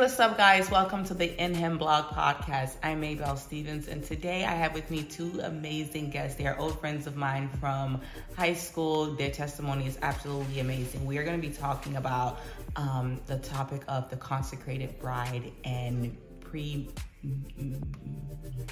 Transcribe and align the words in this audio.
what's 0.00 0.18
up, 0.18 0.38
guys? 0.38 0.70
Welcome 0.70 1.04
to 1.04 1.12
the 1.12 1.38
In 1.38 1.52
Him 1.52 1.76
Blog 1.76 2.06
Podcast. 2.06 2.76
I'm 2.82 3.02
Maybell 3.02 3.36
Stevens, 3.36 3.86
and 3.86 4.02
today 4.02 4.46
I 4.46 4.52
have 4.52 4.72
with 4.72 4.90
me 4.90 5.02
two 5.02 5.40
amazing 5.42 6.08
guests. 6.08 6.38
They 6.38 6.46
are 6.46 6.58
old 6.58 6.80
friends 6.80 7.06
of 7.06 7.16
mine 7.16 7.50
from 7.60 8.00
high 8.34 8.54
school. 8.54 9.14
Their 9.14 9.30
testimony 9.30 9.86
is 9.86 9.98
absolutely 10.00 10.60
amazing. 10.60 11.04
We 11.04 11.18
are 11.18 11.22
going 11.22 11.38
to 11.38 11.46
be 11.46 11.52
talking 11.52 11.96
about 11.96 12.40
um, 12.76 13.20
the 13.26 13.36
topic 13.40 13.82
of 13.88 14.08
the 14.08 14.16
consecrated 14.16 14.98
bride 15.00 15.52
and 15.64 16.16
pre 16.40 16.88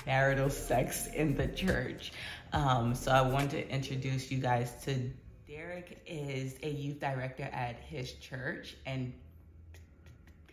marital 0.07 0.49
sex 0.49 1.09
in 1.09 1.35
the 1.35 1.49
church. 1.49 2.11
Um, 2.55 2.95
so 2.95 3.13
I 3.13 3.21
want 3.21 3.51
to 3.51 3.69
introduce 3.71 4.31
you 4.31 4.39
guys 4.39 4.73
to 4.87 5.11
Derek 5.47 6.01
is 6.07 6.55
a 6.63 6.71
youth 6.71 7.01
director 7.01 7.51
at 7.53 7.77
his 7.81 8.13
church 8.15 8.77
and 8.87 9.13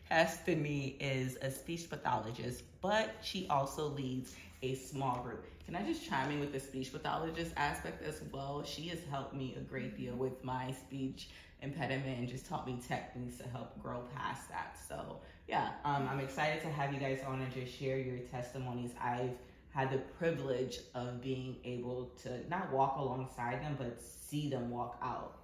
Destiny 0.09 0.95
is 0.99 1.35
a 1.41 1.49
speech 1.49 1.89
pathologist, 1.89 2.63
but 2.81 3.15
she 3.23 3.47
also 3.49 3.87
leads 3.87 4.35
a 4.61 4.75
small 4.75 5.23
group. 5.23 5.45
Can 5.65 5.75
I 5.75 5.81
just 5.81 6.07
chime 6.07 6.29
in 6.29 6.39
with 6.39 6.53
the 6.53 6.59
speech 6.59 6.91
pathologist 6.91 7.53
aspect 7.57 8.03
as 8.03 8.21
well? 8.31 8.63
She 8.63 8.87
has 8.89 8.99
helped 9.09 9.33
me 9.33 9.55
a 9.57 9.61
great 9.61 9.97
deal 9.97 10.13
with 10.13 10.43
my 10.43 10.71
speech 10.71 11.29
impediment 11.63 12.19
and 12.19 12.29
just 12.29 12.45
taught 12.45 12.67
me 12.67 12.79
techniques 12.87 13.37
to 13.37 13.47
help 13.49 13.81
grow 13.81 14.03
past 14.15 14.47
that. 14.49 14.77
So, 14.87 15.17
yeah, 15.47 15.71
um, 15.83 16.07
I'm 16.07 16.19
excited 16.19 16.61
to 16.61 16.69
have 16.69 16.93
you 16.93 16.99
guys 16.99 17.21
on 17.25 17.41
and 17.41 17.51
just 17.51 17.75
share 17.75 17.97
your 17.97 18.19
testimonies. 18.19 18.91
I've 19.01 19.33
had 19.69 19.91
the 19.91 19.97
privilege 19.97 20.79
of 20.93 21.19
being 21.19 21.55
able 21.65 22.11
to 22.21 22.47
not 22.47 22.71
walk 22.71 22.97
alongside 22.99 23.61
them, 23.61 23.75
but 23.77 23.99
see 23.99 24.49
them 24.49 24.69
walk 24.69 24.99
out 25.01 25.39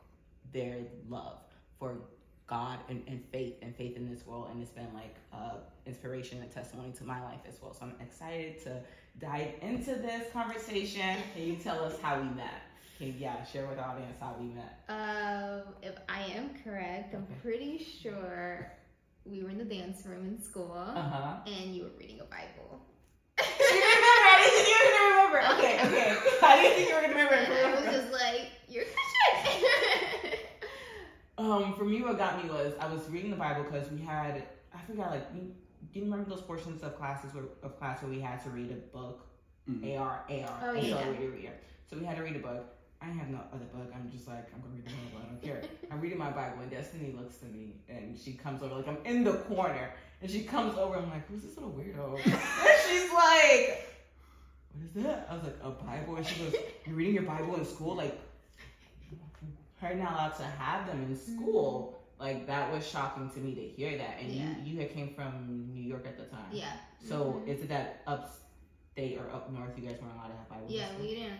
their 0.54 0.78
love 1.10 1.40
for 1.80 1.98
God 2.52 2.80
and, 2.90 3.02
and 3.08 3.23
faith 3.32 3.54
and 3.62 3.73
faith 3.76 3.96
in 3.96 4.12
this 4.14 4.28
world. 4.28 4.50
And 4.52 4.62
it's 4.62 4.71
been 4.71 4.94
like 4.94 5.16
uh, 5.34 5.55
inspiration 5.88 6.40
and 6.41 6.52
testimony 6.52 6.91
to 6.98 7.04
my 7.05 7.24
life 7.24 7.40
as 7.48 7.55
well. 7.62 7.74
So 7.74 7.85
I'm 7.85 7.96
excited 8.02 8.62
to 8.66 8.82
dive 9.20 9.54
into 9.62 9.96
this 9.96 10.32
conversation. 10.34 11.16
Can 11.34 11.44
you 11.48 11.55
tell 11.55 11.82
us 11.84 11.96
how 12.02 12.18
we 12.20 12.27
met? 12.35 12.62
Can 12.98 13.07
you, 13.07 13.13
yeah, 13.18 13.44
share 13.46 13.66
with 13.68 13.77
the 13.77 13.84
audience 13.85 14.18
how 14.20 14.35
we 14.38 14.48
met? 14.48 14.84
Um, 14.90 15.62
if 15.82 15.96
I 16.10 16.24
am 16.35 16.49
correct, 16.63 17.16
I'm 17.16 17.26
pretty 17.41 17.79
sure 18.02 18.70
we 19.26 19.41
were 19.44 19.49
in 19.49 19.57
the 19.57 19.63
dance 19.63 20.05
room 20.05 20.26
in 20.27 20.44
school 20.44 20.76
Uh-huh. 20.76 21.35
and 21.48 21.74
you 21.74 21.84
were 21.84 21.91
reading 21.98 22.20
a 22.20 22.26
Bible. 22.26 22.82
You? 23.72 23.79
I 24.27 24.44
didn't 24.44 24.55
think 24.55 24.68
you 24.68 24.76
were 24.84 24.91
gonna 24.91 25.10
remember. 25.16 25.40
Okay, 25.55 25.76
okay. 25.88 26.18
I 26.44 26.62
didn't 26.62 26.76
think 26.76 26.90
you 26.90 26.96
were 26.96 27.02
gonna 27.02 27.16
And 27.16 27.54
I 27.54 27.72
was 27.72 27.79
remember. 27.85 28.02
just 28.02 28.12
like, 28.12 28.49
you're. 28.68 28.84
Um, 31.42 31.74
for 31.76 31.86
me, 31.86 32.02
what 32.04 32.18
got 32.20 32.44
me 32.44 32.50
was 32.52 32.74
I 32.80 32.86
was 32.92 33.10
reading 33.10 33.32
the 33.32 33.36
Bible 33.38 33.64
because 33.64 33.90
we 33.90 34.00
had 34.00 34.44
I 34.74 34.80
forgot 34.88 35.10
like 35.10 35.26
you, 35.34 35.52
do 35.92 36.00
you 36.00 36.06
remember 36.06 36.30
those 36.30 36.42
portions 36.42 36.84
of 36.84 36.96
classes 36.98 37.34
where 37.34 37.46
of 37.64 37.80
class 37.80 38.02
where 38.04 38.12
we 38.12 38.20
had 38.22 38.44
to 38.44 38.50
read 38.52 38.70
a 38.70 38.76
book, 38.96 39.26
Mhm. 39.68 39.98
AR, 40.00 40.24
AR, 40.30 40.60
Oh, 40.64 40.76
and 40.76 40.84
so 40.84 41.00
yeah. 41.00 41.10
read 41.10 41.30
reader. 41.34 41.54
So 41.90 41.98
we 41.98 42.06
had 42.06 42.18
to 42.18 42.24
read 42.24 42.36
a 42.36 42.40
book. 42.40 42.66
I 43.02 43.06
have 43.06 43.30
no 43.30 43.40
other 43.52 43.66
book. 43.66 43.92
I'm 43.96 44.12
just 44.12 44.28
like 44.28 44.54
I'm 44.54 44.62
gonna 44.62 44.76
read 44.76 44.86
the 44.86 44.92
Bible. 44.92 45.26
I 45.26 45.30
don't 45.30 45.42
care. 45.42 45.62
I'm 45.92 46.00
reading 46.00 46.20
my 46.20 46.30
Bible, 46.30 46.62
and 46.62 46.70
Destiny 46.70 47.12
looks 47.18 47.38
to 47.38 47.46
me, 47.46 47.78
and 47.90 48.16
she 48.20 48.34
comes 48.34 48.62
over 48.62 48.76
like 48.76 48.88
I'm 48.88 49.00
in 49.04 49.24
the 49.24 49.34
corner, 49.34 49.90
and 50.22 50.30
she 50.30 50.44
comes 50.44 50.78
over. 50.78 50.96
I'm 50.98 51.10
like, 51.10 51.28
who's 51.28 51.42
this 51.42 51.56
little 51.58 51.72
weirdo? 51.72 52.14
and 52.24 52.80
she's 52.88 53.12
like, 53.12 53.88
what 54.74 54.86
is 54.86 54.92
that? 55.04 55.28
I 55.32 55.34
was 55.34 55.44
like, 55.46 55.58
a 55.64 55.72
Bible, 55.72 56.18
and 56.18 56.26
she 56.28 56.36
goes, 56.44 56.54
you're 56.86 56.96
reading 56.96 57.16
your 57.16 57.24
Bible 57.24 57.56
in 57.56 57.66
school, 57.66 57.96
like. 57.96 58.16
Her 59.82 59.96
not 59.96 60.13
allowed 60.13 60.35
to 60.37 60.43
have 60.43 60.85
them 60.87 61.01
in 61.04 61.15
school. 61.18 61.99
Like 62.20 62.46
that 62.46 62.71
was 62.71 62.87
shocking 62.87 63.29
to 63.32 63.40
me 63.40 63.55
to 63.55 63.62
hear 63.68 63.98
that. 63.98 64.19
And 64.22 64.31
Yeah. 64.31 64.56
you 64.63 64.73
you 64.73 64.79
had 64.79 64.94
came 64.94 65.13
from 65.16 65.72
New 65.73 65.81
York 65.81 66.06
at 66.06 66.18
the 66.18 66.25
time. 66.25 66.51
yeah. 66.51 66.73
So 67.00 67.34
Mhm. 67.34 67.47
is 67.47 67.62
it 67.63 67.69
that 67.69 68.03
upstate 68.06 69.17
or 69.17 69.28
up 69.31 69.50
north 69.51 69.75
you 69.78 69.88
guys 69.89 70.00
weren't 70.00 70.13
allowed 70.13 70.28
to 70.28 70.35
have 70.35 70.47
Bibles? 70.50 70.72
Yeah, 70.72 70.88
we 71.00 71.16
didn't 71.16 71.39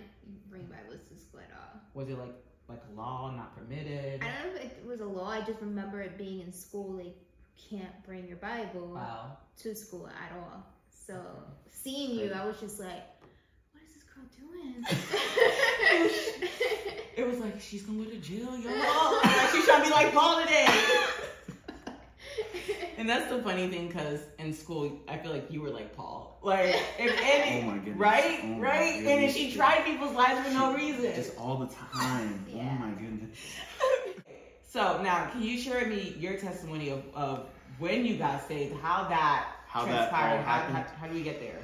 bring 0.50 0.66
Bibles 0.66 1.04
to 1.10 1.16
school 1.18 1.42
at 1.42 1.52
all. 1.56 1.82
Was 1.94 2.10
it 2.10 2.18
like 2.18 2.34
like 2.68 2.82
law 2.96 3.32
not 3.36 3.56
permitted? 3.56 4.24
I 4.24 4.28
don't 4.44 4.56
know 4.56 4.62
if 4.62 4.72
it 4.78 4.86
was 4.86 5.02
a 5.02 5.06
law. 5.06 5.30
I 5.30 5.42
just 5.42 5.60
remember 5.62 6.02
it 6.02 6.18
being 6.18 6.40
in 6.40 6.52
school. 6.54 6.94
Like, 6.94 7.06
you 7.08 7.78
can't 7.78 8.04
bring 8.06 8.28
your 8.28 8.38
Bible 8.38 8.94
Wow. 8.94 9.38
to 9.58 9.76
school 9.76 10.08
at 10.08 10.32
all. 10.32 10.64
So 10.90 11.14
Okay. 11.16 11.70
seeing 11.70 12.18
you, 12.18 12.32
I 12.34 12.46
was 12.46 12.60
just 12.62 12.80
like, 12.80 13.04
what 13.74 13.84
is 13.84 13.94
this 13.94 14.04
girl 14.04 14.21
doing? 14.40 14.86
It 17.18 17.28
was 17.28 17.40
like 17.40 17.60
she's 17.60 17.82
gonna 17.84 18.04
go 18.06 18.10
to 18.10 18.18
jail, 18.18 18.58
yo. 18.58 18.70
like, 19.24 19.50
she's 19.52 19.66
trying 19.66 19.82
to 19.84 19.88
be 19.88 19.92
like 19.92 20.14
Paul 20.14 20.42
today. 20.42 20.68
And 22.98 23.10
that's 23.10 23.32
the 23.32 23.42
funny 23.42 23.68
thing, 23.68 23.88
because 23.88 24.20
in 24.38 24.54
school, 24.54 24.92
I 25.08 25.18
feel 25.18 25.32
like 25.32 25.50
you 25.52 25.62
were 25.62 25.70
like 25.72 25.96
Paul. 25.96 26.38
Like, 26.44 26.76
if 27.00 27.20
any, 27.24 27.68
Oh 27.68 27.92
right, 27.94 28.40
Oh 28.44 28.48
my 28.48 28.60
right, 28.60 28.98
and 29.00 29.08
then 29.08 29.18
goodness. 29.22 29.36
she 29.36 29.52
tried 29.54 29.86
people's 29.86 30.14
lives 30.14 30.48
for 30.48 30.54
no 30.54 30.74
reason. 30.76 31.12
Just 31.16 31.36
all 31.38 31.58
the 31.58 31.68
time. 31.68 32.46
Yeah. 32.48 32.78
Oh 32.80 32.86
my 32.86 32.92
goodness. 32.92 33.38
So 34.70 35.02
now, 35.02 35.30
can 35.32 35.42
you 35.42 35.58
share 35.58 35.80
with 35.80 35.88
me 35.90 36.16
your 36.20 36.38
testimony 36.38 36.90
of, 36.90 37.04
of 37.16 37.48
when 37.80 38.06
you 38.06 38.18
got 38.18 38.48
saved, 38.48 38.76
how 38.82 39.08
that 39.10 39.48
How 39.68 39.86
that 39.86 40.10
transpired, 40.12 40.38
all 40.38 40.44
how, 40.44 40.60
how, 40.62 40.74
happened. 40.74 40.98
how 41.00 41.08
do 41.08 41.14
we 41.16 41.24
get 41.24 41.40
there? 41.40 41.61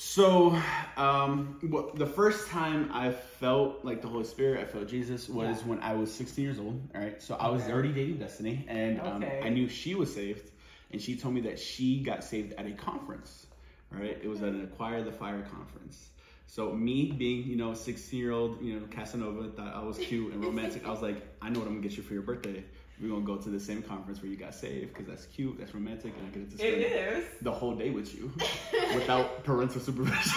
So, 0.00 0.56
um, 0.96 1.58
what, 1.60 1.96
the 1.96 2.06
first 2.06 2.46
time 2.46 2.88
I 2.94 3.10
felt 3.10 3.84
like 3.84 4.00
the 4.00 4.06
Holy 4.06 4.22
Spirit, 4.22 4.60
I 4.60 4.64
felt 4.64 4.86
Jesus, 4.86 5.28
was 5.28 5.60
Yeah. 5.60 5.66
when 5.66 5.80
I 5.80 5.94
was 5.94 6.12
16 6.12 6.44
years 6.44 6.60
old. 6.60 6.80
All 6.94 7.00
right, 7.00 7.20
so 7.20 7.34
I 7.34 7.48
was 7.48 7.64
already 7.64 7.92
dating 7.92 8.18
Destiny, 8.18 8.64
and 8.68 9.00
um, 9.00 9.24
Okay. 9.24 9.40
I 9.42 9.48
knew 9.48 9.68
she 9.68 9.96
was 9.96 10.14
saved, 10.14 10.52
and 10.92 11.02
she 11.02 11.16
told 11.16 11.34
me 11.34 11.40
that 11.40 11.58
she 11.58 12.00
got 12.00 12.22
saved 12.22 12.52
at 12.52 12.64
a 12.64 12.70
conference. 12.70 13.48
All 13.92 14.00
right, 14.00 14.16
it 14.22 14.28
was 14.28 14.40
at 14.40 14.50
an 14.50 14.62
Acquire 14.62 15.02
the 15.02 15.10
Fire 15.10 15.42
conference. 15.50 16.10
So 16.46 16.72
me 16.72 17.10
being, 17.10 17.42
you 17.48 17.56
know, 17.56 17.74
16 17.74 18.20
year 18.20 18.30
old, 18.30 18.62
you 18.62 18.78
know, 18.78 18.86
Casanova, 18.86 19.50
thought 19.50 19.74
I 19.74 19.82
was 19.82 19.98
cute 19.98 20.32
and 20.32 20.44
romantic. 20.50 20.86
I 20.86 20.90
was 20.92 21.02
like, 21.02 21.26
I 21.42 21.48
know 21.50 21.58
what 21.58 21.66
I'm 21.66 21.74
gonna 21.74 21.88
get 21.88 21.96
you 21.96 22.04
for 22.04 22.12
your 22.14 22.22
birthday. 22.22 22.62
We're 23.00 23.08
gonna 23.10 23.24
go 23.24 23.36
to 23.36 23.48
the 23.48 23.60
same 23.60 23.82
conference 23.82 24.20
where 24.22 24.30
you 24.30 24.36
got 24.36 24.54
saved 24.54 24.88
because 24.92 25.06
that's 25.06 25.26
cute, 25.26 25.56
that's 25.58 25.72
romantic, 25.74 26.14
and 26.18 26.26
I 26.26 26.30
get 26.30 26.50
to 26.50 26.56
spend 26.58 27.24
the 27.42 27.52
whole 27.52 27.74
day 27.74 27.90
with 27.90 28.14
you 28.14 28.32
without 28.94 29.44
parental 29.44 29.80
supervision. 29.80 30.32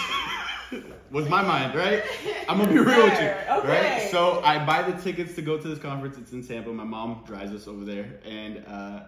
was 1.10 1.28
my 1.28 1.42
mind, 1.42 1.74
right? 1.74 2.02
I'm 2.48 2.58
gonna 2.58 2.72
be 2.72 2.78
real 2.78 3.04
with 3.04 3.20
you, 3.20 3.28
Okay. 3.56 3.68
right? 3.68 4.10
So 4.10 4.40
I 4.42 4.64
buy 4.64 4.82
the 4.88 5.00
tickets 5.02 5.34
to 5.34 5.42
go 5.42 5.58
to 5.58 5.68
this 5.68 5.78
conference. 5.78 6.16
It's 6.18 6.32
in 6.32 6.46
Tampa. 6.46 6.70
My 6.72 6.84
mom 6.84 7.24
drives 7.26 7.52
us 7.52 7.66
over 7.66 7.84
there, 7.84 8.20
and 8.24 8.64
uh, 8.66 9.00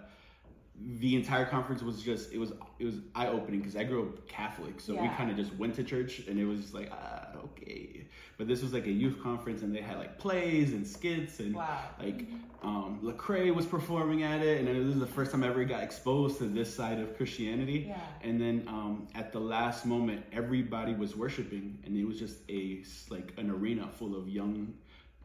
the 0.98 1.14
entire 1.14 1.44
conference 1.46 1.82
was 1.82 2.02
just 2.02 2.32
it 2.32 2.38
was 2.38 2.52
it 2.78 2.84
was 2.84 2.96
eye 3.14 3.28
opening 3.28 3.60
because 3.60 3.76
I 3.76 3.84
grew 3.84 4.02
up 4.08 4.28
Catholic, 4.28 4.80
so 4.80 5.00
we 5.00 5.08
kind 5.08 5.30
of 5.30 5.36
just 5.36 5.54
went 5.54 5.74
to 5.76 5.84
church, 5.84 6.22
and 6.28 6.38
it 6.38 6.44
was 6.44 6.60
just 6.60 6.74
like 6.74 6.90
ah 6.92 7.28
okay. 7.44 8.06
But 8.36 8.48
this 8.48 8.62
was 8.62 8.72
like 8.72 8.86
a 8.86 8.90
youth 8.90 9.22
conference, 9.22 9.62
and 9.62 9.72
they 9.74 9.80
had 9.80 9.98
like 9.98 10.18
plays 10.18 10.72
and 10.72 10.84
skits 10.86 11.38
and 11.38 11.54
Wow. 11.54 11.78
like 12.00 12.26
um, 12.62 12.98
Lecrae 13.04 13.54
was 13.54 13.66
performing 13.66 14.24
at 14.24 14.42
it, 14.42 14.58
and 14.58 14.68
this 14.68 14.94
is 14.94 14.98
the 14.98 15.06
first 15.06 15.30
time 15.30 15.44
I 15.44 15.48
ever 15.48 15.64
got 15.64 15.82
exposed 15.84 16.38
to 16.38 16.44
this 16.44 16.74
side 16.74 16.98
of 16.98 17.16
Christianity. 17.16 17.84
Yeah. 17.88 18.00
And 18.22 18.40
then 18.40 18.64
um, 18.66 19.06
at 19.14 19.32
the 19.32 19.38
last 19.40 19.86
moment, 19.86 20.24
everybody 20.32 20.94
was 20.94 21.14
worshiping, 21.14 21.78
and 21.84 21.96
it 21.96 22.04
was 22.04 22.18
just 22.18 22.38
a 22.48 22.82
like 23.10 23.32
an 23.36 23.48
arena 23.50 23.88
full 23.96 24.16
of 24.16 24.28
young 24.28 24.74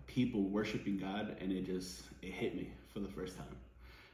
people 0.05 0.43
worshiping 0.43 0.97
God, 0.99 1.35
and 1.41 1.51
it 1.51 1.65
just 1.65 2.03
it 2.21 2.31
hit 2.31 2.55
me 2.55 2.69
for 2.93 2.99
the 2.99 3.07
first 3.09 3.35
time, 3.37 3.55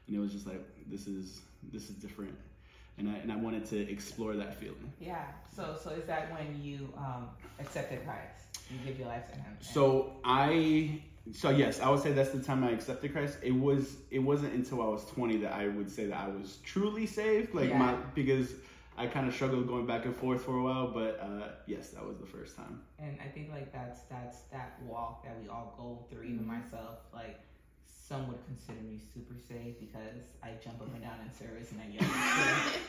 and 0.08 0.16
it 0.16 0.20
was 0.20 0.32
just 0.32 0.46
like 0.48 0.62
this 0.88 1.08
is 1.08 1.42
this 1.72 1.90
is 1.90 1.96
different, 1.96 2.36
and 2.98 3.10
I 3.10 3.14
and 3.16 3.32
I 3.32 3.36
wanted 3.36 3.66
to 3.68 3.90
explore 3.92 4.36
that 4.36 4.56
feeling. 4.60 4.92
Yeah. 5.00 5.26
So, 5.56 5.76
so 5.82 5.90
is 5.92 6.06
that 6.06 6.32
when 6.32 6.62
you 6.62 6.94
um, 6.98 7.30
accepted 7.60 8.04
Christ? 8.06 8.46
You 8.72 8.80
give 8.86 9.00
your 9.00 9.08
life 9.08 9.28
to 9.32 9.36
Him. 9.36 9.58
So 9.62 10.14
I 10.24 11.02
so 11.34 11.50
yes, 11.50 11.80
I 11.80 11.90
would 11.90 12.02
say 12.02 12.12
that's 12.14 12.30
the 12.32 12.42
time 12.42 12.64
I 12.64 12.72
accepted 12.72 13.12
Christ. 13.14 13.38
It 13.42 13.52
was 13.52 13.98
it 14.12 14.20
wasn't 14.20 14.54
until 14.54 14.82
I 14.82 14.86
was 14.86 15.06
20 15.06 15.38
that 15.38 15.54
I 15.54 15.68
would 15.68 15.90
say 15.90 16.06
that 16.08 16.20
I 16.20 16.28
was 16.28 16.58
truly 16.64 17.06
saved. 17.06 17.54
Like 17.54 17.70
Yeah. 17.70 17.78
my 17.80 17.96
because 18.14 18.54
I 18.98 19.08
kind 19.08 19.28
of 19.28 19.34
struggled 19.34 19.68
going 19.68 19.86
back 19.86 20.06
and 20.06 20.16
forth 20.16 20.44
for 20.44 20.56
a 20.58 20.64
while, 20.64 20.88
but 20.88 21.20
uh, 21.20 21.50
yes, 21.68 21.90
that 21.90 22.06
was 22.08 22.18
the 22.18 22.26
first 22.26 22.56
time. 22.56 22.82
And 22.98 23.18
I 23.24 23.28
think 23.28 23.50
like 23.52 23.74
that's 23.74 24.02
that's 24.04 24.42
that 24.52 24.80
walk 24.88 25.24
that 25.26 25.36
we 25.42 25.50
all 25.50 25.74
go 25.78 26.06
through. 26.10 26.24
Even 26.28 26.46
Mhm. 26.46 26.48
myself, 26.48 27.00
like 27.14 27.40
some 28.08 28.28
would 28.28 28.44
consider 28.46 28.80
me 28.82 29.00
super 29.14 29.34
safe 29.48 29.80
because 29.80 30.22
I 30.44 30.52
jump 30.64 30.82
up 30.82 30.94
and 30.94 31.02
down 31.02 31.18
in 31.26 31.34
service 31.34 31.72
and 31.72 31.82
I 31.82 31.88
yell. 31.88 32.10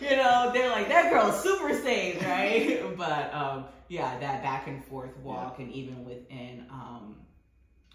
you 0.11 0.17
know, 0.17 0.51
they're 0.53 0.71
like 0.71 0.89
that 0.89 1.11
girl's 1.11 1.43
super 1.43 1.73
safe, 1.75 2.23
right? 2.23 2.83
but 2.97 3.33
um, 3.33 3.65
yeah, 3.89 4.19
that 4.19 4.43
back 4.43 4.67
and 4.67 4.85
forth 4.85 5.17
walk, 5.19 5.59
and 5.59 5.71
even 5.73 6.05
within 6.05 6.67
um, 6.71 7.17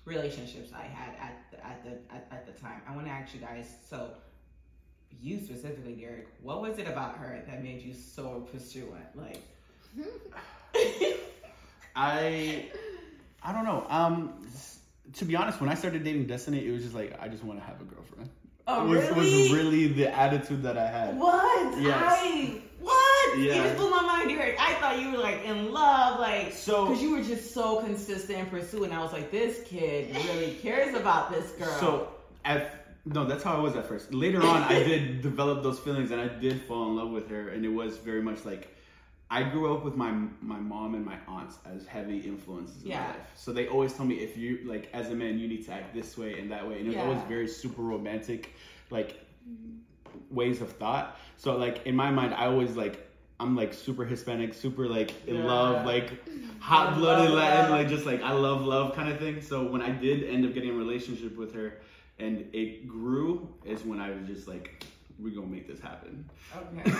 relationships 0.06 0.71
I 0.74 0.83
had 0.83 1.13
at 1.19 1.44
the, 1.51 1.65
at 1.65 1.83
the 1.83 2.15
at, 2.15 2.27
at 2.31 2.45
the 2.48 2.59
time. 2.59 2.81
I 2.88 2.95
want 2.95 3.06
to 3.06 3.12
ask 3.12 3.33
you 3.36 3.39
guys. 3.39 3.71
So, 3.88 4.09
you 5.21 5.39
specifically, 5.39 5.94
Derek, 5.94 6.27
what 6.42 6.62
was 6.62 6.80
it 6.80 6.88
about 6.88 7.18
her 7.18 7.44
that 7.47 7.63
made 7.63 7.81
you 7.81 7.94
so 7.94 8.47
pursuant? 8.51 9.06
Like. 9.15 9.42
I 11.95 12.65
I 13.44 13.51
don't 13.51 13.65
know. 13.65 13.86
Um, 13.89 14.45
to 15.13 15.25
be 15.25 15.35
honest, 15.35 15.59
when 15.61 15.69
I 15.69 15.75
started 15.75 16.03
dating 16.03 16.25
Destiny, 16.27 16.65
it 16.65 16.71
was 16.71 16.83
just 16.83 16.95
like 16.95 17.17
I 17.21 17.27
just 17.27 17.43
want 17.43 17.59
to 17.59 17.65
have 17.65 17.79
a 17.81 17.83
girlfriend. 17.83 18.29
Oh, 18.67 18.85
was, 18.87 18.99
really? 19.09 19.43
was 19.43 19.51
really 19.53 19.87
the 19.87 20.15
attitude 20.15 20.63
that 20.63 20.77
I 20.77 20.87
had. 20.87 21.17
What? 21.17 21.81
Yes. 21.81 22.01
I 22.05 22.61
what? 22.79 23.37
You 23.37 23.45
Yeah. 23.45 23.63
just 23.63 23.77
blew 23.77 23.89
my 23.89 24.01
mind. 24.01 24.29
Derek. 24.29 24.55
I 24.59 24.73
thought 24.75 24.99
you 24.99 25.11
were 25.11 25.17
like 25.17 25.43
in 25.45 25.71
love, 25.71 26.19
like 26.19 26.53
So- 26.53 26.85
because 26.87 27.01
you 27.01 27.11
were 27.11 27.23
just 27.23 27.53
so 27.53 27.81
consistent 27.81 28.39
in 28.39 28.45
pursuing. 28.47 28.91
I 28.91 29.01
was 29.03 29.11
like, 29.13 29.31
this 29.31 29.61
kid 29.67 30.15
really 30.27 30.53
cares 30.61 30.95
about 30.95 31.31
this 31.31 31.51
girl. 31.53 31.79
So 31.79 32.07
at 32.45 32.77
no, 33.05 33.25
that's 33.25 33.43
how 33.43 33.55
I 33.55 33.59
was 33.59 33.75
at 33.75 33.87
first. 33.87 34.13
Later 34.13 34.41
on, 34.43 34.61
I 34.63 34.83
did 34.83 35.21
develop 35.29 35.63
those 35.63 35.79
feelings, 35.79 36.11
and 36.11 36.21
I 36.21 36.27
did 36.27 36.61
fall 36.61 36.87
in 36.87 36.95
love 36.95 37.09
with 37.09 37.29
her, 37.29 37.49
and 37.49 37.65
it 37.65 37.69
was 37.69 37.97
very 37.97 38.21
much 38.21 38.45
like 38.45 38.67
I 39.31 39.44
grew 39.44 39.74
up 39.74 39.83
with 39.86 39.95
my 39.95 40.12
my 40.42 40.60
mom 40.60 40.94
and 40.94 41.06
my 41.06 41.18
aunts 41.28 41.56
as 41.74 41.88
heavy 41.88 42.19
influences 42.19 42.83
in 42.83 42.89
Yeah. 42.92 43.00
my 43.01 43.07
life. 43.07 43.31
So 43.36 43.54
they 43.54 43.68
always 43.68 43.94
tell 43.94 44.06
me 44.06 44.16
if 44.16 44.38
you 44.38 44.60
like 44.66 44.89
as 44.94 45.10
a 45.10 45.16
man, 45.16 45.39
you 45.39 45.48
need 45.48 45.66
to 45.68 45.72
act 45.72 45.94
this 45.94 46.18
way 46.18 46.38
and 46.39 46.51
that 46.51 46.68
way, 46.68 46.75
and 46.80 46.86
it 46.88 46.89
was 46.89 46.98
Yeah. 46.98 47.06
always 47.07 47.24
very 47.36 47.48
super 47.48 47.81
romantic, 47.81 48.54
like 48.92 49.12
ways 50.30 50.62
of 50.62 50.72
thought. 50.74 51.18
So 51.38 51.56
like 51.57 51.86
in 51.86 51.95
my 51.95 52.12
mind, 52.12 52.33
I 52.33 52.45
always 52.45 52.75
like. 52.75 53.07
I'm 53.39 53.56
like 53.56 53.74
super 53.74 54.06
Hispanic, 54.06 54.54
super 54.54 54.86
like 54.88 55.12
in 55.28 55.38
Yeah. 55.38 55.48
love, 55.48 55.83
like 55.83 56.12
hot 56.60 56.94
blooded 56.95 57.31
Latin, 57.31 57.72
like 57.72 57.88
just 57.89 58.06
like 58.06 58.22
I 58.22 58.33
love 58.33 58.62
love 58.62 58.94
kind 58.94 59.10
of 59.12 59.18
thing. 59.18 59.42
So 59.42 59.63
when 59.63 59.81
I 59.81 59.89
did 59.89 60.24
end 60.25 60.45
up 60.45 60.54
getting 60.54 60.69
a 60.69 60.74
relationship 60.74 61.36
with 61.36 61.51
her, 61.56 61.81
and 62.19 62.48
it 62.54 62.88
grew, 62.88 63.50
is 63.66 63.83
when 63.83 64.00
I 64.00 64.12
was 64.12 64.28
just 64.28 64.48
like, 64.48 64.86
we're 65.21 65.33
gonna 65.35 65.47
make 65.47 65.68
this 65.68 65.79
happen. 65.79 66.29
okay, 66.56 66.94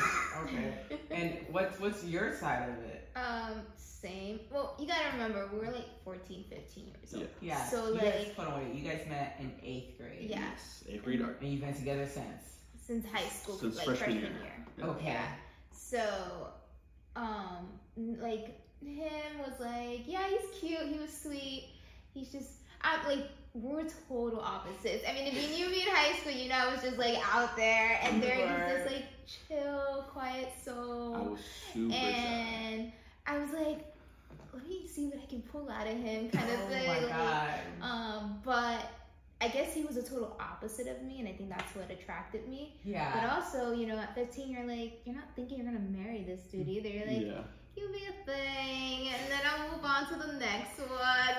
okay. 0.44 0.73
And 1.12 1.38
what's 1.50 1.79
what's 1.79 2.03
your 2.03 2.35
side 2.35 2.69
of 2.69 2.75
it? 2.85 3.09
Um, 3.15 3.62
same. 3.75 4.39
Well, 4.51 4.75
you 4.79 4.88
gotta 4.88 5.12
remember, 5.13 5.50
we 5.53 5.59
were 5.59 5.71
like 5.71 5.88
14, 6.03 6.45
15 6.50 6.85
years 6.88 7.13
old. 7.13 7.23
Yeah. 7.41 7.56
Yeah. 7.57 7.65
So, 7.69 7.94
you 7.94 8.00
guys, 8.00 8.13
like- 8.27 8.35
hold 8.35 8.47
on, 8.47 8.63
wait. 8.65 8.75
You 8.75 8.89
guys 8.89 9.01
met 9.09 9.38
in 9.39 9.51
eighth 9.63 9.97
grade. 9.97 10.29
Yeah. 10.29 10.39
Yes, 10.39 10.83
eighth 10.89 11.03
grade 11.03 11.21
art. 11.21 11.39
And 11.41 11.51
you've 11.51 11.62
been 11.62 11.73
together 11.73 12.07
since. 12.07 12.56
Since 12.83 13.06
high 13.06 13.27
school, 13.29 13.57
Since 13.57 13.75
like 13.77 13.85
freshman 13.85 14.21
freshman, 14.21 14.33
year. 14.33 14.41
year. 14.41 14.65
Yeah. 14.77 14.85
Okay. 14.88 15.06
Yeah. 15.06 15.25
So, 15.71 16.47
um, 17.15 17.68
like 17.97 18.59
him 18.81 19.38
was 19.39 19.59
like, 19.59 20.01
yeah, 20.07 20.27
he's 20.29 20.59
cute, 20.59 20.88
he 20.88 20.97
was 21.00 21.15
sweet. 21.15 21.69
He's 22.13 22.31
just, 22.31 22.50
I'm 22.81 23.06
like, 23.06 23.27
we're 23.53 23.83
total 24.07 24.39
opposites. 24.39 25.03
I 25.07 25.13
mean, 25.13 25.27
if 25.27 25.33
you 25.33 25.56
knew 25.56 25.69
me 25.69 25.81
in 25.81 25.89
high 25.89 26.13
school, 26.18 26.31
you 26.31 26.50
know, 26.50 26.56
I 26.56 26.71
was 26.74 26.81
just 26.81 26.98
like 26.98 27.18
out 27.33 27.56
there, 27.56 28.00
and 28.03 28.21
there 28.24 28.36
he 28.36 28.44
was 28.44 28.83
just 28.83 28.94
like 28.94 29.06
chill, 29.48 30.06
quiet 30.12 30.50
soul. 30.63 31.15
I 31.15 31.21
was 31.21 31.39
super 31.74 31.92
shy. 31.92 31.98
and 31.98 32.92
I 33.27 33.38
was 33.38 33.51
like, 33.51 33.86
let 34.53 34.68
me 34.68 34.88
see 34.88 35.06
what 35.07 35.19
I 35.21 35.25
can 35.25 35.42
pull 35.42 35.69
out 35.69 35.88
of 35.88 35.98
him, 35.98 36.30
kind 36.30 36.50
of 36.50 36.59
oh 36.65 36.69
thing. 36.69 36.88
my 36.88 37.09
god. 37.09 37.59
Um, 37.81 38.39
but 38.44 38.89
I 39.42 39.48
guess 39.48 39.74
he 39.74 39.83
was 39.83 39.97
a 39.97 40.04
total 40.04 40.38
opposite 40.39 40.88
of 40.88 41.01
me, 41.01 41.19
and 41.19 41.27
I 41.27 41.33
think 41.33 41.50
that's 41.50 41.75
what 41.75 41.89
attracted 41.89 42.47
me. 42.47 42.75
Yeah. 42.83 43.12
But 43.13 43.33
also, 43.33 43.74
you 43.74 43.88
know, 43.88 43.97
at 43.97 44.15
15, 44.15 44.50
you're 44.50 44.65
like, 44.65 45.01
you're 45.04 45.15
not 45.15 45.27
thinking 45.36 45.57
you're 45.57 45.65
gonna 45.65 45.80
marry 45.80 46.24
this 46.24 46.42
dude 46.51 46.68
either. 46.69 46.89
You're 46.89 47.07
like, 47.07 47.25
yeah. 47.25 47.42
He'll 47.75 47.91
be 47.91 48.06
a 48.06 48.25
thing, 48.25 49.07
and 49.09 49.31
then 49.31 49.41
I'll 49.45 49.71
move 49.75 49.83
on 49.85 50.07
to 50.09 50.15
the 50.27 50.33
next 50.33 50.79
one. 50.79 50.89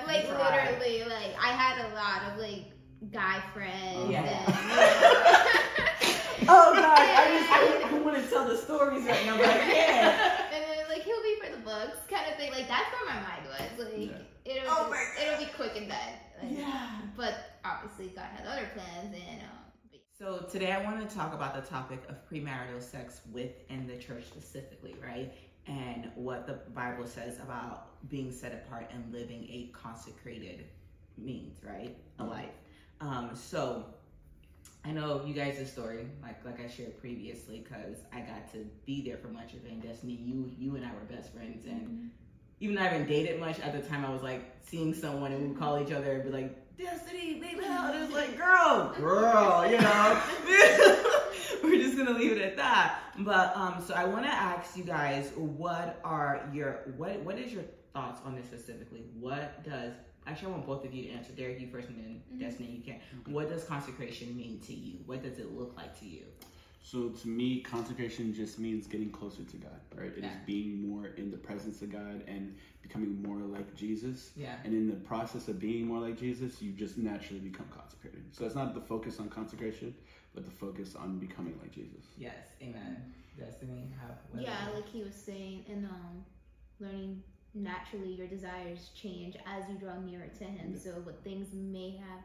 Like 0.07 0.29
Right. 0.29 0.71
literally, 0.79 1.03
like 1.09 1.35
I 1.41 1.49
had 1.51 1.85
a 1.91 1.95
lot 1.95 2.31
of 2.33 2.39
like 2.39 2.71
guy 3.11 3.41
friends. 3.53 4.09
Yeah. 4.09 4.21
And, 4.23 4.53
you 4.53 6.45
know. 6.45 6.55
Oh 6.55 6.73
god, 6.75 6.97
I 6.99 7.39
just 7.39 7.51
I, 7.51 7.95
I 7.95 7.99
want 8.01 8.17
to 8.21 8.29
tell 8.29 8.45
the 8.47 8.57
stories 8.57 9.05
right 9.05 9.25
now, 9.25 9.37
but 9.37 9.47
I 9.47 9.57
can't. 9.59 10.51
and 10.53 10.63
then 10.63 10.89
like 10.89 11.03
he'll 11.03 11.21
be 11.23 11.35
for 11.41 11.51
the 11.51 11.61
books, 11.63 11.97
kind 12.09 12.29
of 12.31 12.37
thing. 12.37 12.51
Like 12.51 12.67
that's 12.67 12.91
where 12.91 13.05
my 13.15 13.21
mind 13.21 13.43
was. 13.47 13.85
Like 13.85 14.09
Yeah. 14.45 14.51
it'll 14.53 14.69
Oh 14.69 14.77
just, 14.79 14.91
my 14.91 15.23
it'll 15.23 15.39
be 15.45 15.51
quick 15.55 15.73
and 15.77 15.87
done. 15.87 15.97
Like, 16.41 16.57
Yeah. 16.57 16.89
But 17.15 17.59
obviously, 17.63 18.07
God 18.15 18.25
has 18.35 18.45
other 18.47 18.67
plans, 18.73 19.13
and 19.15 19.41
um, 19.41 19.99
So 20.17 20.45
today 20.51 20.71
I 20.71 20.83
want 20.83 21.07
to 21.07 21.15
talk 21.15 21.33
about 21.33 21.53
the 21.55 21.61
topic 21.69 22.01
of 22.09 22.15
premarital 22.29 22.81
sex 22.81 23.21
within 23.31 23.87
the 23.87 23.95
church 23.97 24.25
specifically, 24.25 24.95
right? 25.01 25.31
And 25.67 26.11
what 26.15 26.45
the 26.45 26.59
Bible 26.73 27.07
says 27.07 27.39
about 27.39 28.09
being 28.09 28.31
set 28.31 28.53
apart 28.53 28.91
and 28.93 29.13
living 29.13 29.43
a 29.45 29.71
consecrated 29.73 30.65
means, 31.17 31.57
right? 31.63 31.95
A 32.19 32.23
life. 32.23 32.49
Um, 32.99 33.31
so 33.33 33.85
I 34.85 34.91
know 34.91 35.23
you 35.25 35.33
guys' 35.33 35.71
story, 35.71 36.07
like 36.21 36.43
like 36.43 36.59
I 36.59 36.67
shared 36.69 36.99
previously, 36.99 37.63
because 37.63 37.97
I 38.11 38.19
got 38.19 38.51
to 38.53 38.65
be 38.85 39.01
there 39.01 39.17
for 39.17 39.29
much 39.29 39.53
of 39.53 39.65
it. 39.65 39.71
And 39.71 39.81
Destiny, 39.81 40.13
you 40.13 40.51
you 40.57 40.75
and 40.75 40.85
I 40.85 40.89
were 40.93 41.15
best 41.15 41.33
friends, 41.33 41.65
and 41.65 42.11
even 42.59 42.75
though 42.75 42.81
I 42.81 42.85
haven't 42.85 43.07
dated 43.07 43.39
much 43.39 43.59
at 43.59 43.73
the 43.73 43.87
time, 43.87 44.05
I 44.05 44.09
was 44.09 44.21
like 44.21 44.55
seeing 44.63 44.93
someone 44.93 45.31
and 45.31 45.41
we 45.41 45.47
would 45.49 45.59
call 45.59 45.81
each 45.81 45.93
other 45.93 46.13
and 46.13 46.23
be 46.23 46.29
like, 46.29 46.77
Destiny, 46.77 47.35
baby, 47.35 47.61
and 47.65 47.95
it 47.95 47.99
was 48.01 48.11
like, 48.11 48.37
girl, 48.37 48.93
girl, 48.97 49.65
you 49.69 49.79
know. 49.79 51.19
We're 51.73 51.81
just 51.81 51.97
gonna 51.97 52.11
leave 52.17 52.33
it 52.33 52.41
at 52.41 52.57
that. 52.57 52.99
But 53.19 53.55
um, 53.55 53.81
so 53.85 53.93
I 53.93 54.03
want 54.03 54.25
to 54.25 54.31
ask 54.31 54.75
you 54.75 54.83
guys, 54.83 55.31
what 55.35 55.99
are 56.03 56.49
your 56.53 56.81
what 56.97 57.19
what 57.21 57.37
is 57.39 57.53
your 57.53 57.63
thoughts 57.93 58.21
on 58.25 58.35
this 58.35 58.45
specifically? 58.45 59.03
What 59.17 59.63
does 59.63 59.93
actually 60.27 60.49
I 60.49 60.51
want 60.55 60.65
both 60.65 60.83
of 60.85 60.93
you 60.93 61.03
to 61.03 61.09
answer. 61.11 61.31
Derek, 61.31 61.59
you 61.61 61.67
first, 61.67 61.87
and 61.89 61.97
then 61.99 62.21
Mhm. 62.33 62.39
Destiny, 62.39 62.69
you 62.69 62.81
can. 62.83 62.99
What 63.33 63.49
does 63.49 63.63
consecration 63.63 64.35
mean 64.35 64.59
to 64.61 64.73
you? 64.73 64.99
What 65.05 65.23
does 65.23 65.37
it 65.39 65.53
look 65.53 65.75
like 65.77 65.97
to 66.01 66.05
you? 66.05 66.23
So 66.85 67.09
to 67.09 67.27
me, 67.29 67.61
consecration 67.61 68.33
just 68.33 68.59
means 68.59 68.87
getting 68.87 69.09
closer 69.09 69.43
to 69.45 69.57
God, 69.57 69.79
right? 69.95 70.11
It 70.11 70.17
is 70.17 70.23
Yeah. 70.25 70.39
being 70.45 70.85
more 70.85 71.07
in 71.07 71.31
the 71.31 71.37
presence 71.37 71.81
of 71.81 71.89
God 71.89 72.23
and 72.27 72.57
becoming 72.81 73.21
more 73.21 73.39
like 73.39 73.73
Jesus. 73.73 74.33
Yeah. 74.35 74.57
And 74.65 74.73
in 74.73 74.87
the 74.87 74.97
process 74.97 75.47
of 75.47 75.59
being 75.59 75.85
more 75.87 75.99
like 76.01 76.17
Jesus, 76.19 76.61
you 76.61 76.73
just 76.73 76.97
naturally 76.97 77.39
become 77.39 77.67
consecrated. 77.69 78.23
So 78.33 78.43
that's 78.43 78.55
not 78.55 78.73
the 78.73 78.81
focus 78.81 79.21
on 79.21 79.29
consecration, 79.29 79.95
but 80.33 80.45
the 80.45 80.51
focus 80.51 80.95
on 80.95 81.19
becoming 81.19 81.57
like 81.61 81.71
Jesus. 81.71 82.05
Yes. 82.17 82.33
Amen. 82.61 83.13
Destiny, 83.37 83.89
how? 83.99 84.13
what 84.31 84.43
yeah, 84.43 84.69
like 84.75 84.87
he 84.87 85.01
was 85.01 85.15
saying, 85.15 85.65
and 85.67 85.85
um, 85.87 86.23
learning 86.79 87.23
naturally 87.55 88.13
your 88.13 88.27
desires 88.27 88.89
change 88.95 89.35
as 89.47 89.67
you 89.69 89.75
draw 89.75 89.99
nearer 89.99 90.27
to 90.39 90.43
him. 90.43 90.73
Yeah. 90.73 90.79
So 90.79 90.89
what 91.01 91.23
things 91.23 91.47
may 91.53 91.97
have 91.97 92.19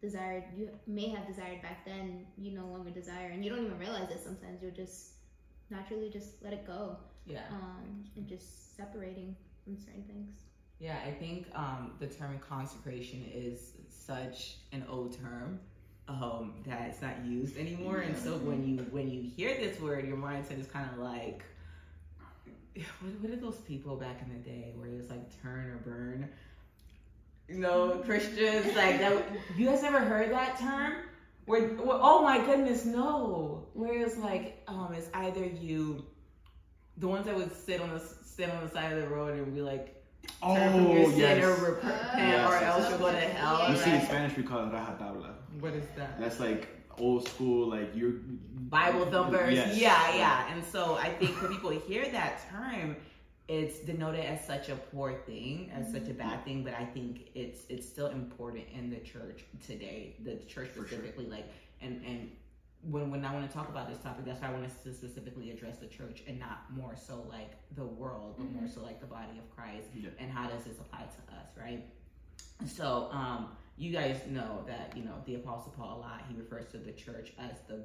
desired, 0.00 0.44
you 0.56 0.68
may 0.86 1.08
have 1.08 1.26
desired 1.26 1.62
back 1.62 1.84
then, 1.84 2.26
you 2.38 2.52
no 2.52 2.66
longer 2.66 2.90
desire, 2.90 3.30
and 3.32 3.44
you 3.44 3.50
don't 3.50 3.64
even 3.64 3.78
realize 3.78 4.10
it. 4.10 4.20
Sometimes 4.22 4.62
you'll 4.62 4.72
just 4.72 5.14
naturally 5.70 6.10
just 6.10 6.42
let 6.42 6.52
it 6.52 6.66
go, 6.66 6.96
Yeah. 7.26 7.42
um, 7.50 8.04
and 8.16 8.28
just 8.28 8.76
separating 8.76 9.34
from 9.64 9.76
certain 9.76 10.04
things. 10.04 10.42
Yeah, 10.78 10.98
I 11.06 11.12
think 11.12 11.46
um, 11.54 11.92
the 12.00 12.08
term 12.08 12.38
consecration 12.40 13.24
is 13.32 13.72
such 13.88 14.56
an 14.72 14.84
old 14.88 15.16
term 15.16 15.60
um, 16.20 16.54
that 16.66 16.88
it's 16.90 17.02
not 17.02 17.24
used 17.24 17.56
anymore. 17.56 17.98
And 17.98 18.16
so 18.16 18.36
when 18.36 18.66
you 18.66 18.84
when 18.90 19.10
you 19.10 19.22
hear 19.22 19.54
this 19.54 19.80
word, 19.80 20.06
your 20.06 20.16
mindset 20.16 20.60
is 20.60 20.66
kind 20.66 20.88
of 20.92 20.98
like, 20.98 21.44
what, 22.74 23.12
what 23.20 23.32
are 23.32 23.36
those 23.36 23.58
people 23.58 23.96
back 23.96 24.20
in 24.22 24.32
the 24.32 24.40
day 24.48 24.72
where 24.76 24.88
it 24.88 24.96
was 24.96 25.10
like 25.10 25.42
turn 25.42 25.66
or 25.66 25.76
burn? 25.84 26.28
You 27.48 27.58
know, 27.58 28.02
Christians 28.04 28.66
like 28.76 28.98
that. 28.98 29.24
You 29.56 29.66
guys 29.66 29.82
ever 29.84 30.00
heard 30.00 30.30
that 30.30 30.58
term? 30.58 30.94
Where, 31.46 31.68
where 31.68 31.98
oh 32.00 32.22
my 32.22 32.38
goodness, 32.44 32.84
no. 32.84 33.66
Where 33.74 34.04
it's 34.04 34.18
like 34.18 34.62
um, 34.68 34.94
it's 34.94 35.08
either 35.14 35.44
you, 35.44 36.04
the 36.98 37.08
ones 37.08 37.26
that 37.26 37.36
would 37.36 37.54
sit 37.54 37.80
on 37.80 37.90
the 37.90 38.00
sit 38.00 38.50
on 38.50 38.64
the 38.64 38.70
side 38.70 38.92
of 38.92 39.02
the 39.02 39.08
road 39.08 39.38
and 39.38 39.54
be 39.54 39.60
like 39.60 39.62
turn 39.66 39.92
from 39.92 39.92
your 39.92 40.01
Oh, 40.42 40.56
sin 41.10 41.18
yes. 41.18 41.44
or 41.44 41.64
repent 41.72 41.94
Yes. 42.16 42.50
or 42.50 42.56
else 42.56 42.88
you'll 42.90 42.98
go 42.98 43.12
to 43.12 43.18
hell. 43.18 43.70
You 43.70 43.76
see, 43.76 43.90
in? 43.94 44.02
Spanish, 44.02 44.36
we 44.36 44.42
call 44.42 44.60
it 44.66 44.72
rajatabla. 44.72 45.30
What 45.60 45.72
is 45.74 45.84
that? 45.96 46.18
That's 46.18 46.40
like 46.40 46.68
old 46.98 47.28
school, 47.28 47.68
like 47.68 47.90
you're 47.94 48.14
Bible 48.68 49.06
thumpers. 49.06 49.54
Yes. 49.54 49.78
Yeah, 49.78 50.14
yeah. 50.16 50.52
And 50.52 50.64
so 50.64 50.96
I 50.96 51.10
think 51.10 51.40
when 51.40 51.52
people 51.52 51.70
hear 51.70 52.08
that 52.10 52.40
term, 52.50 52.96
it's 53.48 53.80
denoted 53.80 54.24
as 54.24 54.44
such 54.46 54.68
a 54.68 54.76
poor 54.76 55.12
thing, 55.26 55.70
as 55.74 55.92
such 55.92 56.08
a 56.08 56.14
bad 56.14 56.44
thing. 56.44 56.64
But 56.64 56.74
I 56.74 56.84
think 56.86 57.28
it's 57.34 57.60
it's 57.68 57.86
still 57.86 58.08
important 58.08 58.64
in 58.74 58.90
the 58.90 58.98
church 58.98 59.44
today, 59.66 60.16
the 60.24 60.36
church 60.46 60.68
For 60.70 60.74
sure. 60.80 60.86
specifically. 60.86 61.26
Like, 61.26 61.46
and 61.80 62.02
and 62.04 62.30
when 62.90 63.10
when 63.10 63.24
I 63.24 63.32
want 63.32 63.48
to 63.48 63.54
talk 63.56 63.68
about 63.68 63.88
this 63.88 63.98
topic, 63.98 64.24
that's 64.24 64.40
why 64.40 64.48
I 64.48 64.52
want 64.52 64.64
us 64.64 64.74
to 64.84 64.92
specifically 64.92 65.50
address 65.50 65.76
the 65.78 65.86
church 65.86 66.22
and 66.26 66.38
not 66.38 66.64
more 66.74 66.94
so 66.96 67.24
like 67.28 67.52
the 67.76 67.84
world, 67.84 68.34
but 68.38 68.50
more 68.52 68.68
so 68.68 68.82
like 68.82 69.00
the 69.00 69.06
body 69.06 69.38
of 69.38 69.48
Christ. 69.56 69.88
Yeah. 69.94 70.10
And 70.18 70.30
how 70.30 70.48
does 70.48 70.64
this 70.64 70.78
apply 70.80 71.00
to 71.02 71.34
us, 71.36 71.46
right? 71.56 71.84
So, 72.66 73.08
um, 73.12 73.48
you 73.76 73.92
guys 73.92 74.20
know 74.28 74.64
that 74.66 74.96
you 74.96 75.04
know 75.04 75.14
the 75.26 75.36
Apostle 75.36 75.72
Paul 75.76 75.98
a 75.98 76.00
lot. 76.00 76.22
He 76.28 76.34
refers 76.36 76.66
to 76.72 76.78
the 76.78 76.92
church 76.92 77.32
as 77.38 77.52
the 77.68 77.84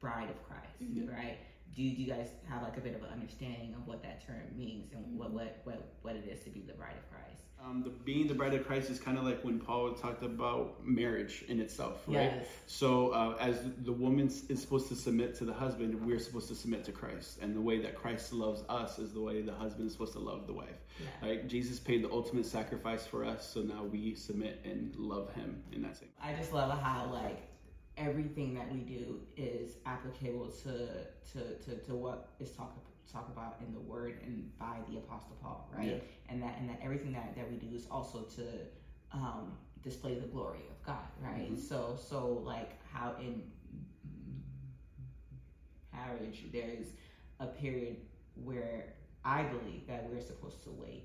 bride 0.00 0.28
of 0.30 0.42
Christ, 0.48 0.82
Mhm. 0.82 1.10
right? 1.12 1.38
Do, 1.74 1.82
do 1.82 2.02
you 2.02 2.06
guys 2.06 2.28
have 2.48 2.62
like 2.62 2.76
a 2.76 2.80
bit 2.80 2.94
of 2.94 3.02
an 3.02 3.10
understanding 3.10 3.74
of 3.74 3.86
what 3.86 4.02
that 4.02 4.24
term 4.26 4.42
means 4.56 4.92
and 4.92 5.18
what 5.18 5.30
what 5.30 5.60
what, 5.64 5.94
what 6.02 6.16
it 6.16 6.28
is 6.30 6.40
to 6.44 6.50
be 6.50 6.60
the 6.60 6.74
bride 6.74 6.96
of 6.96 7.10
Christ? 7.10 7.44
Um, 7.64 7.82
the, 7.82 7.90
being 7.90 8.28
the 8.28 8.34
bride 8.34 8.52
of 8.52 8.66
Christ 8.66 8.90
is 8.90 9.00
kind 9.00 9.16
of 9.16 9.24
like 9.24 9.42
when 9.42 9.58
Paul 9.58 9.92
talked 9.94 10.22
about 10.22 10.84
marriage 10.84 11.44
in 11.48 11.60
itself, 11.60 12.02
right? 12.06 12.32
Yes. 12.34 12.46
So, 12.66 13.08
uh, 13.10 13.36
as 13.40 13.58
the 13.84 13.92
woman 13.92 14.26
is 14.26 14.60
supposed 14.60 14.88
to 14.88 14.94
submit 14.94 15.34
to 15.36 15.46
the 15.46 15.52
husband, 15.52 15.94
we're 16.04 16.18
supposed 16.18 16.48
to 16.48 16.54
submit 16.54 16.84
to 16.84 16.92
Christ. 16.92 17.38
And 17.40 17.56
the 17.56 17.60
way 17.60 17.78
that 17.80 17.94
Christ 17.94 18.34
loves 18.34 18.64
us 18.68 18.98
is 18.98 19.14
the 19.14 19.20
way 19.20 19.40
the 19.40 19.54
husband 19.54 19.86
is 19.86 19.92
supposed 19.92 20.12
to 20.12 20.18
love 20.18 20.46
the 20.46 20.52
wife. 20.52 20.76
Yeah. 21.00 21.28
Right? 21.28 21.48
Jesus 21.48 21.78
paid 21.78 22.04
the 22.04 22.10
ultimate 22.10 22.44
sacrifice 22.44 23.06
for 23.06 23.24
us, 23.24 23.48
so 23.48 23.60
now 23.60 23.84
we 23.84 24.14
submit 24.14 24.60
and 24.64 24.94
love 24.96 25.32
him 25.32 25.62
in 25.72 25.80
that 25.82 25.96
same. 25.96 26.10
I 26.22 26.34
just 26.34 26.52
love 26.52 26.78
how 26.82 27.10
like 27.10 27.22
every 27.32 27.53
everything 27.96 28.54
that 28.54 28.70
we 28.72 28.80
do 28.80 29.20
is 29.36 29.76
applicable 29.86 30.48
to 30.64 30.88
to 31.32 31.54
to, 31.64 31.76
to 31.86 31.94
what 31.94 32.30
is 32.40 32.50
talked 32.50 32.78
talk 33.10 33.28
about 33.28 33.56
in 33.66 33.72
the 33.72 33.80
word 33.80 34.18
and 34.24 34.50
by 34.58 34.76
the 34.90 34.96
apostle 34.98 35.36
paul 35.40 35.68
right 35.76 35.88
Yeah. 35.88 35.94
and 36.28 36.42
that 36.42 36.56
and 36.58 36.68
that 36.68 36.80
everything 36.82 37.12
that 37.12 37.34
that 37.36 37.48
we 37.50 37.56
do 37.56 37.74
is 37.74 37.86
also 37.90 38.22
to 38.36 38.42
um 39.12 39.52
display 39.82 40.14
the 40.18 40.26
glory 40.26 40.60
of 40.70 40.82
god 40.84 41.06
right 41.22 41.52
Mhm. 41.52 41.58
so 41.58 41.96
so 41.96 42.42
like 42.44 42.72
how 42.92 43.14
in 43.20 43.42
marriage 45.92 46.46
there's 46.52 46.88
a 47.40 47.46
period 47.46 47.96
where 48.44 48.94
i 49.24 49.42
believe 49.42 49.86
that 49.86 50.08
we're 50.10 50.20
supposed 50.20 50.62
to 50.64 50.70
wait 50.70 51.04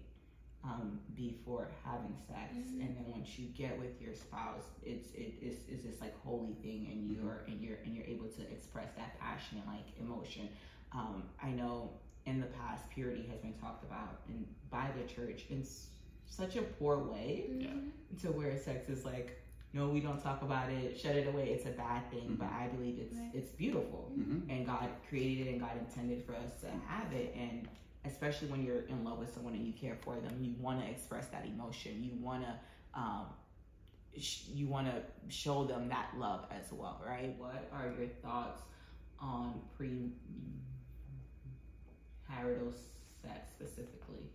um, 0.63 0.99
before 1.15 1.69
having 1.85 2.15
sex, 2.27 2.53
Mhm. 2.53 2.81
and 2.81 2.97
then 2.97 3.05
once 3.11 3.39
you 3.39 3.47
get 3.47 3.79
with 3.79 4.01
your 4.01 4.13
spouse, 4.13 4.69
it's 4.83 5.11
it 5.13 5.35
is 5.41 5.67
is 5.69 5.83
this 5.83 6.01
like 6.01 6.17
holy 6.21 6.53
thing, 6.55 6.87
and 6.91 7.09
you're 7.09 7.43
and 7.47 7.61
you're 7.61 7.77
and 7.85 7.95
you're 7.95 8.05
able 8.05 8.27
to 8.27 8.41
express 8.51 8.91
that 8.97 9.17
passion 9.19 9.57
and 9.59 9.67
like 9.67 9.85
emotion. 9.99 10.49
Um, 10.91 11.23
I 11.41 11.51
know 11.51 11.91
in 12.25 12.41
the 12.41 12.47
past, 12.47 12.89
purity 12.89 13.25
has 13.27 13.39
been 13.39 13.53
talked 13.53 13.83
about 13.85 14.21
and 14.27 14.45
by 14.69 14.91
the 14.97 15.07
church 15.07 15.45
in 15.49 15.61
s- 15.61 15.87
such 16.25 16.57
a 16.57 16.61
poor 16.61 16.97
way 16.99 17.45
Yeah. 17.57 17.67
Mhm. 17.69 17.91
to 18.21 18.31
where 18.31 18.55
sex 18.57 18.89
is 18.89 19.05
like, 19.05 19.39
no, 19.73 19.89
we 19.89 19.99
don't 20.01 20.21
talk 20.21 20.41
about 20.41 20.69
it, 20.71 20.97
shut 20.99 21.15
it 21.15 21.27
away, 21.27 21.51
it's 21.51 21.65
a 21.65 21.71
bad 21.71 22.09
thing. 22.11 22.35
But 22.35 22.49
I 22.49 22.67
believe 22.67 22.99
it's 22.99 23.15
Right. 23.15 23.31
it's 23.33 23.51
beautiful 23.51 24.11
hmm 24.13 24.49
and 24.49 24.65
God 24.65 24.89
created 25.07 25.47
it 25.47 25.51
and 25.51 25.59
God 25.61 25.77
intended 25.77 26.23
for 26.25 26.35
us 26.35 26.59
to 26.61 26.69
have 26.69 27.13
it. 27.13 27.33
And 27.35 27.67
especially 28.11 28.47
when 28.49 28.63
you're 28.63 28.81
in 28.87 29.03
love 29.03 29.19
with 29.19 29.33
someone 29.33 29.53
and 29.53 29.65
you 29.65 29.73
care 29.73 29.97
for 30.01 30.15
them, 30.15 30.37
you 30.41 30.53
want 30.59 30.81
to 30.81 30.89
express 30.89 31.27
that 31.27 31.45
emotion. 31.45 32.03
You 32.03 32.23
want 32.23 32.43
to, 32.43 32.99
um, 32.99 33.25
sh- 34.17 34.47
you 34.53 34.67
want 34.67 34.87
to 34.87 35.01
show 35.27 35.63
them 35.65 35.89
that 35.89 36.09
love 36.17 36.45
as 36.51 36.71
well, 36.71 37.01
right? 37.05 37.35
What 37.37 37.69
are 37.73 37.91
your 37.97 38.09
thoughts 38.21 38.61
on 39.19 39.61
pre 39.75 40.11
marital 42.29 42.73
sex 43.21 43.49
specifically? 43.55 44.29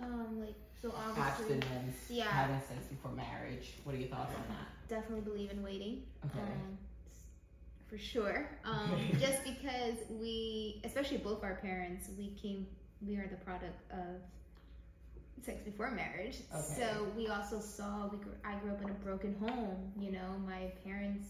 Um, 0.00 0.40
like 0.40 0.54
so 0.82 0.92
obviously, 0.94 1.56
Abstinence, 1.56 1.96
yeah. 2.10 2.24
having 2.24 2.60
sex 2.68 2.86
before 2.90 3.12
marriage. 3.12 3.74
What 3.84 3.94
are 3.94 3.98
your 3.98 4.08
thoughts 4.08 4.34
on 4.34 4.44
that? 4.48 4.76
definitely 4.88 5.22
believe 5.22 5.50
in 5.50 5.62
waiting. 5.62 6.02
Okay. 6.24 6.40
Um, 6.40 6.78
for 7.88 7.98
sure. 7.98 8.48
Um, 8.64 8.98
just 9.20 9.44
because 9.44 9.96
we, 10.10 10.80
especially 10.84 11.18
both 11.18 11.42
our 11.42 11.56
parents, 11.56 12.08
we 12.18 12.30
came, 12.40 12.66
we 13.00 13.16
are 13.16 13.26
the 13.28 13.36
product 13.36 13.80
of 13.92 14.22
sex 15.44 15.60
before 15.64 15.90
marriage. 15.90 16.38
Okay. 16.52 16.62
So 16.80 17.06
we 17.16 17.28
also 17.28 17.60
saw, 17.60 18.08
we, 18.08 18.18
I 18.44 18.56
grew 18.58 18.72
up 18.72 18.82
in 18.82 18.90
a 18.90 18.94
broken 18.94 19.34
home. 19.40 19.92
You 19.98 20.12
know, 20.12 20.36
my 20.46 20.72
parents 20.84 21.28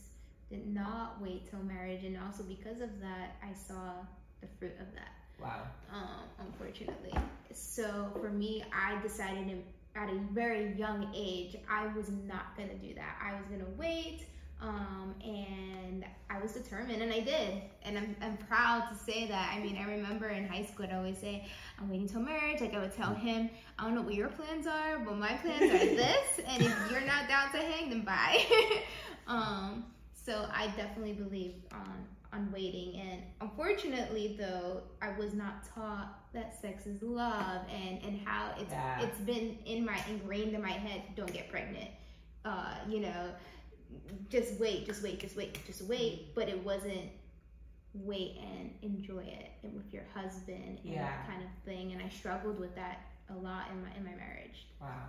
did 0.50 0.66
not 0.66 1.20
wait 1.20 1.50
till 1.50 1.61
marriage, 1.61 2.04
and 2.04 2.16
also 2.25 2.42
because 2.44 2.80
of 2.80 3.00
that, 3.00 3.37
I 3.42 3.52
saw 3.52 3.92
the 4.40 4.46
fruit 4.58 4.75
of 4.80 4.87
that 4.94 5.11
Wow. 5.40 5.62
um, 5.92 6.46
unfortunately. 6.46 7.12
So 7.52 8.11
for 8.20 8.30
me, 8.30 8.64
I 8.73 9.00
decided 9.02 9.62
at 9.94 10.08
a 10.11 10.18
very 10.32 10.75
young 10.75 11.11
age 11.14 11.56
I 11.68 11.87
was 11.88 12.11
not 12.26 12.56
gonna 12.56 12.75
do 12.75 12.94
that. 12.94 13.16
I 13.23 13.35
was 13.35 13.44
gonna 13.50 13.70
wait, 13.76 14.26
um, 14.60 15.14
and 15.25 16.04
I 16.30 16.40
was 16.40 16.52
determined, 16.52 17.02
and 17.02 17.12
I 17.12 17.20
did. 17.20 17.62
And 17.82 17.98
I'm, 17.98 18.16
I'm 18.22 18.36
proud 18.36 18.88
to 18.90 18.96
say 18.98 19.26
that. 19.28 19.54
I 19.54 19.60
mean, 19.62 19.76
I 19.76 19.88
remember 19.90 20.28
in 20.28 20.46
high 20.48 20.64
school 20.64 20.86
I'd 20.86 20.94
always 20.94 21.18
say 21.18 21.46
I'm 21.78 21.88
waiting 21.88 22.08
till 22.08 22.20
marriage. 22.22 22.60
Like 22.60 22.75
I 22.75 22.78
would 22.80 22.94
tell 22.94 23.14
him, 23.14 23.50
I 23.78 23.84
don't 23.84 23.94
know 23.94 24.02
what 24.02 24.14
your 24.14 24.28
plans 24.28 24.66
are, 24.66 24.98
but 24.98 25.16
my 25.18 25.34
plans 25.34 25.62
are 25.62 25.78
this, 25.96 26.40
and 26.46 26.62
if 26.62 26.90
you're 26.90 27.02
not 27.02 27.28
down 27.28 27.50
to 27.52 27.58
hang, 27.58 27.90
then 27.90 28.02
bye. 28.02 28.44
um, 29.26 29.84
so 30.14 30.46
I 30.52 30.66
definitely 30.76 31.12
believe 31.12 31.54
on 31.72 32.06
on 32.32 32.50
waiting 32.52 33.00
and 33.00 33.22
unfortunately 33.40 34.36
though 34.38 34.82
i 35.00 35.16
was 35.16 35.32
not 35.32 35.62
taught 35.75 36.18
that 36.34 36.60
sex 36.60 36.84
is 36.84 37.00
love 37.00 37.62
and 37.72 38.02
and 38.02 38.20
how 38.25 38.50
it's 38.60 38.72
Yeah. 38.72 39.00
it's 39.00 39.18
been 39.20 39.56
in 39.64 39.86
my 39.86 39.98
ingrained 40.10 40.52
in 40.52 40.60
my 40.60 40.72
head 40.72 41.02
don't 41.14 41.32
get 41.32 41.48
pregnant 41.48 41.88
uh 42.44 42.75
you 42.88 42.98
know 43.00 43.30
just 44.28 44.59
wait 44.61 44.87
just 44.87 45.02
wait 45.02 45.19
just 45.21 45.37
wait 45.37 45.59
just 45.66 45.83
wait 45.83 46.35
but 46.35 46.49
it 46.49 46.62
wasn't 46.64 47.09
wait 47.95 48.37
and 48.43 48.71
enjoy 48.83 49.23
it 49.23 49.50
and 49.62 49.75
with 49.75 49.93
your 49.93 50.05
husband 50.14 50.78
and 50.85 50.93
Yeah. 50.95 51.02
that 51.02 51.26
kind 51.26 51.43
of 51.43 51.49
thing 51.64 51.93
and 51.93 52.02
i 52.02 52.09
struggled 52.09 52.59
with 52.59 52.75
that 52.75 53.00
a 53.31 53.35
lot 53.35 53.71
in 53.71 53.83
my 53.83 53.88
in 53.97 54.05
my 54.05 54.14
marriage 54.14 54.66
Wow. 54.81 55.09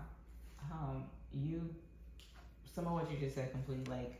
Um, 0.72 1.04
you, 1.32 1.74
some 2.74 2.88
of 2.88 2.94
what 2.94 3.12
you 3.12 3.18
just 3.18 3.36
said 3.36 3.52
completely 3.52 3.86
like 3.94 4.20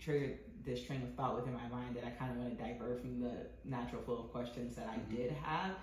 triggered 0.00 0.38
this 0.64 0.82
train 0.82 1.02
of 1.02 1.14
thought 1.14 1.36
within 1.36 1.54
my 1.54 1.66
mind 1.68 1.96
that 1.96 2.04
I 2.04 2.10
kind 2.10 2.30
of 2.32 2.36
want 2.38 2.56
to 2.58 2.62
divert 2.64 3.00
from 3.00 3.20
the 3.20 3.46
natural 3.64 4.02
flow 4.02 4.16
of 4.18 4.32
questions 4.32 4.76
that 4.76 4.88
I 4.88 4.96
Mhm. 4.98 5.16
did 5.16 5.30
have. 5.32 5.76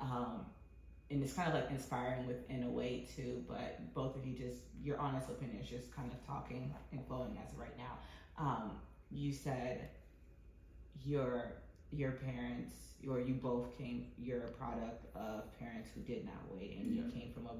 Um, 0.00 0.46
and 1.10 1.22
it's 1.22 1.32
kind 1.34 1.48
of 1.48 1.54
like 1.54 1.70
inspiring 1.70 2.26
within 2.26 2.64
a 2.64 2.70
way 2.70 3.06
too, 3.14 3.44
but 3.48 3.92
both 3.94 4.16
of 4.16 4.26
you 4.26 4.34
just, 4.34 4.62
your 4.82 4.98
honest 4.98 5.28
opinion 5.28 5.60
is 5.62 5.68
just 5.68 5.94
kind 5.94 6.10
of 6.12 6.26
talking 6.26 6.74
and 6.92 7.06
flowing 7.06 7.38
as 7.44 7.52
of 7.52 7.58
right 7.58 7.76
now. 7.76 7.98
Um, 8.38 8.72
you 9.10 9.32
said 9.32 9.88
your 11.04 11.52
your 11.92 12.12
parents 12.12 12.72
or 13.08 13.20
you 13.20 13.34
both 13.34 13.76
came 13.76 14.06
you're 14.18 14.44
a 14.44 14.50
product 14.52 15.06
of 15.14 15.56
parents 15.58 15.88
who 15.94 16.00
did 16.00 16.24
not 16.24 16.42
wait 16.50 16.76
and 16.78 16.92
you 16.92 17.04
came 17.12 17.30
from 17.32 17.46
a 17.46 17.54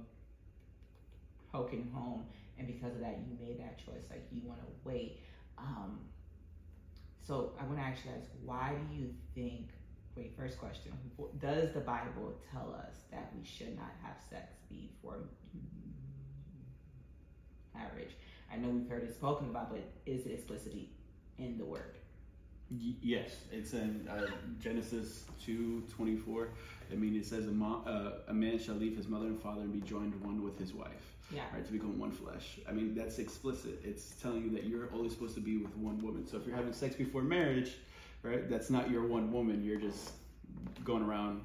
broken 1.52 1.88
home 1.94 2.24
and 2.58 2.66
because 2.66 2.94
of 2.94 3.00
that 3.00 3.18
you 3.26 3.36
made 3.38 3.58
that 3.58 3.78
choice 3.78 4.04
like 4.10 4.26
you 4.30 4.42
want 4.44 4.60
to 4.60 4.66
wait 4.84 5.20
um, 5.58 6.00
so 7.22 7.52
i 7.60 7.64
want 7.64 7.76
to 7.78 7.82
actually 7.84 8.12
ask 8.18 8.28
why 8.44 8.74
do 8.90 8.94
you 8.96 9.10
think 9.34 9.70
wait 10.16 10.32
first 10.38 10.58
question 10.58 10.92
does 11.40 11.72
the 11.72 11.80
bible 11.80 12.34
tell 12.52 12.74
us 12.86 12.94
that 13.10 13.30
we 13.38 13.44
should 13.44 13.76
not 13.76 13.92
have 14.02 14.16
sex 14.30 14.54
before 14.70 15.18
marriage 17.74 18.12
i 18.52 18.56
know 18.56 18.68
we've 18.68 18.88
heard 18.88 19.02
it 19.02 19.14
spoken 19.14 19.48
about 19.50 19.70
but 19.70 19.80
is 20.06 20.26
it 20.26 20.32
explicitly 20.32 20.88
in 21.38 21.58
the 21.58 21.64
word 21.64 21.94
Y- 22.68 22.94
yes, 23.00 23.30
it's 23.52 23.74
in 23.74 24.08
uh, 24.10 24.26
Genesis 24.60 25.24
two 25.40 25.84
twenty 25.88 26.16
four. 26.16 26.48
I 26.90 26.96
mean, 26.96 27.14
it 27.14 27.24
says 27.24 27.46
a, 27.46 27.52
mo- 27.52 27.84
uh, 27.86 28.28
a 28.28 28.34
man 28.34 28.58
shall 28.58 28.74
leave 28.74 28.96
his 28.96 29.06
mother 29.06 29.26
and 29.26 29.40
father 29.40 29.60
and 29.60 29.72
be 29.72 29.86
joined 29.88 30.20
one 30.24 30.42
with 30.42 30.58
his 30.58 30.74
wife, 30.74 31.14
yeah 31.30 31.42
right? 31.54 31.64
To 31.64 31.70
become 31.70 31.96
one 31.96 32.10
flesh. 32.10 32.58
I 32.68 32.72
mean, 32.72 32.92
that's 32.96 33.20
explicit. 33.20 33.80
It's 33.84 34.16
telling 34.20 34.42
you 34.42 34.50
that 34.50 34.64
you're 34.64 34.88
only 34.92 35.10
supposed 35.10 35.36
to 35.36 35.40
be 35.40 35.58
with 35.58 35.76
one 35.76 36.02
woman. 36.02 36.26
So 36.26 36.38
if 36.38 36.44
you're 36.44 36.56
having 36.56 36.72
sex 36.72 36.96
before 36.96 37.22
marriage, 37.22 37.76
right, 38.26 38.48
that's 38.48 38.70
not 38.70 38.90
your 38.90 39.06
one 39.06 39.32
woman. 39.32 39.62
You're 39.62 39.80
just 39.80 40.12
going 40.84 41.02
around 41.02 41.42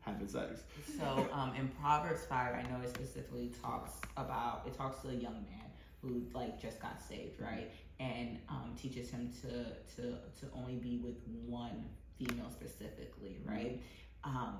having 0.00 0.28
sex. 0.28 0.62
So 0.98 1.26
um, 1.32 1.52
in 1.58 1.68
Proverbs 1.80 2.24
five, 2.28 2.54
I 2.54 2.62
know 2.62 2.82
it 2.82 2.90
specifically 2.94 3.52
talks 3.62 3.92
about 4.16 4.62
it 4.66 4.74
talks 4.76 5.02
to 5.02 5.08
a 5.08 5.14
young 5.14 5.44
man 5.50 5.70
who 6.02 6.22
like 6.34 6.60
just 6.60 6.80
got 6.80 7.00
saved, 7.02 7.40
right, 7.40 7.70
and 8.00 8.38
um, 8.48 8.74
teaches 8.80 9.10
him 9.10 9.32
to 9.42 9.64
to 9.96 10.02
to 10.12 10.46
only 10.54 10.74
be 10.74 10.98
with 10.98 11.16
one 11.46 11.84
female 12.18 12.50
specifically, 12.50 13.38
right. 13.44 13.80
Um, 14.22 14.58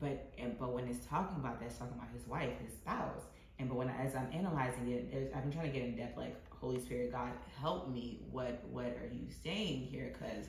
but 0.00 0.32
and 0.38 0.58
but 0.58 0.72
when 0.72 0.88
it's 0.88 1.06
talking 1.06 1.36
about 1.36 1.60
that, 1.60 1.66
it's 1.66 1.78
talking 1.78 1.94
about 1.96 2.08
his 2.12 2.26
wife, 2.26 2.50
his 2.64 2.74
spouse. 2.74 3.22
And 3.58 3.68
but 3.68 3.76
when 3.76 3.90
as 3.90 4.14
I'm 4.14 4.28
analyzing 4.32 4.88
it, 4.90 5.32
I've 5.34 5.42
been 5.42 5.52
trying 5.52 5.70
to 5.70 5.78
get 5.78 5.86
in 5.86 5.96
depth. 5.96 6.16
Like 6.16 6.36
Holy 6.50 6.80
Spirit, 6.80 7.12
God, 7.12 7.32
help 7.60 7.90
me. 7.90 8.20
What 8.30 8.62
what 8.70 8.86
are 8.86 9.10
you 9.12 9.26
saying 9.44 9.82
here? 9.82 10.12
Because 10.12 10.46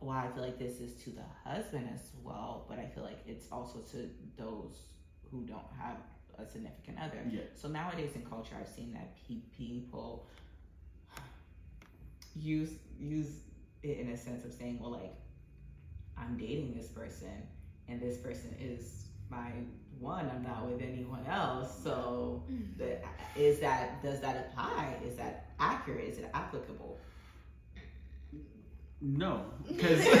while 0.00 0.26
I 0.26 0.28
feel 0.32 0.42
like 0.42 0.58
this 0.58 0.80
is 0.80 0.94
to 1.04 1.10
the 1.10 1.22
husband 1.44 1.88
as 1.92 2.00
well, 2.22 2.66
but 2.68 2.78
I 2.78 2.86
feel 2.86 3.04
like 3.04 3.20
it's 3.26 3.46
also 3.50 3.78
to 3.92 4.08
those 4.36 4.74
who 5.30 5.42
don't 5.42 5.64
have 5.78 5.96
a 6.38 6.46
significant 6.46 6.98
other. 7.00 7.22
Yeah. 7.30 7.40
So 7.54 7.68
nowadays 7.68 8.10
in 8.14 8.24
culture, 8.24 8.54
I've 8.60 8.68
seen 8.68 8.92
that 8.92 9.16
people 9.56 10.26
use 12.34 12.70
use 12.98 13.40
it 13.82 13.98
in 13.98 14.10
a 14.10 14.16
sense 14.16 14.44
of 14.44 14.52
saying, 14.52 14.78
well, 14.80 14.90
like 14.90 15.14
I'm 16.16 16.36
dating 16.36 16.74
this 16.76 16.88
person, 16.88 17.46
and 17.88 18.00
this 18.00 18.18
person 18.18 18.54
is 18.60 19.06
my 19.30 19.50
one. 19.98 20.30
I'm 20.34 20.42
not 20.42 20.66
with 20.66 20.82
anyone 20.82 21.26
else. 21.26 21.70
So 21.82 22.44
mm-hmm. 22.50 22.78
the, 22.78 22.98
is 23.40 23.60
that 23.60 24.02
does 24.02 24.20
that 24.20 24.48
apply? 24.50 24.96
Is 25.06 25.16
that 25.16 25.50
accurate? 25.58 26.04
Is 26.04 26.18
it 26.18 26.30
applicable? 26.34 26.98
No, 29.00 29.44
because 29.68 30.02
He's 30.02 30.12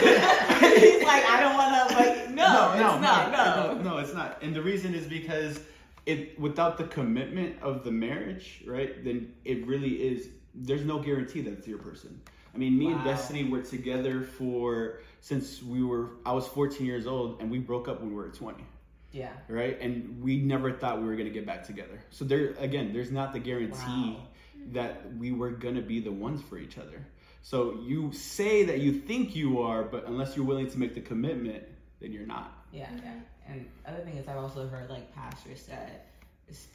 like, 1.04 1.24
I 1.24 1.40
don't 1.40 1.56
want 1.56 1.90
to. 1.90 1.96
Like, 1.96 2.30
no, 2.34 2.72
it's 2.74 3.02
not. 3.02 3.32
No. 3.32 3.74
no, 3.74 3.82
no, 3.82 3.98
it's 3.98 4.12
not. 4.14 4.42
And 4.42 4.54
the 4.54 4.62
reason 4.62 4.94
is 4.94 5.06
because 5.06 5.60
it 6.04 6.38
without 6.38 6.76
the 6.78 6.84
commitment 6.84 7.60
of 7.62 7.84
the 7.84 7.90
marriage, 7.90 8.62
right? 8.66 9.02
Then 9.04 9.32
it 9.44 9.66
really 9.66 9.94
is. 10.06 10.28
There's 10.54 10.84
no 10.84 10.98
guarantee 10.98 11.40
that 11.42 11.52
it's 11.52 11.66
your 11.66 11.78
person. 11.78 12.20
I 12.54 12.58
mean, 12.58 12.78
me 12.78 12.90
and 12.92 13.02
Destiny 13.04 13.44
were 13.44 13.60
together 13.62 14.22
for 14.22 15.00
since 15.20 15.62
we 15.62 15.82
were. 15.82 16.10
I 16.24 16.32
was 16.32 16.46
14 16.46 16.86
years 16.86 17.06
old, 17.06 17.40
and 17.40 17.50
we 17.50 17.58
broke 17.58 17.88
up 17.88 18.00
when 18.00 18.10
we 18.10 18.14
were 18.16 18.28
20 18.28 18.64
Yeah. 19.12 19.32
right? 19.48 19.78
And 19.80 20.22
we 20.22 20.38
never 20.38 20.72
thought 20.72 21.00
we 21.00 21.06
were 21.06 21.16
gonna 21.16 21.30
get 21.30 21.44
back 21.46 21.64
together. 21.64 22.00
So 22.10 22.24
there 22.24 22.54
again, 22.58 22.92
there's 22.92 23.10
not 23.10 23.32
the 23.32 23.38
guarantee 23.40 23.76
Wow. 24.16 24.22
that 24.72 25.14
we 25.16 25.32
were 25.32 25.50
gonna 25.50 25.82
be 25.82 26.00
the 26.00 26.12
ones 26.12 26.40
for 26.42 26.56
each 26.58 26.78
other. 26.78 27.04
So 27.46 27.78
you 27.80 28.10
say 28.12 28.64
that 28.64 28.80
you 28.80 28.92
think 28.92 29.36
you 29.36 29.60
are, 29.62 29.84
but 29.84 30.08
unless 30.08 30.34
you're 30.34 30.44
willing 30.44 30.68
to 30.68 30.78
make 30.80 30.96
the 30.96 31.00
commitment, 31.00 31.62
then 32.00 32.10
you're 32.10 32.26
not. 32.26 32.66
Yeah, 32.72 32.88
yeah. 33.04 33.12
And 33.48 33.68
other 33.86 34.00
thing 34.00 34.16
is, 34.16 34.26
I've 34.26 34.38
also 34.38 34.66
heard 34.66 34.90
like 34.90 35.14
pastors 35.14 35.60
said, 35.60 36.00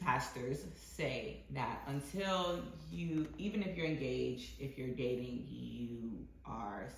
pastors 0.02 0.64
say 0.74 1.42
that 1.50 1.82
until 1.88 2.60
you, 2.90 3.28
even 3.36 3.62
if 3.62 3.76
you're 3.76 3.84
engaged, 3.84 4.52
if 4.58 4.78
you're 4.78 4.96
dating, 4.96 5.46
you 5.50 6.24
are 6.46 6.88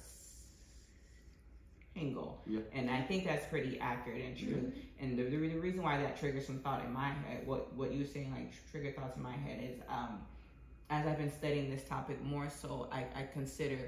single. 1.97 2.43
Yeah. 2.47 2.61
And 2.73 2.89
I 2.89 3.01
think 3.03 3.27
that's 3.27 3.47
pretty 3.47 3.81
accurate 3.81 4.25
and 4.25 4.39
true. 4.39 4.73
And 5.01 5.19
the, 5.19 5.25
the, 5.25 5.49
the 5.49 5.59
reason 5.59 5.83
why 5.83 5.99
that 5.99 6.17
triggers 6.21 6.47
some 6.47 6.61
thought 6.61 6.85
in 6.85 6.93
my 6.93 7.09
head, 7.09 7.45
what 7.45 7.75
what 7.75 7.93
you're 7.93 8.07
saying, 8.07 8.31
like 8.31 8.53
trigger 8.71 8.93
thoughts 8.93 9.17
in 9.17 9.23
my 9.25 9.37
head, 9.37 9.69
is 9.69 9.81
um, 9.89 10.21
as 10.91 11.07
I've 11.07 11.19
been 11.19 11.33
studying 11.33 11.71
this 11.71 11.85
topic 11.85 12.23
more 12.23 12.49
so, 12.51 12.89
I, 12.93 13.01
I 13.19 13.23
consider 13.33 13.79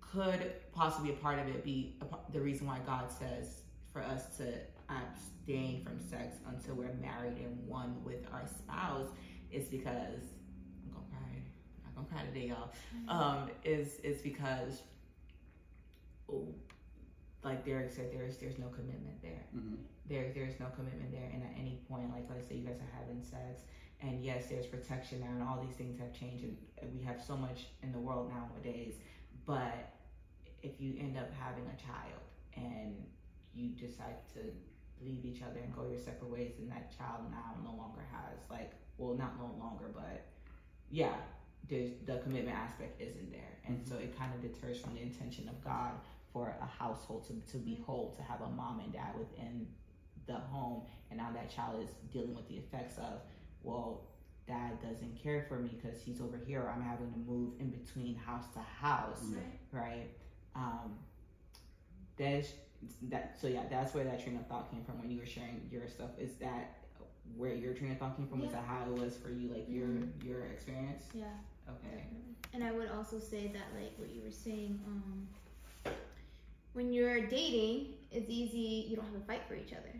could 0.00 0.52
possibly 0.72 1.10
a 1.10 1.14
part 1.14 1.38
of 1.38 1.48
it 1.48 1.64
be 1.64 1.96
a, 2.00 2.32
the 2.32 2.40
reason 2.40 2.66
why 2.66 2.78
God 2.86 3.10
says 3.10 3.62
for 3.92 4.02
us 4.02 4.36
to 4.36 4.44
abstain 4.88 5.82
from 5.84 5.98
sex 6.00 6.36
until 6.48 6.74
we're 6.76 6.92
married 6.94 7.36
and 7.38 7.66
one 7.66 7.96
with 8.04 8.24
our 8.32 8.46
spouse 8.46 9.08
is 9.50 9.66
because 9.68 10.20
I'm 10.84 10.92
gonna 10.92 11.06
cry. 11.10 11.42
I'm 11.86 11.94
not 11.94 11.94
gonna 11.96 12.08
cry 12.22 12.26
today, 12.32 12.48
y'all. 12.48 12.70
Um, 13.08 13.50
is 13.64 13.98
is 14.00 14.20
because 14.22 14.82
oh, 16.30 16.46
like 17.42 17.64
Derek 17.64 17.90
said, 17.90 18.10
there's 18.12 18.36
there's 18.38 18.58
no 18.58 18.68
commitment 18.68 19.20
there 19.22 19.44
Mhm. 19.56 19.76
there 20.08 20.30
there's 20.34 20.58
no 20.60 20.66
commitment 20.76 21.10
there 21.12 21.28
and 21.32 21.42
at 21.42 21.50
any 21.58 21.80
point 21.88 22.10
like 22.12 22.24
let's 22.30 22.46
say 22.48 22.54
you 22.56 22.64
guys 22.66 22.78
are 22.80 22.98
having 23.00 23.22
sex 23.22 23.62
and 24.02 24.24
yes 24.24 24.46
there's 24.46 24.66
protection 24.66 25.20
now 25.20 25.28
and 25.28 25.42
all 25.42 25.64
these 25.66 25.76
things 25.76 25.98
have 25.98 26.12
changed 26.12 26.44
and 26.44 26.58
we 26.94 27.02
have 27.04 27.20
so 27.24 27.36
much 27.36 27.66
in 27.82 27.92
the 27.92 27.98
world 27.98 28.30
nowadays. 28.30 28.94
But 29.46 29.92
if 30.62 30.80
you 30.80 30.94
end 30.98 31.16
up 31.16 31.30
having 31.38 31.64
a 31.64 31.76
child 31.80 32.22
and 32.56 32.94
you 33.54 33.70
decide 33.70 34.16
to 34.34 34.40
leave 35.04 35.24
each 35.24 35.42
other 35.42 35.60
and 35.60 35.74
go 35.74 35.86
your 35.88 35.98
separate 35.98 36.30
ways 36.30 36.54
and 36.58 36.70
that 36.70 36.96
child 36.96 37.30
now 37.30 37.54
no 37.62 37.76
longer 37.76 38.00
has 38.10 38.38
like 38.50 38.72
well 38.96 39.14
not 39.14 39.38
no 39.38 39.54
longer 39.58 39.90
but 39.94 40.24
yeah 40.90 41.14
there's 41.68 41.90
the 42.06 42.18
commitment 42.18 42.56
aspect 42.56 43.00
isn't 43.00 43.30
there. 43.32 43.40
And 43.66 43.78
mm-hmm. 43.78 43.90
so 43.90 43.96
it 43.98 44.16
kind 44.16 44.32
of 44.34 44.40
deters 44.40 44.80
from 44.80 44.94
the 44.94 45.02
intention 45.02 45.48
of 45.48 45.62
god 45.64 45.92
for 46.32 46.54
a 46.60 46.66
household 46.66 47.26
to, 47.26 47.52
to 47.52 47.58
be 47.58 47.80
whole 47.86 48.14
to 48.16 48.22
have 48.22 48.40
a 48.40 48.48
mom 48.48 48.80
and 48.80 48.92
dad 48.92 49.18
within 49.18 49.66
the 50.26 50.34
home. 50.34 50.82
And 51.10 51.18
now 51.18 51.30
that 51.34 51.54
child 51.54 51.82
is 51.82 51.90
dealing 52.12 52.34
with 52.34 52.48
the 52.48 52.56
effects 52.56 52.98
of 52.98 53.20
well 53.66 54.00
dad 54.48 54.80
doesn't 54.80 55.20
care 55.22 55.44
for 55.48 55.58
me 55.58 55.70
because 55.80 56.00
he's 56.00 56.20
over 56.20 56.38
here 56.46 56.70
i'm 56.74 56.82
having 56.82 57.12
to 57.12 57.18
move 57.30 57.52
in 57.60 57.68
between 57.70 58.14
house 58.14 58.46
to 58.54 58.60
house 58.60 59.24
Yeah. 59.32 59.38
right 59.72 60.08
um 60.54 60.94
there's 62.16 62.52
that 63.10 63.36
so 63.40 63.48
yeah 63.48 63.62
that's 63.68 63.92
where 63.94 64.04
that 64.04 64.22
train 64.22 64.36
of 64.36 64.46
thought 64.46 64.70
came 64.70 64.84
from 64.84 65.00
when 65.00 65.10
you 65.10 65.18
were 65.18 65.26
sharing 65.26 65.60
your 65.70 65.88
stuff 65.88 66.10
is 66.18 66.34
that 66.36 66.78
where 67.36 67.52
your 67.54 67.74
train 67.74 67.90
of 67.92 67.98
thought 67.98 68.16
came 68.16 68.28
from 68.28 68.40
is 68.42 68.46
Yeah. 68.52 68.60
that 68.60 68.64
how 68.66 68.82
it 68.84 68.92
was 69.02 69.16
for 69.16 69.30
you 69.30 69.48
like 69.48 69.66
your 69.68 69.88
your 70.24 70.44
experience 70.46 71.04
Yeah. 71.12 71.24
okay 71.68 72.04
And 72.54 72.62
I 72.64 72.70
would 72.72 72.88
also 72.90 73.18
say 73.18 73.48
that, 73.52 73.66
like 73.78 73.92
what 73.98 74.08
you 74.14 74.22
were 74.24 74.30
saying, 74.32 74.80
um, 74.86 75.28
when 76.72 76.92
you're 76.92 77.26
dating, 77.26 77.94
it's 78.10 78.30
easy. 78.30 78.86
You 78.88 78.96
don't 78.96 79.04
have 79.04 79.14
to 79.20 79.26
fight 79.26 79.42
for 79.48 79.54
each 79.54 79.72
other, 79.72 79.92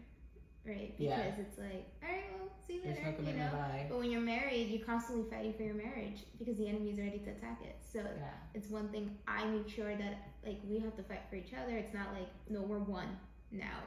right? 0.67 0.95
Yeah. 0.99 1.17
Because 1.17 1.39
it's 1.41 1.59
like, 1.59 1.87
all 2.03 2.09
right, 2.11 2.25
well, 2.39 2.49
see 2.67 2.75
you 2.75 2.81
later. 2.85 3.15
you 3.25 3.33
know. 3.33 3.51
But 3.89 3.99
when 3.99 4.11
you're 4.11 4.21
married, 4.21 4.69
you're 4.69 4.85
constantly 4.87 5.25
fighting 5.31 5.55
for 5.55 5.63
your 5.63 5.75
marriage 5.75 6.25
because 6.39 6.57
the 6.57 6.69
enemy 6.69 6.91
is 6.91 6.99
ready 6.99 7.19
to 7.19 7.31
attack 7.31 7.61
it. 7.63 7.77
So 7.93 8.01
yeah 8.01 8.31
it's 8.57 8.71
one 8.71 8.89
thing 8.89 9.15
I 9.29 9.45
make 9.45 9.69
sure 9.69 9.95
that 9.97 10.19
like 10.45 10.59
we 10.69 10.79
have 10.81 10.97
to 10.97 11.03
fight 11.03 11.23
for 11.29 11.37
each 11.37 11.53
other. 11.53 11.77
It's 11.77 11.95
not 11.95 12.09
like 12.15 12.29
no, 12.49 12.63
we're 12.63 12.79
one 12.79 13.09
now. 13.52 13.79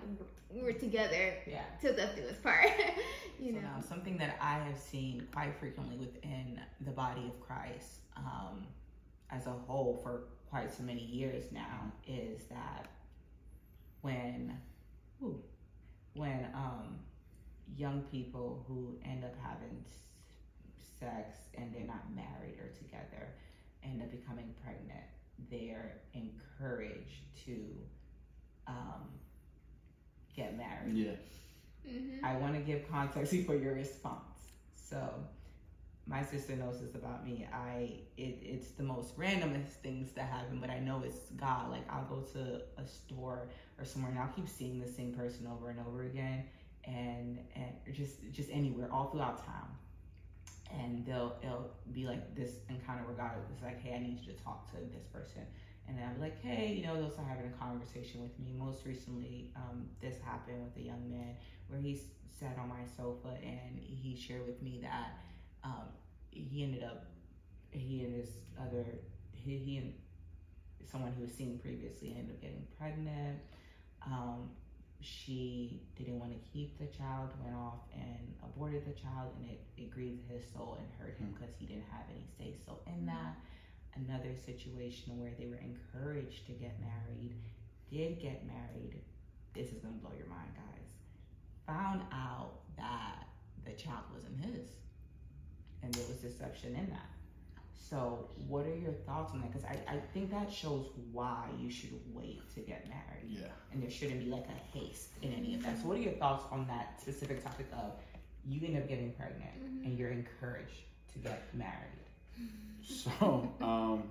We're, 0.52 0.62
we're 0.64 0.74
together 0.74 1.34
yeah 1.48 1.64
till 1.82 1.96
death 1.96 2.16
do 2.16 2.28
us 2.28 2.38
part. 2.38 2.66
you 3.40 3.54
so 3.54 3.60
know. 3.60 3.62
now 3.62 3.82
something 3.88 4.18
that 4.18 4.38
I 4.40 4.60
have 4.60 4.78
seen 4.78 5.28
quite 5.34 5.56
frequently 5.60 5.98
within 5.98 6.60
the 6.86 6.92
body 6.92 7.26
of 7.26 7.40
Christ 7.42 8.00
um, 8.16 8.66
as 9.32 9.48
a 9.48 9.52
whole 9.52 10.00
for 10.04 10.24
quite 10.50 10.72
so 10.72 10.84
many 10.84 11.04
years 11.04 11.46
now 11.52 11.92
is 12.08 12.44
that 12.50 12.88
when 14.02 14.56
ooh, 15.24 15.42
when 16.14 16.48
um, 16.54 17.00
young 17.78 18.02
people 18.12 18.66
who 18.68 18.98
end 19.06 19.24
up 19.24 19.34
having 19.42 19.84
sex 21.00 21.40
and 21.58 21.74
they're 21.74 21.88
not 21.88 22.14
married 22.14 22.58
or 22.60 22.70
together 22.78 23.28
end 23.84 24.02
up 24.02 24.12
becoming 24.12 24.54
pregnant, 24.64 25.06
they're 25.50 25.98
encouraged 26.14 27.24
to 27.46 27.56
um, 28.68 29.08
get 30.36 30.58
married. 30.58 30.94
Yeah. 30.94 31.12
Mm-hmm. 31.90 32.26
I 32.26 32.36
want 32.38 32.56
to 32.56 32.62
give 32.62 32.90
context 32.90 33.32
before 33.32 33.56
your 33.56 33.74
response. 33.74 34.24
So, 34.76 35.14
my 36.10 36.24
sister 36.24 36.56
knows 36.56 36.82
this 36.82 36.96
about 36.96 37.24
me. 37.24 37.48
I 37.54 38.00
it, 38.18 38.40
it's 38.42 38.72
the 38.72 38.84
most 38.84 39.16
randomest 39.18 39.74
things 39.84 40.12
that 40.14 40.26
happen, 40.26 40.58
but 40.60 40.72
I 40.72 40.80
know 40.80 41.04
it's 41.06 41.30
God. 41.38 41.70
Like 41.70 41.88
I'll 41.90 42.06
go 42.06 42.22
to 42.34 42.62
a 42.82 42.88
store 42.88 43.48
or 43.78 43.86
somewhere 43.86 44.12
and 44.12 44.20
I'll 44.20 44.34
keep 44.36 44.50
seeing 44.50 44.80
the 44.80 44.88
same 44.92 45.14
person 45.14 45.48
over 45.48 45.70
and 45.70 45.80
over 45.88 46.04
again, 46.04 46.46
and 46.86 47.40
and 47.56 47.94
just 47.94 48.16
just 48.32 48.50
anywhere 48.52 48.90
all 48.92 49.12
throughout 49.12 49.46
town. 49.46 49.70
And 50.72 51.06
they'll 51.06 51.36
it'll 51.44 51.72
be 51.94 52.06
like 52.06 52.36
this 52.36 52.54
encounter 52.70 53.04
where 53.04 53.16
God 53.16 53.32
is 53.56 53.62
like, 53.62 53.80
hey, 53.80 53.94
I 53.94 54.00
need 54.00 54.20
you 54.20 54.34
to 54.34 54.44
talk 54.44 54.72
to 54.72 54.78
this 54.92 55.06
person. 55.06 55.44
And 55.88 55.98
then 55.98 56.06
I'm 56.08 56.22
like, 56.22 56.42
hey, 56.44 56.74
you 56.74 56.86
know, 56.86 56.96
they'll 56.96 57.10
start 57.10 57.28
having 57.28 57.48
a 57.52 57.58
conversation 57.58 58.22
with 58.22 58.38
me. 58.40 58.54
Most 58.58 58.86
recently, 58.86 59.52
um, 59.56 59.88
this 60.02 60.18
happened 60.24 60.64
with 60.64 60.84
a 60.84 60.86
young 60.86 61.10
man 61.10 61.36
where 61.68 61.80
he 61.80 62.00
sat 62.40 62.58
on 62.60 62.70
my 62.70 62.86
sofa 62.96 63.38
and 63.44 63.80
he 63.80 64.16
shared 64.16 64.46
with 64.46 64.62
me 64.62 64.80
that 64.84 65.18
um, 65.64 65.88
he 66.32 66.64
ended 66.64 66.84
up 66.84 67.06
he 67.72 68.04
and 68.04 68.16
his 68.16 68.30
other 68.60 68.86
he, 69.32 69.58
he 69.58 69.78
and 69.78 69.94
someone 70.90 71.14
he 71.16 71.22
was 71.22 71.32
seeing 71.32 71.60
previously 71.60 72.16
ended 72.18 72.36
up 72.36 72.42
getting 72.42 72.66
pregnant. 72.78 73.40
Um, 74.06 74.50
she 75.02 75.82
didn't 75.98 76.20
want 76.20 76.32
to 76.32 76.40
keep 76.52 76.78
the 76.78 76.88
child 76.88 77.30
went 77.44 77.56
off 77.56 77.88
and 77.94 78.34
aborted 78.44 78.86
the 78.86 79.00
child 79.00 79.32
and 79.40 79.50
it, 79.50 79.62
it 79.78 79.92
grieved 79.92 80.24
his 80.30 80.44
soul 80.52 80.78
and 80.80 80.88
hurt 81.00 81.18
him 81.18 81.34
because 81.38 81.56
he 81.58 81.66
didn't 81.66 81.88
have 81.90 82.04
any 82.10 82.26
say. 82.38 82.58
So 82.66 82.80
in 82.88 83.06
that 83.06 83.38
another 83.96 84.36
situation 84.36 85.20
where 85.20 85.32
they 85.38 85.46
were 85.46 85.60
encouraged 85.60 86.46
to 86.48 86.52
get 86.54 86.80
married 86.80 87.36
did 87.92 88.20
get 88.20 88.46
married 88.46 89.02
this 89.54 89.68
is 89.70 89.80
going 89.80 89.94
to 89.96 90.00
blow 90.00 90.14
your 90.18 90.28
mind 90.28 90.50
guys 90.54 90.88
found 91.66 92.02
out 92.12 92.62
that 92.78 93.28
the 93.66 93.72
child 93.72 94.04
wasn't 94.14 94.38
his 94.46 94.70
and 95.84 95.94
there 95.94 96.04
was 96.08 96.18
deception 96.18 96.76
in 96.76 96.90
that 96.90 97.06
so 97.90 98.28
what 98.48 98.66
are 98.66 98.76
your 98.76 98.92
thoughts 99.08 99.32
on 99.34 99.42
that 99.42 99.52
because 99.52 99.66
I, 99.66 99.78
I 99.96 99.98
think 100.14 100.30
that 100.32 100.52
shows 100.52 100.88
why 101.12 101.48
you 101.60 101.72
should 101.72 101.92
wait 102.14 102.42
to 102.56 102.60
get 102.62 102.88
married 102.88 103.28
Yeah. 103.28 103.48
and 103.72 103.82
there 103.82 103.90
shouldn't 103.90 104.20
be 104.20 104.28
like 104.30 104.46
a 104.48 104.78
haste 104.78 105.10
in 105.22 105.34
any 105.34 105.56
of 105.56 105.64
that 105.64 105.82
so 105.82 105.88
what 105.88 105.98
are 105.98 106.02
your 106.02 106.14
thoughts 106.14 106.46
on 106.52 106.68
that 106.68 107.00
specific 107.02 107.44
topic 107.44 107.68
of 107.74 107.94
you 108.48 108.62
end 108.66 108.78
up 108.78 108.88
getting 108.88 109.12
pregnant 109.14 109.56
Mhm. 109.64 109.86
and 109.86 109.98
you're 109.98 110.10
encouraged 110.12 110.82
to 111.14 111.20
get 111.20 111.42
married 111.54 112.06
So, 112.88 113.52
um, 113.62 114.04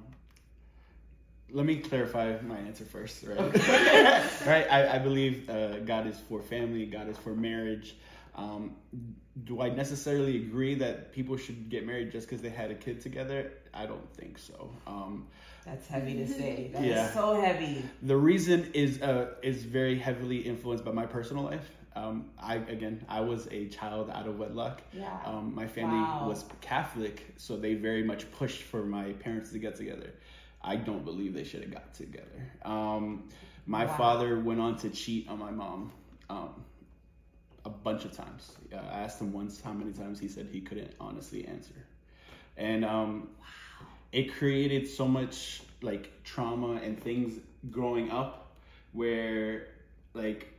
let 1.51 1.65
me 1.67 1.77
clarify 1.79 2.37
my 2.43 2.59
answer 2.59 2.85
first, 2.85 3.25
right? 3.25 3.39
Right. 4.47 4.67
I, 4.71 4.97
I 4.97 4.99
believe 4.99 5.49
uh, 5.51 5.79
God 5.81 6.07
is 6.07 6.17
for 6.29 6.43
family. 6.43 6.85
God 6.87 7.09
is 7.09 7.17
for 7.19 7.35
marriage. 7.35 7.97
Um, 8.39 8.77
do 9.45 9.61
I 9.63 9.69
necessarily 9.71 10.37
agree 10.37 10.75
that 10.77 11.13
people 11.13 11.37
should 11.37 11.69
get 11.71 11.87
married 11.87 12.13
just 12.13 12.29
because 12.29 12.43
they 12.43 12.51
had 12.51 12.71
a 12.71 12.75
kid 12.75 13.01
together? 13.01 13.53
I 13.75 13.87
don't 13.87 14.09
think 14.15 14.39
so. 14.39 14.71
Um, 14.87 15.27
that's 15.65 15.87
heavy 15.89 16.15
to 16.15 16.27
say 16.27 16.71
That's 16.73 16.85
Yeah. 16.85 17.11
so 17.13 17.41
heavy 17.41 17.85
the 18.03 18.17
reason 18.17 18.71
is 18.75 19.03
uh, 19.03 19.35
is 19.43 19.65
very 19.65 19.99
heavily 19.99 20.39
influenced 20.39 20.85
by 20.85 20.93
my 20.93 21.07
personal 21.07 21.45
life. 21.45 21.71
Um, 21.97 22.27
I 22.41 22.57
again, 22.57 23.05
I 23.09 23.21
was 23.21 23.49
a 23.51 23.69
child 23.69 24.11
out 24.11 24.27
of 24.27 24.39
wedlock. 24.39 24.83
yeah 24.93 25.19
Um, 25.25 25.55
my 25.55 25.67
family 25.67 26.03
Wow. 26.05 26.27
was 26.29 26.45
Catholic, 26.61 27.27
so 27.37 27.57
they 27.57 27.75
very 27.75 28.03
much 28.05 28.31
pushed 28.33 28.63
for 28.63 28.85
my 28.85 29.13
parents 29.25 29.51
to 29.53 29.59
get 29.59 29.77
together. 29.77 30.13
I 30.63 30.77
don't 30.77 31.05
believe 31.05 31.35
they 31.35 31.45
should 31.45 31.63
have 31.63 31.73
got 31.73 31.95
together. 31.95 32.41
Um, 32.65 33.29
my 33.67 33.85
Wow. 33.85 33.97
father 33.97 34.39
went 34.41 34.61
on 34.61 34.77
to 34.79 34.91
cheat 34.91 35.29
on 35.29 35.39
my 35.39 35.51
mom 35.51 35.93
um, 36.31 36.65
a 37.69 37.85
bunch 37.85 38.05
of 38.05 38.13
times. 38.17 38.53
Uh, 38.73 38.77
I 38.77 39.01
asked 39.01 39.21
him 39.21 39.33
once 39.33 39.61
how 39.61 39.73
many 39.73 39.93
times. 39.93 40.21
He 40.21 40.29
said 40.29 40.49
he 40.53 40.61
couldn't 40.61 40.93
honestly 41.01 41.47
answer, 41.47 41.75
and 42.57 42.85
um, 42.85 43.29
it 44.13 44.35
created 44.35 44.89
so 44.89 45.07
much 45.07 45.63
like 45.83 46.11
trauma 46.25 46.75
and 46.83 47.01
things 47.01 47.41
growing 47.71 48.11
up 48.11 48.57
where 48.93 49.69
like 50.15 50.53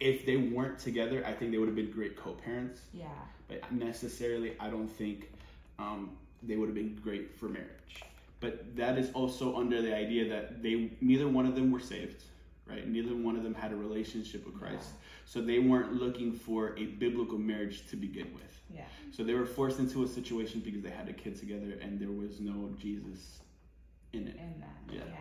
if 0.00 0.24
they 0.24 0.36
weren't 0.36 0.78
together, 0.78 1.24
I 1.26 1.32
think 1.32 1.52
they 1.52 1.58
would 1.58 1.68
have 1.68 1.76
been 1.76 1.90
great 1.90 2.16
co-parents 2.16 2.80
yeah 2.92 3.08
but 3.48 3.70
necessarily 3.72 4.54
I 4.60 4.70
don't 4.70 4.88
think 4.88 5.30
um, 5.78 6.10
they 6.42 6.56
would 6.56 6.68
have 6.68 6.74
been 6.74 6.98
great 7.02 7.36
for 7.36 7.48
marriage 7.48 8.04
but 8.40 8.74
that 8.76 8.98
is 8.98 9.10
also 9.12 9.56
under 9.56 9.82
the 9.82 9.94
idea 9.94 10.28
that 10.28 10.62
they 10.62 10.90
neither 11.00 11.28
one 11.28 11.46
of 11.46 11.54
them 11.54 11.70
were 11.70 11.80
saved, 11.80 12.24
right? 12.70 12.86
Neither 12.86 13.14
one 13.14 13.36
of 13.36 13.42
them 13.42 13.54
had 13.54 13.72
a 13.72 13.76
relationship 13.76 14.46
with 14.46 14.58
Christ, 14.58 14.90
so 15.24 15.40
they 15.40 15.58
weren't 15.58 15.92
looking 15.94 16.32
for 16.32 16.76
a 16.78 16.86
biblical 16.86 17.38
marriage 17.38 17.88
to 17.88 17.96
begin 17.96 18.32
with. 18.34 18.60
Yeah. 18.72 18.84
So 19.10 19.24
they 19.24 19.34
were 19.34 19.46
forced 19.46 19.78
into 19.78 20.04
a 20.04 20.08
situation 20.08 20.60
because 20.60 20.82
they 20.82 20.90
had 20.90 21.08
a 21.08 21.12
kid 21.12 21.38
together 21.38 21.78
and 21.82 21.98
there 21.98 22.12
was 22.12 22.40
no 22.40 22.70
Jesus 22.80 23.40
in 24.12 24.28
it. 24.28 24.36
And 24.38 24.62
that. 24.62 24.94
Yeah. 24.94 25.00
yeah. 25.08 25.16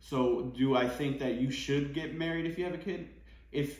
So, 0.00 0.52
do 0.56 0.76
I 0.76 0.88
think 0.88 1.18
that 1.18 1.34
you 1.34 1.50
should 1.50 1.92
get 1.92 2.16
married 2.16 2.46
if 2.46 2.58
you 2.58 2.64
have 2.64 2.74
a 2.74 2.78
kid? 2.78 3.08
If 3.52 3.78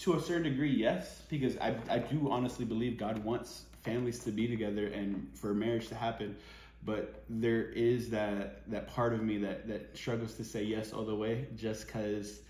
to 0.00 0.14
a 0.14 0.20
certain 0.20 0.44
degree, 0.44 0.70
yes, 0.70 1.22
because 1.28 1.56
I, 1.58 1.76
I 1.88 1.98
do 1.98 2.30
honestly 2.30 2.64
believe 2.64 2.98
God 2.98 3.22
wants 3.24 3.64
families 3.82 4.18
to 4.20 4.32
be 4.32 4.48
together 4.48 4.86
and 4.86 5.28
for 5.34 5.54
marriage 5.54 5.88
to 5.88 5.94
happen. 5.94 6.36
But 6.84 7.24
there 7.30 7.62
is 7.70 8.10
that 8.10 8.68
that 8.70 8.88
part 8.88 9.14
of 9.14 9.22
me 9.22 9.38
that 9.38 9.66
that 9.68 9.96
struggles 9.96 10.34
to 10.34 10.44
say 10.44 10.62
yes 10.62 10.92
all 10.92 11.04
the 11.04 11.14
way, 11.14 11.46
just 11.56 11.86
because 11.86 12.40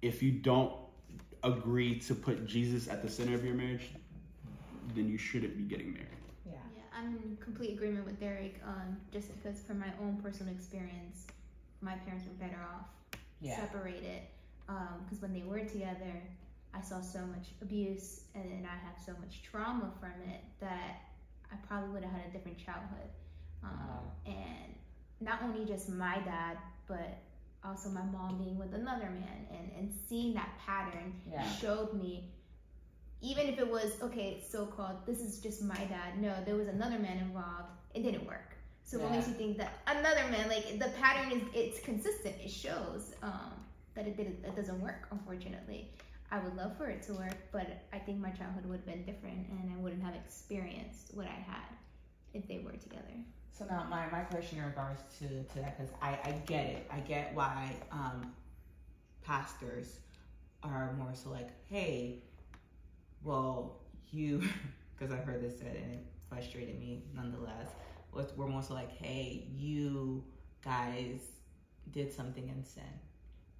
if 0.00 0.22
you 0.22 0.32
don't 0.32 0.72
agree 1.42 1.98
to 2.00 2.14
put 2.14 2.46
Jesus 2.46 2.88
at 2.88 3.02
the 3.02 3.10
center 3.10 3.34
of 3.34 3.44
your 3.44 3.54
marriage, 3.54 3.90
then 4.94 5.08
you 5.08 5.18
shouldn't 5.18 5.56
be 5.56 5.64
getting 5.64 5.92
married. 5.92 6.08
Yeah. 6.46 6.52
Yeah, 6.74 6.82
I'm 6.98 7.16
in 7.16 7.36
complete 7.40 7.72
agreement 7.74 8.06
with 8.06 8.18
Derek. 8.18 8.60
Um, 8.66 8.96
just 9.12 9.28
because 9.36 9.60
from 9.60 9.78
my 9.80 9.92
own 10.00 10.16
personal 10.22 10.54
experience, 10.54 11.26
my 11.82 11.94
parents 11.96 12.24
were 12.26 12.46
better 12.46 12.60
off 12.62 12.86
Yeah. 13.40 13.56
separated. 13.60 14.22
Because 14.66 15.20
when 15.20 15.34
they 15.34 15.42
were 15.42 15.60
together, 15.60 16.22
I 16.72 16.80
saw 16.80 17.02
so 17.02 17.20
much 17.26 17.48
abuse, 17.60 18.22
and 18.34 18.44
then 18.50 18.64
I 18.66 18.76
have 18.86 18.96
so 19.04 19.12
much 19.20 19.42
trauma 19.42 19.92
from 20.00 20.12
it 20.32 20.40
that 20.60 21.02
I 21.52 21.56
probably 21.68 21.90
would 21.90 22.02
have 22.02 22.12
had 22.12 22.30
a 22.30 22.32
different 22.32 22.56
childhood. 22.56 23.10
Um, 23.64 23.70
Wow. 23.70 24.00
And 24.26 24.74
not 25.20 25.42
only 25.42 25.64
just 25.64 25.88
my 25.88 26.18
dad, 26.24 26.58
but 26.86 27.18
also 27.64 27.88
my 27.88 28.02
mom 28.04 28.38
being 28.42 28.58
with 28.58 28.74
another 28.74 29.10
man, 29.10 29.46
and 29.50 29.70
and 29.78 29.92
seeing 30.08 30.34
that 30.34 30.50
pattern 30.64 31.14
Yeah. 31.30 31.48
showed 31.56 31.94
me 31.94 32.30
even 33.20 33.46
if 33.48 33.58
it 33.58 33.68
was 33.68 33.92
okay 34.02 34.42
so 34.46 34.66
called 34.66 34.96
this 35.06 35.20
is 35.20 35.40
just 35.40 35.62
my 35.62 35.82
dad 35.86 36.20
no 36.20 36.34
there 36.44 36.56
was 36.56 36.68
another 36.68 36.98
man 36.98 37.16
involved 37.18 37.70
it 37.94 38.02
didn't 38.02 38.26
work 38.26 38.50
so 38.84 38.98
what 38.98 39.10
makes 39.12 39.26
you 39.26 39.32
think 39.34 39.56
that 39.56 39.72
another 39.86 40.24
man 40.30 40.46
like 40.48 40.78
the 40.78 40.90
pattern 41.00 41.32
is 41.32 41.42
it's 41.54 41.80
consistent 41.80 42.34
it 42.44 42.50
shows 42.50 43.14
um, 43.22 43.52
that 43.94 44.06
it 44.06 44.16
didn't 44.16 44.44
it 44.44 44.54
doesn't 44.54 44.78
work 44.80 45.08
unfortunately 45.10 45.88
i 46.30 46.38
would 46.38 46.54
love 46.54 46.76
for 46.76 46.86
it 46.86 47.02
to 47.02 47.14
work 47.14 47.36
but 47.50 47.66
i 47.94 47.98
think 47.98 48.18
my 48.20 48.30
childhood 48.30 48.66
would 48.66 48.76
have 48.76 48.86
been 48.86 49.04
different 49.06 49.46
and 49.48 49.72
i 49.74 49.76
wouldn't 49.80 50.02
have 50.02 50.14
experienced 50.14 51.10
what 51.14 51.26
i 51.26 51.40
had 51.52 51.70
if 52.34 52.46
they 52.46 52.58
were 52.58 52.72
together 52.72 53.16
So 53.56 53.64
now 53.66 53.86
my, 53.88 54.08
my 54.10 54.20
question 54.22 54.58
in 54.58 54.64
regards 54.64 55.02
to, 55.20 55.28
to 55.28 55.60
that, 55.60 55.78
because 55.78 55.92
I, 56.02 56.18
I 56.24 56.32
get 56.44 56.66
it. 56.66 56.86
I 56.90 56.98
get 57.00 57.34
why 57.34 57.70
um, 57.92 58.32
pastors 59.24 59.98
are 60.64 60.92
more 60.98 61.12
so 61.14 61.30
like, 61.30 61.50
hey, 61.70 62.18
well, 63.22 63.76
you, 64.10 64.42
because 64.98 65.12
I've 65.12 65.24
heard 65.24 65.40
this 65.40 65.58
said 65.58 65.76
and 65.76 65.92
it 65.94 66.04
frustrated 66.28 66.80
me 66.80 67.04
nonetheless, 67.14 67.68
was 68.12 68.32
we're 68.36 68.48
more 68.48 68.62
so 68.62 68.74
like, 68.74 68.90
hey, 68.90 69.46
you 69.56 70.24
guys 70.64 71.20
did 71.92 72.12
something 72.12 72.48
in 72.48 72.64
sin. 72.64 72.82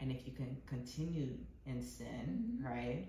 And 0.01 0.11
if 0.11 0.27
you 0.27 0.33
can 0.33 0.57
continue 0.67 1.29
in 1.67 1.83
sin, 1.83 2.59
Mhm. 2.61 2.65
right, 2.65 3.07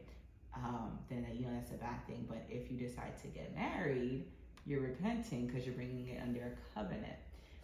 um, 0.56 1.00
then 1.10 1.26
you 1.34 1.46
know 1.46 1.54
that's 1.54 1.72
a 1.72 1.76
bad 1.76 2.06
thing. 2.08 2.26
But 2.30 2.46
if 2.48 2.72
you 2.72 2.78
decide 2.78 3.20
to 3.24 3.28
get 3.28 3.54
married, 3.56 4.26
you're 4.66 4.82
repenting 4.82 5.48
because 5.48 5.66
you're 5.66 5.76
bringing 5.76 6.08
it 6.08 6.22
under 6.22 6.40
a 6.42 6.80
covenant. 6.80 7.16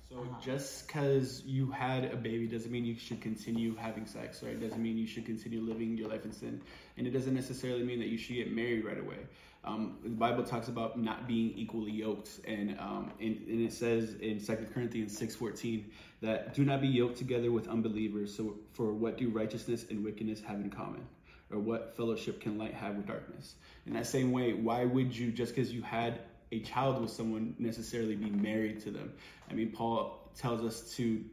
So 0.09 0.17
Uh-huh. 0.17 0.39
just 0.41 0.87
because 0.87 1.43
you 1.45 1.71
had 1.71 2.05
a 2.05 2.15
baby 2.17 2.47
doesn't 2.47 2.71
mean 2.71 2.85
you 2.85 2.95
should 2.97 3.21
continue 3.21 3.75
having 3.75 4.05
sex, 4.05 4.43
right? 4.43 4.59
Doesn't 4.59 4.81
mean 4.81 4.97
you 4.97 5.07
should 5.07 5.25
continue 5.25 5.61
living 5.61 5.97
your 5.97 6.09
life 6.09 6.25
in 6.25 6.31
sin, 6.33 6.61
and 6.97 7.07
it 7.07 7.11
doesn't 7.11 7.33
necessarily 7.33 7.83
mean 7.83 7.99
that 7.99 8.09
you 8.09 8.17
should 8.17 8.35
get 8.35 8.51
married 8.51 8.83
right 8.85 8.99
away. 8.99 9.19
Um, 9.63 9.97
the 10.03 10.09
Bible 10.09 10.43
talks 10.43 10.67
about 10.67 10.99
not 10.99 11.27
being 11.27 11.51
equally 11.55 11.91
yoked, 11.91 12.39
and 12.45 12.77
um, 12.79 13.11
and, 13.19 13.37
and 13.47 13.61
it 13.61 13.71
says 13.73 14.15
in 14.15 14.39
2 14.39 14.67
Corinthians 14.73 15.15
six 15.17 15.35
fourteen 15.35 15.91
that 16.21 16.53
do 16.53 16.65
not 16.65 16.81
be 16.81 16.87
yoked 16.87 17.17
together 17.17 17.51
with 17.51 17.67
unbelievers. 17.67 18.35
So 18.35 18.55
for 18.73 18.93
what 18.93 19.17
do 19.17 19.29
righteousness 19.29 19.85
and 19.89 20.03
wickedness 20.03 20.41
have 20.41 20.59
in 20.59 20.69
common? 20.69 21.07
Or 21.51 21.59
what 21.59 21.95
fellowship 21.97 22.39
can 22.41 22.57
light 22.57 22.73
have 22.73 22.95
with 22.95 23.07
darkness? 23.07 23.55
In 23.85 23.93
that 23.93 24.07
same 24.07 24.31
way, 24.31 24.53
why 24.53 24.85
would 24.85 25.15
you 25.15 25.31
just 25.31 25.53
because 25.55 25.71
you 25.71 25.81
had 25.81 26.19
a 26.51 26.59
child 26.59 27.01
with 27.01 27.11
someone 27.11 27.55
necessarily 27.59 28.15
be 28.15 28.29
married 28.29 28.81
to 28.81 28.91
them? 28.91 29.13
I 29.49 29.53
mean, 29.53 29.71
Paul 29.71 30.29
tells 30.35 30.63
us 30.63 30.95
to, 30.95 31.23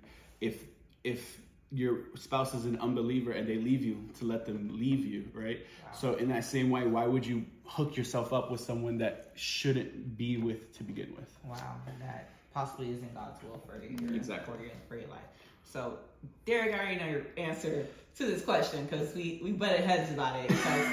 if 0.40 0.64
if 1.04 1.40
your 1.70 1.98
spouse 2.16 2.54
is 2.54 2.64
an 2.64 2.78
unbeliever 2.80 3.32
and 3.32 3.46
they 3.46 3.56
leave 3.56 3.84
you, 3.84 4.08
to 4.18 4.24
let 4.24 4.46
them 4.46 4.70
leave 4.72 5.04
you, 5.04 5.28
right? 5.34 5.60
So 5.92 6.14
in 6.14 6.28
that 6.28 6.44
same 6.44 6.70
way, 6.70 6.86
why 6.86 7.06
would 7.06 7.26
you 7.26 7.44
hook 7.64 7.96
yourself 7.96 8.32
up 8.32 8.50
with 8.50 8.60
someone 8.60 8.98
that 8.98 9.32
shouldn't 9.34 10.16
be 10.16 10.38
with 10.38 10.76
to 10.78 10.84
begin 10.84 11.14
with? 11.14 11.30
Wow, 11.44 11.76
that 12.00 12.30
possibly 12.54 12.90
isn't 12.90 13.14
God's 13.14 13.42
will 13.42 13.62
for 13.66 13.82
your 13.82 14.14
Exactly. 14.14 14.54
for 14.54 14.62
your 14.62 14.72
for 14.88 14.96
your 14.96 15.08
life. 15.08 15.20
So, 15.64 15.98
Derek, 16.46 16.74
I 16.74 16.78
already 16.78 16.96
know 16.98 17.08
your 17.08 17.26
answer 17.36 17.86
to 18.18 18.26
this 18.26 18.42
question 18.44 18.84
because 18.86 19.14
we 19.14 19.40
we 19.42 19.52
butted 19.52 19.80
heads 19.80 20.10
about 20.12 20.36
it. 20.36 20.48
Because 20.48 20.86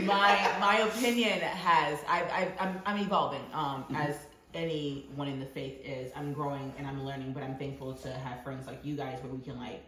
my 0.00 0.50
my 0.60 0.78
opinion 0.80 1.40
has 1.40 1.98
I, 2.08 2.22
I 2.22 2.52
I'm 2.64 2.80
I'm 2.84 2.98
evolving 3.04 3.42
um 3.54 3.84
as 3.94 4.16
anyone 4.54 5.28
in 5.28 5.40
the 5.40 5.46
faith 5.46 5.80
is. 5.84 6.12
I'm 6.14 6.32
growing 6.32 6.72
and 6.78 6.86
I'm 6.86 7.02
learning, 7.04 7.32
but 7.32 7.42
I'm 7.42 7.56
thankful 7.56 7.94
to 7.94 8.10
have 8.10 8.42
friends 8.44 8.66
like 8.66 8.80
you 8.84 8.94
guys 8.96 9.18
where 9.22 9.32
we 9.32 9.40
can 9.42 9.58
like 9.58 9.82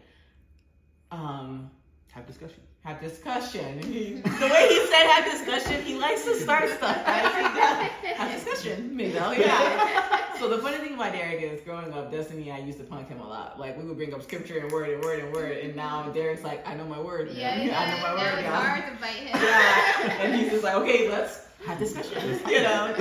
um 1.11 1.69
Have 2.11 2.25
discussion. 2.25 2.61
have 2.83 2.99
discussion. 3.01 3.79
He, 3.83 4.13
the 4.21 4.47
way 4.47 4.67
he 4.69 4.79
said 4.87 5.05
have 5.07 5.25
discussion, 5.31 5.81
he 5.83 5.95
likes 5.95 6.23
to 6.25 6.33
start 6.35 6.69
stuff. 6.69 7.05
Guys. 7.05 7.35
He 7.35 7.59
does. 7.59 8.17
Have 8.17 8.31
discussion, 8.43 8.95
Miguel. 8.95 9.33
Yeah. 9.35 10.25
So 10.39 10.47
the 10.47 10.59
funny 10.59 10.77
thing 10.77 10.93
about 10.93 11.11
Derek 11.11 11.41
is, 11.41 11.59
growing 11.59 11.91
up, 11.91 12.13
Destiny, 12.13 12.49
and 12.49 12.63
I 12.63 12.65
used 12.65 12.77
to 12.77 12.85
punk 12.85 13.09
him 13.09 13.19
a 13.19 13.27
lot. 13.27 13.59
Like 13.59 13.77
we 13.77 13.83
would 13.83 13.97
bring 13.97 14.13
up 14.13 14.23
scripture 14.23 14.57
and 14.59 14.71
word 14.71 14.89
and 14.89 15.03
word 15.03 15.19
and 15.19 15.33
word, 15.33 15.57
and 15.57 15.75
now 15.75 16.03
Derek's 16.13 16.43
like, 16.43 16.65
I 16.65 16.75
know 16.75 16.85
my 16.85 16.97
word. 16.97 17.29
yeah, 17.33 17.57
now. 17.57 17.63
yeah, 17.63 17.79
I 17.79 17.91
know 17.91 18.01
my 18.01 18.15
that 18.15 18.33
word. 18.33 18.35
was 18.35 18.45
now." 18.45 18.61
hard 18.61 18.85
to 18.85 18.97
fight 18.99 19.15
him 19.15 19.41
Yeah, 19.41 20.21
and 20.21 20.35
he's 20.35 20.49
just 20.49 20.63
like, 20.63 20.75
okay, 20.75 21.09
let's 21.09 21.41
have 21.67 21.77
this 21.77 21.91
discussion. 21.91 22.39
You 22.49 22.61
know. 22.61 22.95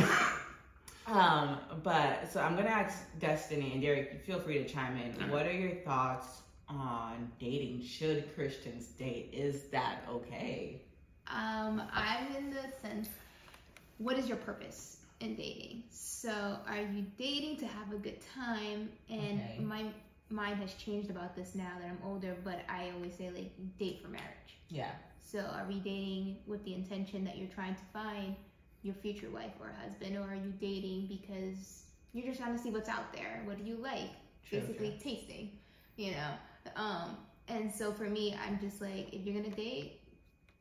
Um, 1.07 1.59
but 1.85 2.31
so 2.31 2.41
I'm 2.41 2.57
gonna 2.57 2.71
ask 2.71 2.99
Destiny 3.21 3.71
and 3.73 3.81
Derek. 3.81 4.25
Feel 4.27 4.41
free 4.41 4.59
to 4.59 4.69
chime 4.69 4.97
in. 4.97 5.31
What 5.31 5.47
are 5.47 5.53
your 5.53 5.77
thoughts 5.77 6.43
on 6.69 7.31
dating? 7.39 7.83
Should 7.83 8.35
Christians 8.35 8.87
date? 8.89 9.31
Is 9.33 9.69
that 9.69 10.01
okay? 10.11 10.83
Um, 11.29 11.83
I'm 11.93 12.35
in 12.37 12.51
the 12.51 12.65
sense, 12.83 13.09
what 13.99 14.19
is 14.19 14.27
your 14.27 14.39
purpose 14.39 14.98
in 15.21 15.35
dating? 15.37 15.85
So, 15.91 16.59
are 16.67 16.81
you 16.81 17.05
dating 17.17 17.57
to 17.59 17.67
have 17.67 17.93
a 17.93 17.97
good 17.99 18.21
time? 18.35 18.91
And 19.11 19.41
Okay. 19.41 19.59
my 19.61 19.85
mind 20.31 20.57
has 20.61 20.75
changed 20.75 21.11
about 21.11 21.35
this 21.35 21.55
now 21.55 21.73
that 21.81 21.87
I'm 21.89 21.99
older, 22.05 22.37
but 22.45 22.61
I 22.69 22.91
always 22.95 23.15
say 23.15 23.31
like 23.31 23.51
date 23.79 24.01
for 24.03 24.09
marriage. 24.09 24.59
Yeah. 24.69 24.91
So, 25.25 25.41
are 25.41 25.65
we 25.69 25.81
dating 25.81 26.39
with 26.47 26.65
the 26.65 26.75
intention 26.75 27.25
that 27.25 27.37
you're 27.39 27.49
trying 27.49 27.75
to 27.75 27.83
find 27.93 28.35
your 28.83 28.95
future 28.95 29.29
wife 29.31 29.53
or 29.61 29.71
husband, 29.85 30.17
or 30.17 30.23
are 30.23 30.35
you 30.37 30.53
dating 30.61 31.07
because 31.09 31.85
you're 32.13 32.27
just 32.27 32.41
trying 32.41 32.57
to 32.57 32.63
see 32.63 32.71
what's 32.71 32.89
out 32.89 33.13
there? 33.13 33.43
What 33.45 33.59
do 33.59 33.65
you 33.65 33.77
like? 33.77 34.11
True, 34.49 34.61
Basically, 34.61 34.99
tasting, 35.03 35.51
you 35.97 36.13
know. 36.13 36.31
Um, 36.77 37.17
and 37.49 37.73
so 37.73 37.93
for 37.93 38.05
me, 38.05 38.37
I'm 38.47 38.59
just 38.61 38.81
like, 38.81 39.13
if 39.13 39.25
you're 39.27 39.35
gonna 39.41 39.55
date, 39.55 40.01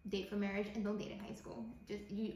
date 0.10 0.30
for 0.30 0.36
marriage, 0.36 0.68
and 0.74 0.84
don't 0.84 0.98
date 0.98 1.12
in 1.12 1.20
high 1.20 1.34
school. 1.34 1.66
Just 1.88 2.10
you. 2.10 2.34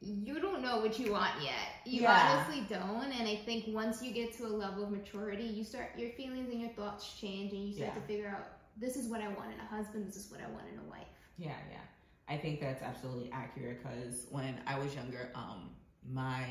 You 0.00 0.40
don't 0.40 0.62
know 0.62 0.78
what 0.80 0.98
you 0.98 1.12
want 1.12 1.42
yet. 1.42 1.52
You 1.84 2.02
Yeah. 2.02 2.44
honestly 2.46 2.64
don't. 2.74 3.12
And 3.12 3.28
I 3.28 3.36
think 3.36 3.64
once 3.68 4.02
you 4.02 4.12
get 4.12 4.32
to 4.38 4.46
a 4.46 4.48
level 4.48 4.84
of 4.84 4.90
maturity, 4.90 5.44
you 5.44 5.62
start 5.62 5.90
your 5.96 6.10
feelings 6.10 6.48
and 6.50 6.60
your 6.60 6.70
thoughts 6.70 7.14
change, 7.20 7.52
and 7.52 7.66
you 7.66 7.72
start 7.74 7.90
Yeah. 7.94 8.00
to 8.00 8.06
figure 8.06 8.28
out 8.28 8.46
this 8.76 8.96
is 8.96 9.08
what 9.08 9.20
I 9.20 9.28
want 9.28 9.52
in 9.52 9.60
a 9.60 9.64
husband. 9.66 10.06
This 10.06 10.16
is 10.16 10.30
what 10.30 10.40
I 10.40 10.48
want 10.50 10.66
in 10.72 10.78
a 10.78 10.84
wife. 10.84 11.06
Yeah, 11.36 11.56
yeah. 11.70 11.80
I 12.28 12.38
think 12.38 12.60
that's 12.60 12.82
absolutely 12.82 13.30
accurate 13.32 13.82
because 13.82 14.26
when 14.30 14.58
I 14.66 14.78
was 14.78 14.94
younger, 14.94 15.30
um, 15.34 15.70
my 16.08 16.44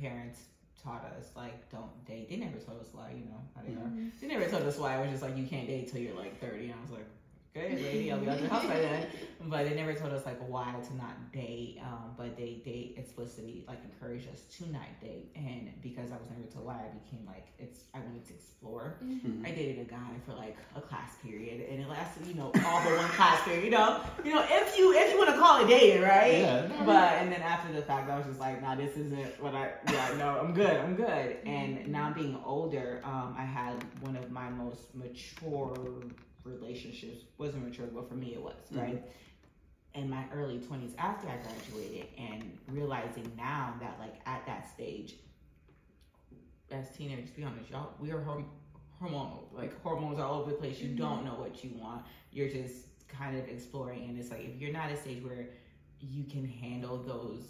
parents 0.00 0.44
taught 0.82 1.04
us 1.18 1.34
like 1.36 1.68
don't 1.70 2.04
date. 2.06 2.30
They 2.30 2.36
never 2.36 2.58
told 2.58 2.80
us 2.80 2.88
why, 2.92 3.10
you 3.10 3.24
know 3.26 3.42
how 3.54 3.62
they 3.62 3.74
are. 3.74 3.90
They 4.20 4.26
never 4.28 4.46
told 4.48 4.62
us 4.62 4.78
why. 4.78 4.94
I 4.94 5.00
was 5.00 5.10
just 5.10 5.22
like 5.22 5.36
you 5.36 5.46
can't 5.46 5.66
date 5.66 5.90
till 5.90 6.00
you're 6.00 6.14
like 6.14 6.40
30. 6.40 6.70
And 6.70 6.74
I 6.78 6.82
was 6.82 6.90
like, 6.92 7.06
good 7.56 7.82
lady, 7.82 8.12
I'll 8.12 8.18
be 8.18 8.28
out 8.28 8.40
your 8.40 8.48
house 8.48 8.64
by 8.64 8.78
then. 8.80 9.06
But 9.48 9.68
they 9.68 9.74
never 9.74 9.94
told 9.94 10.12
us 10.12 10.26
like 10.26 10.38
why 10.48 10.74
to 10.88 10.96
not 10.96 11.32
date. 11.32 11.78
Um, 11.82 12.14
but 12.16 12.36
they 12.36 12.62
they 12.64 12.94
explicitly 12.96 13.64
like 13.68 13.78
encouraged 13.84 14.28
us 14.32 14.40
to 14.58 14.70
not 14.72 14.88
date, 15.00 15.30
and 15.36 15.70
because 15.82 16.10
I 16.10 16.16
was 16.16 16.28
never 16.30 16.50
told 16.52 16.66
why, 16.66 16.74
I 16.74 16.90
became 17.04 17.24
like 17.26 17.46
it's 17.58 17.80
I 17.94 17.98
wanted 18.00 18.26
to 18.26 18.34
explore. 18.34 18.96
Mhm. 19.04 19.46
I 19.46 19.50
dated 19.50 19.86
a 19.86 19.88
guy 19.88 20.10
for 20.26 20.32
like 20.34 20.56
a 20.74 20.80
class 20.80 21.12
period, 21.22 21.68
and 21.70 21.80
it 21.80 21.88
lasted, 21.88 22.26
you 22.26 22.34
know, 22.34 22.46
all 22.66 22.82
but 22.82 22.96
one 22.96 23.08
class 23.10 23.42
period. 23.44 23.64
You 23.64 23.70
know, 23.70 24.00
you 24.24 24.34
know, 24.34 24.44
if 24.48 24.76
you 24.76 24.92
if 24.94 25.12
you 25.12 25.18
want 25.18 25.30
to 25.30 25.38
call 25.38 25.64
it 25.64 25.68
dating, 25.68 26.02
right? 26.02 26.38
Yeah. 26.38 26.84
But 26.84 27.12
and 27.20 27.30
then 27.30 27.42
after 27.42 27.72
the 27.72 27.82
fact, 27.82 28.10
I 28.10 28.16
was 28.16 28.26
just 28.26 28.40
like, 28.40 28.60
nah, 28.62 28.74
this 28.74 28.96
isn't 28.96 29.40
what 29.40 29.54
I. 29.54 29.70
Yeah, 29.92 30.14
no, 30.18 30.40
I'm 30.40 30.52
good. 30.54 30.76
I'm 30.76 30.96
good. 30.96 31.36
And 31.46 31.86
now 31.88 32.12
being 32.12 32.36
older, 32.44 33.00
um, 33.04 33.36
I 33.38 33.44
had 33.44 33.74
one 34.00 34.16
of 34.16 34.30
my 34.30 34.48
most 34.50 34.94
mature 34.94 35.74
relationships. 36.46 37.24
wasn't 37.38 37.64
mature, 37.64 37.86
but 37.86 38.08
for 38.08 38.14
me 38.14 38.34
it 38.34 38.42
was 38.42 38.54
right. 38.72 39.02
In 39.94 40.10
my 40.10 40.24
early 40.34 40.58
20s, 40.58 40.92
after 40.98 41.26
I 41.28 41.36
graduated, 41.38 42.08
and 42.18 42.58
realizing 42.68 43.32
now 43.36 43.74
that 43.80 43.96
like 43.98 44.16
at 44.26 44.44
that 44.46 44.70
stage, 44.74 45.14
as 46.70 46.90
teenagers, 46.90 47.30
be 47.30 47.44
honest, 47.44 47.70
y'all, 47.70 47.90
we 47.98 48.10
are 48.10 48.18
horm- 48.20 48.44
hormonal. 49.02 49.44
Like 49.52 49.80
hormones 49.82 50.18
all 50.18 50.40
over 50.40 50.50
the 50.50 50.56
place. 50.56 50.80
You 50.80 50.88
don't 50.94 51.24
know 51.24 51.34
what 51.34 51.64
you 51.64 51.70
want. 51.80 52.02
You're 52.30 52.48
just 52.50 52.74
kind 53.08 53.38
of 53.38 53.48
exploring, 53.48 54.04
and 54.08 54.18
it's 54.18 54.30
like 54.30 54.44
if 54.44 54.60
you're 54.60 54.72
not 54.72 54.90
at 54.90 54.98
a 54.98 55.00
stage 55.00 55.22
where 55.24 55.48
you 56.00 56.24
can 56.24 56.44
handle 56.46 56.98
those 56.98 57.44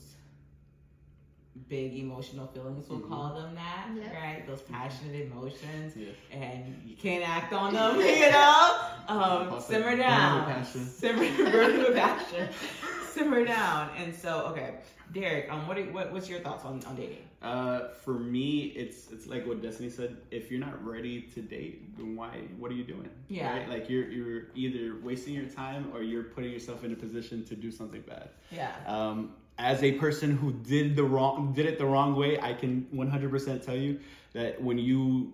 big 1.68 1.94
emotional 1.98 2.46
feelings, 2.48 2.86
we'll 2.88 3.00
Mhm. 3.00 3.08
call 3.08 3.34
them 3.34 3.54
that, 3.54 3.88
Yeah. 3.96 4.14
right? 4.34 4.46
Those 4.46 4.60
passionate 4.62 5.14
emotions, 5.22 5.96
and 6.30 6.82
you 6.84 6.94
can't 6.96 7.26
act 7.26 7.52
on 7.54 7.72
them, 7.72 7.96
you 8.00 8.30
know. 8.30 8.85
Um, 9.08 9.60
simmer 9.60 9.96
down, 9.96 10.64
simmer, 10.64 11.50
burn 11.50 11.78
with 11.78 11.94
passion, 11.94 12.48
simmer 13.10 13.44
down. 13.44 13.90
And 13.96 14.14
so, 14.14 14.46
okay, 14.46 14.74
Derek, 15.12 15.50
um, 15.52 15.66
what, 15.68 15.78
are, 15.78 15.84
what 15.84 16.12
what's 16.12 16.28
your 16.28 16.40
thoughts 16.40 16.64
on, 16.64 16.82
on 16.84 16.96
dating? 16.96 17.18
Uh, 17.42 17.88
for 18.04 18.14
me, 18.18 18.72
it's 18.74 19.10
it's 19.12 19.26
like 19.26 19.46
what 19.46 19.62
Destiny 19.62 19.90
said. 19.90 20.16
If 20.30 20.50
you're 20.50 20.60
not 20.60 20.84
ready 20.84 21.22
to 21.34 21.42
date, 21.42 21.96
then 21.96 22.16
why? 22.16 22.40
What 22.58 22.70
are 22.70 22.74
you 22.74 22.84
doing? 22.84 23.08
Yeah. 23.28 23.52
Right? 23.58 23.68
Like 23.68 23.88
you're 23.90 24.08
you're 24.08 24.42
either 24.54 24.96
wasting 25.02 25.34
your 25.34 25.46
time 25.46 25.90
or 25.94 26.02
you're 26.02 26.24
putting 26.24 26.50
yourself 26.50 26.82
in 26.82 26.92
a 26.92 26.96
position 26.96 27.44
to 27.44 27.54
do 27.54 27.70
something 27.70 28.00
bad. 28.02 28.30
Yeah, 28.50 28.72
Um, 28.86 29.34
as 29.58 29.82
a 29.82 29.92
person 29.92 30.36
who 30.36 30.52
did 30.52 30.96
the 30.96 31.04
wrong 31.04 31.52
did 31.52 31.66
it 31.66 31.78
the 31.78 31.86
wrong 31.86 32.16
way, 32.16 32.40
I 32.40 32.52
can 32.54 32.86
100% 32.92 33.64
tell 33.64 33.76
you 33.76 34.00
that 34.32 34.60
when 34.60 34.78
you 34.78 35.32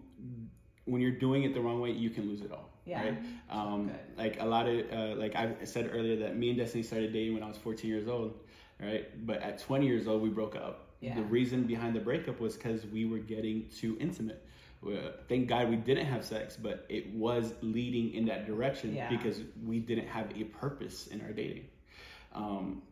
when 0.85 1.01
you're 1.01 1.13
doing 1.13 1.45
it 1.45 1.55
the 1.55 1.61
wrong 1.61 1.81
way, 1.81 1.93
you 1.93 2.11
can 2.11 2.29
lose 2.29 2.43
it 2.43 2.53
all. 2.53 2.69
Yeah. 2.85 3.03
Right? 3.05 3.19
Um, 3.51 3.87
Good. 3.87 3.97
like 4.19 4.41
a 4.41 4.45
lot 4.45 4.69
of 4.69 4.93
uh, 4.93 5.15
like 5.17 5.35
I 5.37 5.65
said 5.65 5.91
earlier 5.93 6.17
that 6.17 6.37
me 6.37 6.49
and 6.51 6.59
Destiny 6.59 6.83
started 6.83 7.13
dating 7.13 7.35
when 7.35 7.43
I 7.43 7.49
was 7.49 7.57
14 7.59 7.89
years 7.89 8.09
old. 8.09 8.39
Right? 8.81 9.25
But 9.27 9.43
at 9.43 9.59
20 9.61 9.87
years 9.87 10.09
old, 10.09 10.23
we 10.23 10.29
broke 10.29 10.57
up. 10.57 10.89
Yeah. 11.01 11.15
The 11.15 11.23
reason 11.23 11.65
behind 11.65 11.95
the 11.95 12.01
breakup 12.01 12.41
was 12.41 12.57
because 12.57 12.85
we 12.87 13.05
were 13.05 13.19
getting 13.19 13.69
too 13.77 13.97
intimate. 14.01 14.45
Well, 14.83 15.13
thank 15.29 15.49
God 15.49 15.71
we 15.71 15.77
didn't 15.77 16.07
have 16.07 16.25
sex, 16.25 16.57
but 16.61 16.85
it 16.89 17.15
was 17.15 17.53
leading 17.63 18.15
in 18.15 18.25
that 18.27 18.47
direction 18.47 18.95
Yeah. 18.95 19.09
because 19.09 19.41
we 19.65 19.79
didn't 19.79 20.09
have 20.09 20.31
a 20.37 20.45
purpose 20.45 21.07
in 21.07 21.21
our 21.21 21.31
dating. 21.33 21.67
Um, 22.35 22.83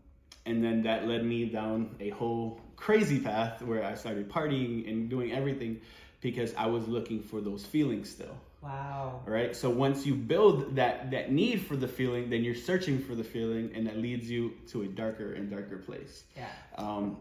and 0.47 0.63
then 0.63 0.83
that 0.85 1.09
led 1.09 1.25
me 1.25 1.47
down 1.47 1.97
a 1.99 2.11
whole 2.11 2.61
crazy 2.77 3.19
path 3.19 3.63
where 3.63 3.85
I 3.85 3.95
started 3.95 4.29
partying 4.29 4.89
and 4.89 5.11
doing 5.11 5.33
everything 5.33 5.81
because 6.21 6.55
I 6.55 6.67
was 6.67 6.87
looking 6.87 7.23
for 7.23 7.41
those 7.41 7.65
feelings 7.65 8.09
still. 8.11 8.37
Wow, 8.63 9.23
All 9.27 9.33
right. 9.33 9.55
So 9.55 9.71
once 9.71 10.05
you 10.07 10.15
build 10.15 10.77
that 10.77 11.11
that 11.11 11.33
need 11.33 11.63
for 11.63 11.77
the 11.77 11.89
feeling, 11.89 12.31
then 12.31 12.45
you're 12.45 12.55
searching 12.55 12.99
for 13.03 13.15
the 13.15 13.25
feeling, 13.25 13.71
and 13.75 13.87
that 13.87 13.97
leads 13.99 14.31
you 14.31 14.53
to 14.69 14.83
a 14.83 14.87
darker 14.87 15.33
and 15.33 15.51
darker 15.51 15.79
place. 15.79 16.25
yeah, 16.37 16.49
Um, 16.77 17.17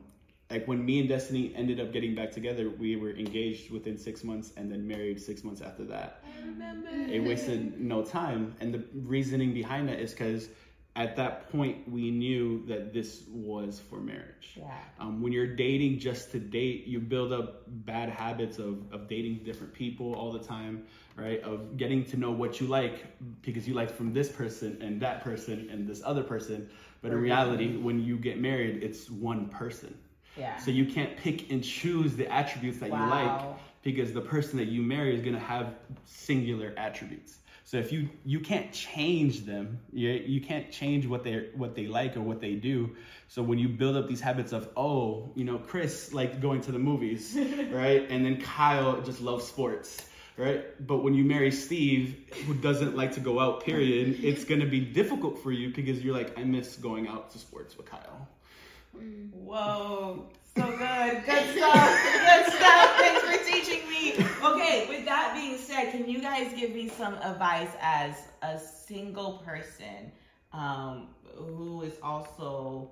like 0.49 0.67
when 0.67 0.84
me 0.84 0.99
and 0.99 1.08
Destiny 1.08 1.54
ended 1.56 1.80
up 1.80 1.93
getting 1.93 2.15
back 2.15 2.32
together, 2.32 2.69
we 2.69 2.95
were 2.95 3.12
engaged 3.12 3.69
within 3.71 3.97
six 3.97 4.23
months 4.23 4.52
and 4.58 4.71
then 4.71 4.88
married 4.88 5.21
six 5.21 5.43
months 5.43 5.62
after 5.62 5.84
that. 5.86 6.23
I 6.25 6.45
remember. 6.47 6.89
It 6.89 7.23
wasted 7.23 7.80
no 7.80 8.04
time, 8.04 8.56
and 8.60 8.73
the 8.73 8.84
reasoning 8.93 9.54
behind 9.54 9.88
that 9.89 9.99
is 9.99 10.12
because 10.12 10.49
at 10.95 11.15
that 11.15 11.49
point 11.52 11.88
we 11.89 12.10
knew 12.10 12.65
that 12.65 12.91
this 12.93 13.23
was 13.30 13.80
for 13.80 13.99
marriage. 13.99 14.54
Yeah, 14.58 14.71
Um, 14.99 15.21
when 15.21 15.32
you're 15.32 15.56
dating 15.56 15.99
just 15.99 16.32
to 16.32 16.39
date, 16.39 16.88
you 16.88 16.99
build 16.99 17.32
up 17.32 17.63
bad 17.67 18.10
habits 18.10 18.58
of, 18.58 18.91
of 18.91 19.08
dating 19.08 19.43
different 19.45 19.71
people 19.73 20.13
all 20.15 20.32
the 20.32 20.39
time, 20.39 20.88
right? 21.21 21.41
Of 21.41 21.77
getting 21.77 22.05
to 22.05 22.17
know 22.17 22.32
what 22.32 22.60
you 22.60 22.67
like 22.67 23.05
because 23.41 23.67
you 23.67 23.73
like 23.73 23.91
from 23.95 24.13
this 24.13 24.29
person 24.29 24.77
and 24.82 25.01
that 25.01 25.23
person 25.23 25.69
and 25.71 25.88
this 25.88 26.01
other 26.03 26.23
person. 26.23 26.69
But 27.01 27.12
in 27.12 27.19
reality, 27.19 27.77
when 27.77 28.03
you 28.03 28.17
get 28.17 28.39
married, 28.39 28.84
it's 28.84 29.10
one 29.10 29.49
person. 29.49 29.97
yeah. 30.38 30.58
So 30.58 30.71
you 30.71 30.86
can't 30.86 31.17
pick 31.17 31.51
and 31.51 31.63
choose 31.63 32.15
the 32.15 32.32
attributes 32.32 32.79
that 32.79 32.89
you 32.89 32.95
like 33.10 33.41
because 33.84 34.13
the 34.13 34.21
person 34.21 34.58
that 34.58 34.67
you 34.67 34.82
marry 34.82 35.15
is 35.15 35.21
gonna 35.21 35.39
have 35.39 35.73
singular 36.05 36.73
attributes. 36.77 37.38
So 37.63 37.77
if 37.77 37.91
you 37.91 38.10
you 38.25 38.39
can't 38.39 38.71
change 38.73 39.45
them, 39.45 39.79
you, 39.93 40.10
you 40.10 40.41
can't 40.41 40.71
change 40.71 41.05
what 41.05 41.23
they 41.23 41.49
what 41.55 41.75
they 41.75 41.86
like 41.88 42.17
or 42.17 42.21
what 42.21 42.41
they 42.41 42.55
do. 42.55 42.95
So 43.27 43.43
when 43.43 43.60
you 43.60 43.69
build 43.69 43.95
up 43.95 44.08
these 44.08 44.21
habits 44.21 44.51
of 44.53 44.69
oh, 44.75 45.32
you 45.36 45.43
know, 45.45 45.60
Chris 45.60 46.12
liked 46.13 46.39
going 46.41 46.62
to 46.62 46.71
the 46.71 46.79
movies, 46.79 47.38
right? 47.71 48.05
And 48.10 48.25
then 48.25 48.41
Kyle 48.41 49.01
just 49.01 49.21
loves 49.21 49.45
sports, 49.45 50.01
right? 50.39 50.88
But 50.88 51.04
when 51.04 51.13
you 51.13 51.23
marry 51.25 51.52
Steve, 51.52 52.15
who 52.47 52.54
doesn't 52.54 52.95
like 52.95 53.12
to 53.13 53.19
go 53.19 53.39
out, 53.39 53.63
period, 53.63 54.23
it's 54.23 54.45
gonna 54.45 54.65
be 54.65 54.80
difficult 54.80 55.43
for 55.43 55.52
you 55.52 55.71
because 55.73 56.04
you're 56.04 56.15
like, 56.15 56.38
I 56.39 56.43
miss 56.43 56.78
going 56.78 57.08
out 57.08 57.30
to 57.32 57.38
sports 57.38 57.78
with 57.78 57.86
Kyle. 57.86 58.28
Whoa, 59.34 60.25
so 60.56 60.63
good. 60.63 61.25
Good 61.25 61.58
stuff. 61.58 62.04
Good 62.04 62.54
stuff. 62.54 62.97
Thanks 62.97 63.21
for 63.21 63.52
teaching 63.52 63.88
me. 63.89 64.13
Okay, 64.43 64.88
with 64.89 65.06
that 65.06 65.34
being 65.36 65.58
said, 65.58 65.91
can 65.91 66.10
you 66.10 66.21
guys 66.21 66.54
give 66.54 66.71
me 66.71 66.88
some 66.89 67.15
advice 67.15 67.71
as 67.82 68.15
a 68.41 68.58
single 68.58 69.43
person 69.45 70.12
um, 70.54 71.10
who 71.36 71.82
is 71.82 71.93
also, 72.02 72.89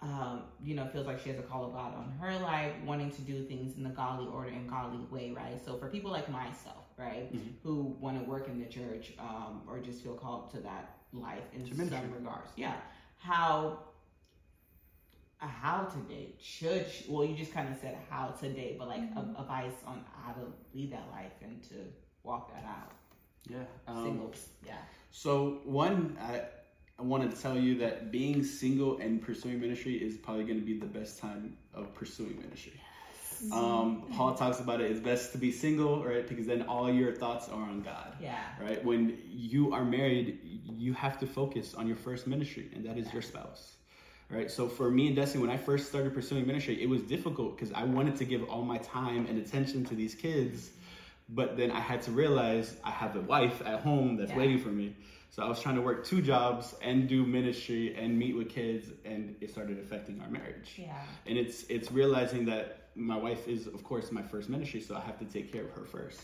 um, 0.00 0.42
you 0.62 0.74
know, 0.76 0.86
feels 0.92 1.06
like 1.06 1.18
she 1.20 1.28
has 1.30 1.38
a 1.38 1.42
call 1.42 1.64
of 1.66 1.72
God 1.72 1.92
on 1.94 2.12
her 2.20 2.38
life, 2.38 2.72
wanting 2.86 3.10
to 3.10 3.22
do 3.22 3.44
things 3.44 3.76
in 3.76 3.82
the 3.82 3.90
godly 3.90 4.26
order 4.28 4.50
and 4.50 4.68
godly 4.70 5.04
way, 5.10 5.32
right? 5.32 5.58
So 5.64 5.76
for 5.76 5.88
people 5.88 6.10
like 6.12 6.28
myself, 6.30 6.84
right, 6.96 7.32
Mhm. 7.34 7.54
who 7.64 7.96
want 8.00 8.18
to 8.22 8.28
work 8.30 8.46
in 8.48 8.58
the 8.60 8.66
church 8.66 9.12
um, 9.18 9.62
or 9.68 9.80
just 9.80 10.02
feel 10.02 10.14
called 10.14 10.50
to 10.52 10.60
that 10.60 10.98
life 11.12 11.42
in 11.52 11.62
To 11.64 11.74
some 11.74 11.78
ministry. 11.86 12.08
regards, 12.10 12.50
yeah, 12.56 12.76
how 13.18 13.80
how 15.38 15.84
to 15.84 15.98
date 16.12 16.36
should 16.40 16.84
sh- 16.90 17.04
well 17.08 17.24
you 17.24 17.36
just 17.36 17.52
kind 17.52 17.68
of 17.72 17.78
said 17.80 17.96
how 18.10 18.26
to 18.28 18.52
date 18.52 18.76
but 18.76 18.88
like 18.88 19.00
Mhm. 19.14 19.36
a- 19.36 19.40
advice 19.40 19.84
on 19.86 20.04
how 20.20 20.32
to 20.32 20.52
lead 20.74 20.90
that 20.92 21.08
life 21.12 21.32
and 21.42 21.62
to 21.62 21.76
walk 22.24 22.52
that 22.52 22.64
out 22.64 22.92
Yeah. 23.48 23.64
Um, 23.86 24.02
singles 24.04 24.48
yeah 24.66 24.78
So 25.10 25.60
one, 25.64 26.18
I, 26.20 26.44
I 26.98 27.02
want 27.02 27.30
to 27.30 27.40
tell 27.40 27.56
you 27.56 27.78
that 27.78 28.10
being 28.10 28.42
single 28.42 28.98
and 28.98 29.22
pursuing 29.22 29.60
ministry 29.60 29.94
is 29.94 30.16
probably 30.16 30.44
going 30.44 30.58
to 30.58 30.66
be 30.66 30.78
the 30.78 30.86
best 30.86 31.18
time 31.18 31.56
of 31.72 31.94
pursuing 31.94 32.40
ministry. 32.40 32.80
Um, 33.52 34.02
Paul 34.16 34.34
talks 34.34 34.58
about 34.58 34.80
it. 34.80 34.90
It's 34.90 34.98
best 34.98 35.30
to 35.30 35.38
be 35.38 35.52
single, 35.52 36.04
right? 36.04 36.26
Because 36.26 36.46
then 36.46 36.62
all 36.62 36.92
your 36.92 37.12
thoughts 37.12 37.48
are 37.48 37.62
on 37.62 37.82
God, 37.82 38.14
yeah 38.20 38.36
right? 38.60 38.84
When 38.84 39.18
you 39.28 39.72
are 39.72 39.84
married, 39.84 40.40
you 40.42 40.92
have 40.94 41.18
to 41.20 41.26
focus 41.26 41.74
on 41.74 41.86
your 41.86 41.96
first 41.96 42.26
ministry, 42.26 42.68
and 42.74 42.84
that 42.84 42.98
is 42.98 43.12
your 43.12 43.22
spouse. 43.22 43.74
Right, 44.30 44.50
so 44.50 44.68
for 44.68 44.90
me 44.90 45.06
and 45.06 45.16
Destiny, 45.16 45.40
when 45.40 45.50
I 45.50 45.56
first 45.56 45.88
started 45.88 46.12
pursuing 46.12 46.46
ministry, 46.46 46.82
it 46.82 46.86
was 46.86 47.00
difficult 47.00 47.56
because 47.56 47.72
I 47.72 47.84
wanted 47.84 48.16
to 48.16 48.26
give 48.26 48.44
all 48.50 48.62
my 48.62 48.76
time 48.76 49.24
and 49.24 49.38
attention 49.38 49.86
to 49.86 49.94
these 49.94 50.14
kids, 50.14 50.70
but 51.28 51.56
then 51.56 51.70
I 51.70 51.80
had 51.80 52.02
to 52.02 52.10
realize 52.10 52.76
I 52.84 52.90
have 52.90 53.16
a 53.16 53.20
wife 53.20 53.60
at 53.64 53.80
home 53.80 54.16
that's 54.16 54.30
Yeah. 54.30 54.38
waiting 54.38 54.58
for 54.58 54.70
me. 54.70 54.94
So 55.30 55.42
I 55.42 55.48
was 55.48 55.60
trying 55.60 55.76
to 55.76 55.82
work 55.82 56.04
two 56.06 56.22
jobs 56.22 56.74
and 56.82 57.06
do 57.08 57.24
ministry 57.24 57.94
and 57.94 58.18
meet 58.18 58.34
with 58.34 58.48
kids, 58.48 58.90
and 59.04 59.36
it 59.40 59.50
started 59.50 59.78
affecting 59.78 60.20
our 60.20 60.30
marriage. 60.30 60.74
yeah 60.78 60.94
And 61.26 61.36
it's 61.38 61.64
it's 61.64 61.92
realizing 61.92 62.46
that 62.46 62.88
my 62.94 63.16
wife 63.16 63.46
is, 63.46 63.66
of 63.66 63.84
course, 63.84 64.10
my 64.10 64.22
first 64.22 64.48
ministry, 64.48 64.80
so 64.80 64.96
I 64.96 65.00
have 65.00 65.18
to 65.18 65.24
take 65.26 65.52
care 65.52 65.64
of 65.64 65.70
her 65.72 65.84
first. 65.84 66.20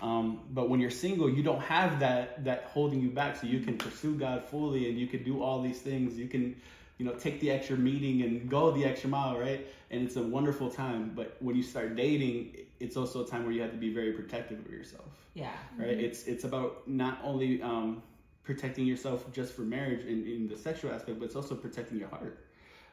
Um, 0.00 0.40
but 0.50 0.68
when 0.70 0.80
you're 0.80 0.90
single, 0.90 1.28
you 1.30 1.42
don't 1.42 1.60
have 1.60 2.00
that 2.00 2.44
that 2.44 2.64
holding 2.74 3.00
you 3.00 3.10
back, 3.10 3.36
so 3.36 3.46
you 3.46 3.60
can 3.60 3.76
pursue 3.76 4.14
God 4.16 4.44
fully, 4.44 4.88
and 4.88 4.98
you 4.98 5.06
can 5.06 5.22
do 5.24 5.42
all 5.42 5.60
these 5.60 5.80
things. 5.80 6.16
You 6.16 6.28
can, 6.28 6.56
you 6.98 7.04
know, 7.06 7.12
take 7.14 7.40
the 7.40 7.50
extra 7.50 7.76
meeting 7.76 8.22
and 8.22 8.48
go 8.48 8.70
the 8.70 8.84
extra 8.84 9.10
mile, 9.10 9.38
right? 9.38 9.66
And 9.90 10.02
it's 10.06 10.16
a 10.16 10.22
wonderful 10.22 10.70
time. 10.70 11.12
But 11.14 11.36
when 11.40 11.54
you 11.56 11.62
start 11.62 11.96
dating, 11.96 12.56
it's 12.80 12.96
also 12.96 13.24
a 13.24 13.26
time 13.26 13.44
where 13.44 13.52
you 13.52 13.62
have 13.62 13.70
to 13.70 13.76
be 13.76 13.92
very 13.92 14.12
protective 14.12 14.58
of 14.64 14.70
yourself 14.72 15.26
yeah 15.34 15.52
right? 15.78 15.88
It's 15.88 16.24
it's 16.24 16.44
about 16.44 16.86
not 16.88 17.18
only 17.22 17.60
um, 17.62 18.02
protecting 18.42 18.86
yourself 18.86 19.30
just 19.32 19.52
for 19.54 19.62
marriage 19.62 20.04
in, 20.04 20.26
in 20.26 20.48
the 20.48 20.56
sexual 20.56 20.92
aspect, 20.92 21.18
but 21.18 21.26
it's 21.26 21.36
also 21.36 21.54
protecting 21.54 21.98
your 21.98 22.08
heart. 22.08 22.46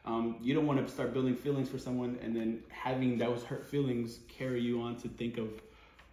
Um, 0.04 0.36
you 0.42 0.52
don't 0.54 0.66
want 0.66 0.84
to 0.84 0.92
start 0.92 1.12
building 1.12 1.36
feelings 1.36 1.68
for 1.68 1.78
someone 1.78 2.18
and 2.22 2.34
then 2.34 2.64
having 2.70 3.18
those 3.18 3.44
hurt 3.44 3.64
feelings 3.64 4.18
carry 4.28 4.60
you 4.60 4.80
on 4.82 4.96
to 4.96 5.08
think 5.08 5.38
of 5.38 5.48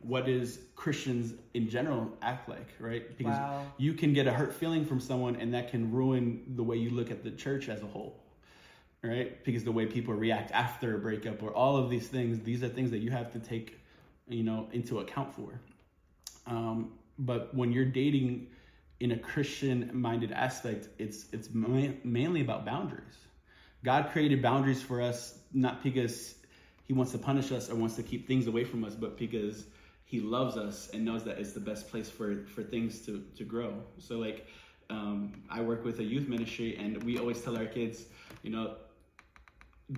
what 0.01 0.25
does 0.27 0.59
Christians 0.75 1.33
in 1.53 1.69
general 1.69 2.11
act 2.21 2.47
like, 2.47 2.69
right? 2.79 3.17
Because 3.17 3.37
Wow. 3.37 3.65
you 3.77 3.93
can 3.93 4.13
get 4.13 4.27
a 4.27 4.31
hurt 4.31 4.53
feeling 4.53 4.85
from 4.85 4.99
someone, 4.99 5.35
and 5.35 5.53
that 5.53 5.71
can 5.71 5.91
ruin 5.91 6.53
the 6.55 6.63
way 6.63 6.77
you 6.77 6.91
look 6.91 7.11
at 7.11 7.23
the 7.23 7.31
church 7.31 7.67
as 7.67 7.81
a 7.81 7.87
whole, 7.87 8.15
right? 9.03 9.43
Because 9.43 9.63
the 9.63 9.71
way 9.71 9.85
people 9.85 10.13
react 10.13 10.51
after 10.51 10.95
a 10.95 10.99
breakup, 10.99 11.41
or 11.41 11.51
all 11.53 11.77
of 11.77 11.89
these 11.89 12.07
things, 12.07 12.39
these 12.41 12.63
are 12.63 12.69
things 12.69 12.91
that 12.91 12.99
you 12.99 13.11
have 13.11 13.31
to 13.33 13.39
take, 13.39 13.79
you 14.27 14.43
know, 14.43 14.67
into 14.73 14.99
account 14.99 15.33
for. 15.33 15.59
Um, 16.47 16.91
but 17.17 17.53
when 17.53 17.71
you're 17.71 17.85
dating 17.85 18.47
in 18.99 19.11
a 19.11 19.17
Christian-minded 19.17 20.31
aspect, 20.31 20.89
it's 20.97 21.25
it's 21.31 21.49
ma- 21.53 21.93
mainly 22.03 22.41
about 22.41 22.65
boundaries. 22.65 23.17
God 23.83 24.09
created 24.11 24.41
boundaries 24.41 24.81
for 24.81 25.01
us 25.01 25.39
not 25.53 25.83
because 25.83 26.35
He 26.83 26.93
wants 26.93 27.11
to 27.13 27.17
punish 27.17 27.51
us 27.51 27.69
or 27.69 27.75
wants 27.75 27.95
to 27.95 28.03
keep 28.03 28.27
things 28.27 28.47
away 28.47 28.65
from 28.65 28.83
us, 28.83 28.95
but 28.95 29.17
because 29.17 29.65
He 30.03 30.19
loves 30.19 30.57
us 30.57 30.89
and 30.93 31.05
knows 31.05 31.23
that 31.23 31.39
it's 31.39 31.53
the 31.53 31.61
best 31.61 31.89
place 31.89 32.09
for 32.09 32.45
for 32.47 32.63
things 32.63 33.05
to 33.05 33.23
to 33.37 33.43
grow. 33.43 33.73
So 33.99 34.17
like. 34.17 34.47
Um, 34.91 35.43
I 35.51 35.61
work 35.61 35.85
with 35.85 35.99
a 35.99 36.03
youth 36.03 36.27
ministry, 36.27 36.75
and 36.75 37.03
we 37.03 37.19
always 37.19 37.39
tell 37.43 37.55
our 37.55 37.67
kids, 37.67 38.05
you 38.41 38.49
know, 38.49 38.73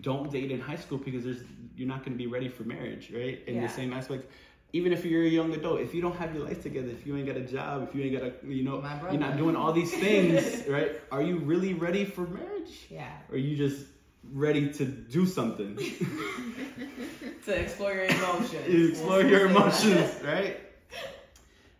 don't 0.02 0.32
date 0.32 0.52
in 0.52 0.60
high 0.60 0.76
school 0.78 0.98
because 0.98 1.24
there's 1.24 1.42
you're 1.76 1.88
not 1.88 2.00
going 2.00 2.12
to 2.14 2.18
be 2.18 2.28
ready 2.28 2.48
for 2.50 2.64
marriage, 2.64 3.12
right? 3.14 3.42
In 3.48 3.56
Yeah. 3.56 3.62
the 3.68 3.70
same 3.70 3.92
aspect, 3.94 4.30
even 4.74 4.94
if 4.94 5.04
you're 5.04 5.24
a 5.24 5.28
young 5.28 5.54
adult, 5.54 5.82
if 5.82 5.94
you 5.94 6.02
don't 6.02 6.16
have 6.16 6.34
your 6.34 6.46
life 6.46 6.62
together, 6.62 6.90
if 6.90 7.06
you 7.06 7.16
ain't 7.18 7.28
got 7.28 7.38
a 7.38 7.42
job, 7.42 7.88
if 7.88 7.96
you 7.96 8.04
ain't 8.04 8.14
got 8.20 8.24
a, 8.24 8.34
you 8.48 8.64
know, 8.64 8.82
My 8.82 9.00
you're 9.12 9.20
not 9.20 9.38
doing 9.38 9.56
all 9.56 9.74
these 9.74 9.92
things, 9.92 10.66
right? 10.70 10.92
Are 11.12 11.22
you 11.22 11.38
really 11.38 11.74
ready 11.74 12.06
for 12.06 12.22
marriage? 12.22 12.88
Yeah. 12.90 13.10
Or 13.30 13.36
are 13.36 13.38
you 13.38 13.56
just 13.58 13.86
ready 14.32 14.72
to 14.74 14.86
do 14.86 15.26
something? 15.26 15.78
To 17.46 17.60
explore 17.60 17.94
your 17.94 18.06
emotions. 18.06 18.68
You 18.68 18.90
explore 18.90 19.24
your 19.24 19.48
We'll 19.48 19.72
say 19.72 19.90
that. 19.90 19.98
emotions, 19.98 20.24
right? 20.24 20.58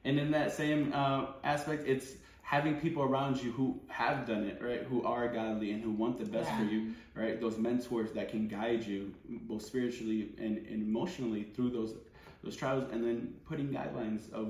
And 0.04 0.18
in 0.20 0.32
that 0.32 0.52
same 0.52 0.92
uh, 0.94 1.28
aspect, 1.44 1.88
it's 1.88 2.14
having 2.52 2.76
people 2.76 3.02
around 3.02 3.42
you 3.42 3.50
who 3.54 3.80
have 3.88 4.28
done 4.28 4.44
it, 4.44 4.62
right? 4.62 4.84
Who 4.84 5.02
are 5.06 5.28
godly 5.30 5.72
and 5.72 5.82
who 5.82 5.92
want 5.92 6.18
the 6.20 6.26
best 6.26 6.50
for 6.58 6.64
you, 6.64 6.94
right? 7.16 7.40
Those 7.40 7.58
mentors 7.58 8.12
that 8.12 8.28
can 8.28 8.50
guide 8.50 8.84
you 8.86 9.14
both 9.50 9.62
spiritually 9.64 10.20
and, 10.38 10.58
and 10.72 10.84
emotionally 10.84 11.44
through 11.44 11.70
those 11.72 11.94
those 12.44 12.56
trials, 12.58 12.86
and 12.92 13.04
then 13.06 13.18
putting 13.46 13.68
guidelines 13.70 14.30
of, 14.34 14.48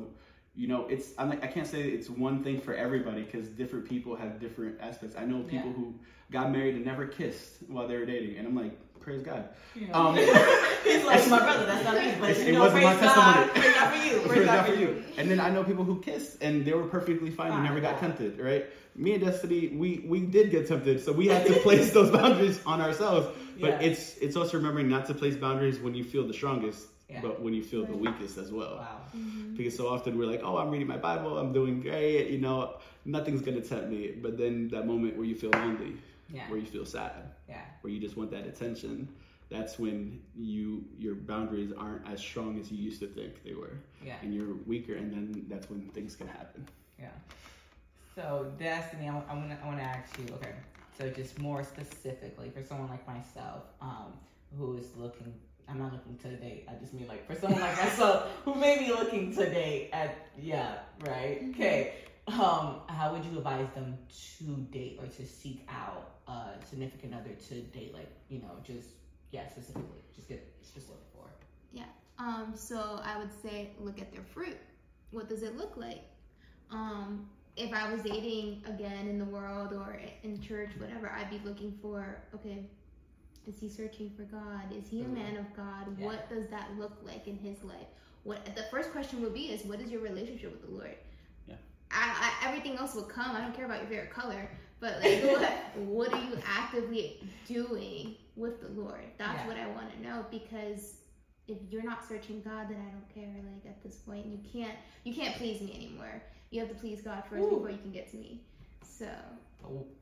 you 0.56 0.68
know, 0.68 0.88
it's 0.88 1.14
I'm 1.20 1.30
like 1.30 1.44
I 1.44 1.48
can't 1.56 1.68
say 1.68 1.82
it's 1.90 2.10
one 2.10 2.44
thing 2.44 2.60
for 2.60 2.74
everybody 2.74 3.22
because 3.22 3.50
different 3.50 3.86
people 3.88 4.16
have 4.16 4.40
different 4.40 4.76
aspects. 4.82 5.16
I 5.16 5.26
know 5.26 5.40
people 5.44 5.70
Yeah. 5.70 5.76
who 5.80 5.94
got 6.32 6.52
married 6.52 6.76
and 6.76 6.86
never 6.86 7.06
kissed 7.06 7.58
while 7.68 7.88
they 7.88 7.98
were 7.98 8.06
dating, 8.06 8.38
and 8.38 8.48
I'm 8.48 8.56
like, 8.56 8.76
praise 9.02 9.22
God. 9.24 9.50
Yeah. 9.76 9.92
Um, 9.92 10.16
He's 10.84 11.04
like 11.06 11.28
my 11.30 11.40
brother. 11.40 11.66
That's 11.66 11.84
not 11.84 11.96
me. 11.96 12.14
But 12.20 12.30
It- 12.32 12.48
you 12.48 12.54
know, 12.54 12.60
wasn't 12.62 12.84
praise 12.84 12.96
my 12.96 13.02
God. 13.02 13.34
testimony. 13.34 13.60
Praise 13.62 13.76
God 13.76 13.92
for 13.92 14.06
you. 14.06 14.20
Praise 14.28 14.46
God 14.46 14.66
for 14.68 14.74
you. 14.76 15.04
And 15.18 15.30
then 15.32 15.40
I 15.40 15.50
know 15.50 15.64
people 15.64 15.84
who 15.84 16.00
kissed 16.02 16.38
and 16.42 16.66
they 16.66 16.74
were 16.74 16.88
perfectly 16.88 17.30
fine 17.30 17.52
and 17.52 17.64
never 17.64 17.80
got 17.80 18.00
tempted, 18.00 18.40
right? 18.40 18.66
Me 18.96 19.14
and 19.14 19.24
Destiny, 19.24 19.70
we 19.70 20.04
we 20.08 20.20
did 20.22 20.52
get 20.52 20.68
tempted, 20.68 21.02
so 21.04 21.14
we 21.14 21.28
had 21.28 21.46
to 21.48 21.54
place 21.62 21.92
those 21.98 22.12
boundaries 22.12 22.60
on 22.66 22.82
ourselves. 22.82 23.28
But 23.60 23.82
Yeah. 23.82 23.88
it's 23.90 24.18
it's 24.18 24.36
also 24.36 24.58
remembering 24.58 24.90
not 24.90 25.06
to 25.08 25.14
place 25.14 25.36
boundaries 25.36 25.80
when 25.80 25.94
you 25.96 26.04
feel 26.04 26.28
the 26.28 26.34
strongest, 26.34 26.88
Yeah. 27.10 27.22
but 27.22 27.42
when 27.42 27.54
you 27.54 27.64
feel 27.64 27.86
the 27.86 27.96
weakest 27.96 28.38
as 28.38 28.52
well. 28.52 28.78
Wow. 28.78 28.98
Because 29.56 29.76
so 29.78 29.88
often 29.88 30.18
we're 30.18 30.26
like, 30.34 30.42
oh, 30.44 30.58
I'm 30.58 30.70
reading 30.72 30.88
my 30.88 30.98
Bible, 30.98 31.38
I'm 31.38 31.54
doing 31.54 31.80
great, 31.82 32.30
you 32.32 32.40
know, 32.40 32.76
nothing's 33.06 33.42
gonna 33.42 33.62
tempt 33.62 33.90
me. 33.90 34.12
But 34.22 34.38
then 34.38 34.68
that 34.70 34.86
moment 34.88 35.16
where 35.16 35.26
you 35.26 35.36
feel 35.36 35.52
lonely, 35.52 35.94
Yeah. 36.32 36.48
where 36.50 36.60
you 36.60 36.66
feel 36.66 36.86
sad, 36.86 37.32
Yeah. 37.50 37.62
where 37.82 37.92
you 37.92 38.00
just 38.00 38.16
want 38.18 38.32
that 38.32 38.46
attention, 38.46 39.08
that's 39.50 39.78
when 39.78 40.22
you 40.36 40.86
your 40.98 41.16
boundaries 41.16 41.72
aren't 41.78 42.08
as 42.08 42.20
strong 42.22 42.60
as 42.60 42.72
you 42.72 42.78
used 42.78 43.02
to 43.02 43.08
think 43.08 43.44
they 43.44 43.54
were 43.54 43.78
Yeah. 44.04 44.16
and 44.22 44.34
you're 44.34 44.56
weaker, 44.66 44.96
and 44.96 45.12
then 45.12 45.46
that's 45.50 45.70
when 45.70 45.82
things 45.90 46.16
can 46.16 46.28
happen. 46.28 46.66
Yeah. 47.00 47.10
So, 48.16 48.52
Destiny, 48.60 49.10
I, 49.10 49.14
I 49.30 49.34
want 49.34 49.50
to 49.50 49.58
I 49.64 49.68
want 49.68 49.78
to 49.80 49.84
ask 49.84 50.18
you. 50.20 50.26
Okay. 50.36 50.54
So, 50.98 51.10
just 51.10 51.40
more 51.40 51.64
specifically 51.64 52.50
for 52.50 52.62
someone 52.64 52.90
like 52.90 53.06
myself, 53.08 53.64
um, 53.82 54.14
who 54.58 54.78
is 54.78 54.88
looking. 54.96 55.34
I'm 55.70 55.80
not 55.80 55.94
looking 55.94 56.18
to 56.18 56.36
date. 56.36 56.66
I 56.70 56.74
just 56.82 56.94
mean 56.94 57.08
like 57.08 57.26
for 57.26 57.36
someone 57.40 57.62
like 57.62 57.78
myself 57.78 58.28
who 58.46 58.56
may 58.56 58.78
be 58.80 58.90
looking 58.90 59.34
to 59.36 59.50
date. 59.50 59.90
At 59.94 60.16
yeah, 60.38 60.80
right. 61.06 61.42
Okay. 61.52 61.94
Um, 62.28 62.82
how 62.88 63.12
would 63.14 63.26
you 63.26 63.38
advise 63.38 63.68
them 63.74 63.98
to 64.38 64.44
date 64.72 65.00
or 65.02 65.08
to 65.08 65.26
seek 65.26 65.68
out 65.70 66.12
a 66.28 66.64
significant 66.66 67.14
other 67.14 67.32
to 67.50 67.62
date? 67.62 67.94
Like 67.94 68.10
you 68.30 68.40
know, 68.40 68.52
just 68.64 68.90
yeah, 69.32 69.48
specifically, 69.50 70.00
just 70.16 70.30
get 70.30 70.48
specific 70.62 71.02
for. 71.14 71.26
Yeah. 71.74 71.84
Um, 72.20 72.54
so 72.56 73.00
I 73.04 73.18
would 73.18 73.32
say 73.42 73.72
look 73.80 74.00
at 74.00 74.12
their 74.12 74.24
fruit. 74.34 74.58
What 75.12 75.28
does 75.30 75.44
it 75.44 75.58
look 75.58 75.76
like? 75.78 76.04
Um, 76.70 77.28
if 77.58 77.74
I 77.74 77.92
was 77.94 78.02
dating 78.04 78.64
again 78.66 79.08
in 79.08 79.18
the 79.20 79.26
world 79.26 79.74
or 79.74 80.00
in 80.24 80.40
church, 80.42 80.70
whatever, 80.78 81.12
I'd 81.12 81.30
be 81.30 81.42
looking 81.44 81.78
for 81.82 82.22
okay, 82.36 82.70
is 83.48 83.60
he 83.60 83.68
searching 83.68 84.12
for 84.16 84.24
God? 84.24 84.72
Is 84.74 84.88
he 84.88 85.02
a 85.02 85.06
Mhm. 85.06 85.14
man 85.14 85.38
of 85.38 85.54
God? 85.56 85.98
Yeah. 86.00 86.06
What 86.06 86.30
does 86.30 86.48
that 86.50 86.78
look 86.78 86.94
like 87.04 87.28
in 87.28 87.38
his 87.38 87.64
life? 87.64 87.88
What 88.24 88.46
the 88.56 88.64
first 88.64 88.92
question 88.92 89.22
would 89.24 89.34
be 89.34 89.52
is 89.52 89.66
what 89.66 89.82
is 89.82 89.90
your 89.92 90.02
relationship 90.02 90.52
with 90.52 90.62
the 90.62 90.72
Lord? 90.72 90.96
Yeah. 91.92 92.00
I, 92.00 92.32
I, 92.46 92.48
everything 92.48 92.78
else 92.78 92.96
will 92.96 93.04
come. 93.04 93.36
I 93.36 93.42
don't 93.42 93.54
care 93.56 93.66
about 93.66 93.80
your 93.80 93.88
favorite 93.90 94.12
color, 94.12 94.50
but 94.80 95.02
like 95.02 95.24
what 95.24 95.52
what 95.76 96.14
are 96.14 96.22
you 96.24 96.38
actively 96.46 97.20
doing 97.48 98.16
with 98.36 98.62
the 98.62 98.70
Lord? 98.82 99.04
That's 99.18 99.40
Yeah. 99.40 99.48
what 99.48 99.58
I 99.58 99.68
want 99.68 99.92
to 99.96 100.02
know 100.02 100.26
because 100.32 100.96
if 101.48 101.58
you're 101.70 101.84
not 101.84 102.08
searching 102.08 102.42
God, 102.42 102.70
then 102.70 102.78
I 102.78 102.92
don't 102.92 103.10
care. 103.14 103.34
Like 103.54 103.66
at 103.66 103.84
this 103.84 103.98
point, 103.98 104.26
you 104.26 104.40
can't 104.52 104.78
you 105.04 105.14
can't 105.14 105.36
please 105.36 105.62
me 105.62 105.74
anymore. 105.76 106.22
You 106.50 106.60
have 106.62 106.70
to 106.70 106.76
please 106.76 107.02
God 107.02 107.24
first 107.30 107.44
Ooh. 107.44 107.50
before 107.50 107.70
you 107.70 107.78
can 107.78 107.92
get 107.92 108.10
to 108.12 108.18
me. 108.18 108.42
So 108.84 109.08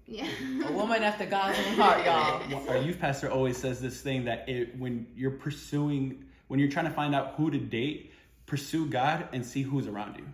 yeah. 0.05 0.27
A 0.65 0.71
woman 0.71 1.03
after 1.03 1.25
God's 1.25 1.57
own 1.59 1.73
heart, 1.75 2.05
y'all. 2.05 2.69
Our 2.69 2.77
youth 2.77 2.99
pastor 2.99 3.29
always 3.29 3.57
says 3.57 3.79
this 3.79 4.01
thing 4.01 4.25
that 4.25 4.47
it, 4.49 4.77
when 4.79 5.05
you're 5.15 5.31
pursuing, 5.31 6.23
when 6.47 6.59
you're 6.59 6.69
trying 6.69 6.85
to 6.85 6.91
find 6.91 7.13
out 7.13 7.33
who 7.35 7.51
to 7.51 7.57
date, 7.59 8.11
pursue 8.45 8.87
God 8.87 9.27
and 9.33 9.45
see 9.45 9.61
who's 9.61 9.85
around 9.87 10.17
you, 10.17 10.25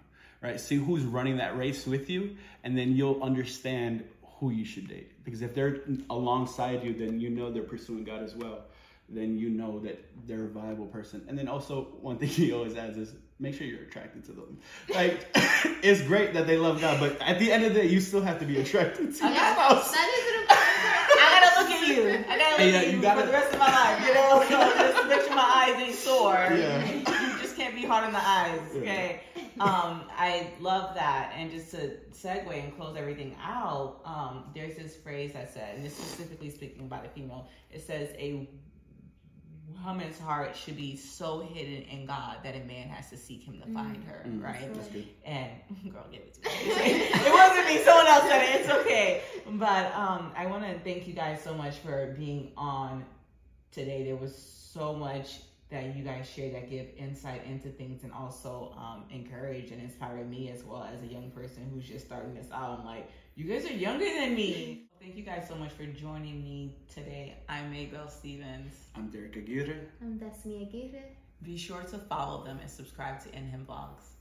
right? 0.41 0.59
See 0.59 0.75
who's 0.77 1.03
running 1.03 1.37
that 1.37 1.57
race 1.57 1.85
with 1.85 2.09
you, 2.09 2.35
and 2.63 2.77
then 2.77 2.95
you'll 2.95 3.21
understand 3.23 4.03
who 4.39 4.49
you 4.51 4.65
should 4.65 4.87
date. 4.87 5.11
Because 5.23 5.41
if 5.41 5.53
they're 5.55 5.81
alongside 6.09 6.83
you, 6.83 6.93
then 6.93 7.19
you 7.19 7.29
know 7.29 7.51
they're 7.51 7.63
pursuing 7.63 8.03
God 8.03 8.21
as 8.23 8.35
well. 8.35 8.59
Then 9.07 9.37
you 9.37 9.49
know 9.49 9.79
that 9.81 10.03
they're 10.27 10.45
a 10.45 10.49
viable 10.49 10.87
person. 10.87 11.23
And 11.27 11.37
then 11.37 11.47
also, 11.47 11.83
one 12.01 12.17
thing 12.17 12.29
he 12.41 12.51
always 12.53 12.75
adds 12.75 12.97
is 12.97 13.13
make 13.39 13.53
sure 13.55 13.67
you're 13.67 13.83
attracted 13.83 14.25
to 14.25 14.31
them. 14.31 14.57
Like, 14.93 15.25
it's 15.83 16.01
great 16.01 16.33
that 16.33 16.47
they 16.47 16.57
love 16.57 16.81
God, 16.81 16.99
but 16.99 17.21
at 17.21 17.37
the 17.39 17.51
end 17.51 17.63
of 17.65 17.73
the 17.73 17.81
day, 17.81 17.87
you 17.87 17.99
still 18.01 18.21
have 18.21 18.39
to 18.39 18.45
be 18.45 18.59
attracted 18.59 19.15
to 19.15 19.25
I 19.25 19.27
your 19.29 19.37
spouse. 19.37 19.91
that 19.91 20.09
is 20.17 20.33
an 20.33 20.41
important. 20.41 20.71
I 21.17 21.39
gotta 21.39 21.61
look 21.61 21.71
at 21.71 21.87
you. 21.87 22.25
I 22.29 22.37
gotta 22.37 22.63
look 22.63 22.73
Yeah, 22.73 22.79
at 22.79 22.87
you 22.87 22.95
you, 22.97 23.01
gotta- 23.01 23.21
for 23.21 23.27
the 23.27 23.33
rest 23.33 23.53
of 23.53 23.59
my 23.59 23.71
life. 23.71 24.07
You 24.07 24.13
know, 24.13 24.45
so 24.49 24.77
just 24.93 25.07
make 25.09 25.21
sure 25.21 25.35
my 25.35 25.65
eyes 25.67 25.81
ain't 25.81 25.95
sore. 25.95 26.33
Yeah. 26.33 26.91
You 26.91 27.39
just 27.41 27.55
can't 27.57 27.75
be 27.75 27.83
hard 27.85 28.03
on 28.05 28.11
the 28.13 28.25
eyes. 28.27 28.59
Yeah. 28.81 29.17
Um, 29.59 30.03
I 30.17 30.51
love 30.59 30.95
that. 30.95 31.33
And 31.37 31.49
just 31.49 31.71
to 31.71 31.97
segue 32.11 32.51
and 32.51 32.75
close 32.75 32.97
everything 32.97 33.35
out, 33.41 34.01
um, 34.05 34.45
there's 34.53 34.75
this 34.75 34.95
phrase 34.95 35.33
that 35.33 35.53
said, 35.53 35.75
and 35.75 35.85
this 35.85 35.95
specifically 35.95 36.49
speaking 36.49 36.85
about 36.85 37.05
a 37.05 37.09
female. 37.09 37.47
It 37.71 37.85
says 37.85 38.09
a 38.17 38.49
woman's 39.85 40.19
heart 40.19 40.55
should 40.55 40.75
be 40.75 40.95
so 40.95 41.41
hidden 41.41 41.83
in 41.83 42.05
God 42.05 42.37
that 42.43 42.55
a 42.55 42.59
man 42.65 42.89
has 42.89 43.09
to 43.09 43.17
seek 43.17 43.43
Him 43.43 43.61
to 43.61 43.67
find 43.73 44.03
her. 44.03 44.23
Mm. 44.27 44.43
Right. 44.43 44.69
And 45.25 45.49
girl, 45.93 46.05
give 46.11 46.21
it 46.21 46.33
to 46.35 46.41
me. 46.41 46.55
it 46.55 47.33
wasn't 47.33 47.67
me. 47.67 47.83
Someone 47.83 48.07
else 48.07 48.23
said 48.23 48.43
it. 48.43 48.61
It's 48.61 48.69
okay. 48.69 49.21
But 49.51 49.93
um, 49.93 50.31
I 50.35 50.45
want 50.47 50.63
to 50.63 50.79
thank 50.79 51.07
you 51.07 51.13
guys 51.13 51.41
so 51.41 51.53
much 51.53 51.77
for 51.77 52.13
being 52.17 52.51
on 52.57 53.05
today. 53.71 54.03
There 54.03 54.15
was 54.15 54.35
so 54.35 54.93
much 54.93 55.39
that 55.69 55.95
you 55.95 56.03
guys 56.03 56.29
share 56.29 56.51
that 56.51 56.69
give 56.69 56.87
insight 56.97 57.43
into 57.45 57.69
things 57.69 58.03
and 58.03 58.13
also 58.13 58.75
um, 58.77 59.03
encourage 59.09 59.71
and 59.71 59.81
inspire 59.81 60.23
me 60.23 60.51
as 60.51 60.63
well 60.63 60.83
as 60.83 61.01
a 61.01 61.07
young 61.07 61.31
person 61.31 61.69
who's 61.73 61.85
just 61.85 62.05
starting 62.05 62.35
this 62.35 62.47
out. 62.53 62.79
I'm 62.79 62.85
like, 62.85 63.09
you 63.35 63.45
guys 63.45 63.65
are 63.65 63.73
younger 63.73 64.05
than 64.05 64.35
me. 64.35 64.87
Thank 65.01 65.15
you 65.17 65.23
guys 65.23 65.47
so 65.47 65.55
much 65.55 65.71
for 65.71 65.85
joining 65.85 66.43
me 66.43 66.75
today. 66.93 67.35
I'm 67.49 67.73
Maybell 67.73 68.09
Stevens. 68.09 68.75
I'm 68.95 69.09
Derek 69.09 69.35
Aguirre. 69.35 69.87
I'm 70.01 70.17
Destiny 70.17 70.63
Aguirre. 70.63 71.03
Be 71.43 71.57
sure 71.57 71.81
to 71.81 71.97
follow 71.97 72.43
them 72.43 72.59
and 72.61 72.69
subscribe 72.69 73.21
to 73.23 73.35
In 73.35 73.47
Him 73.47 73.65
Vlogs. 73.69 74.14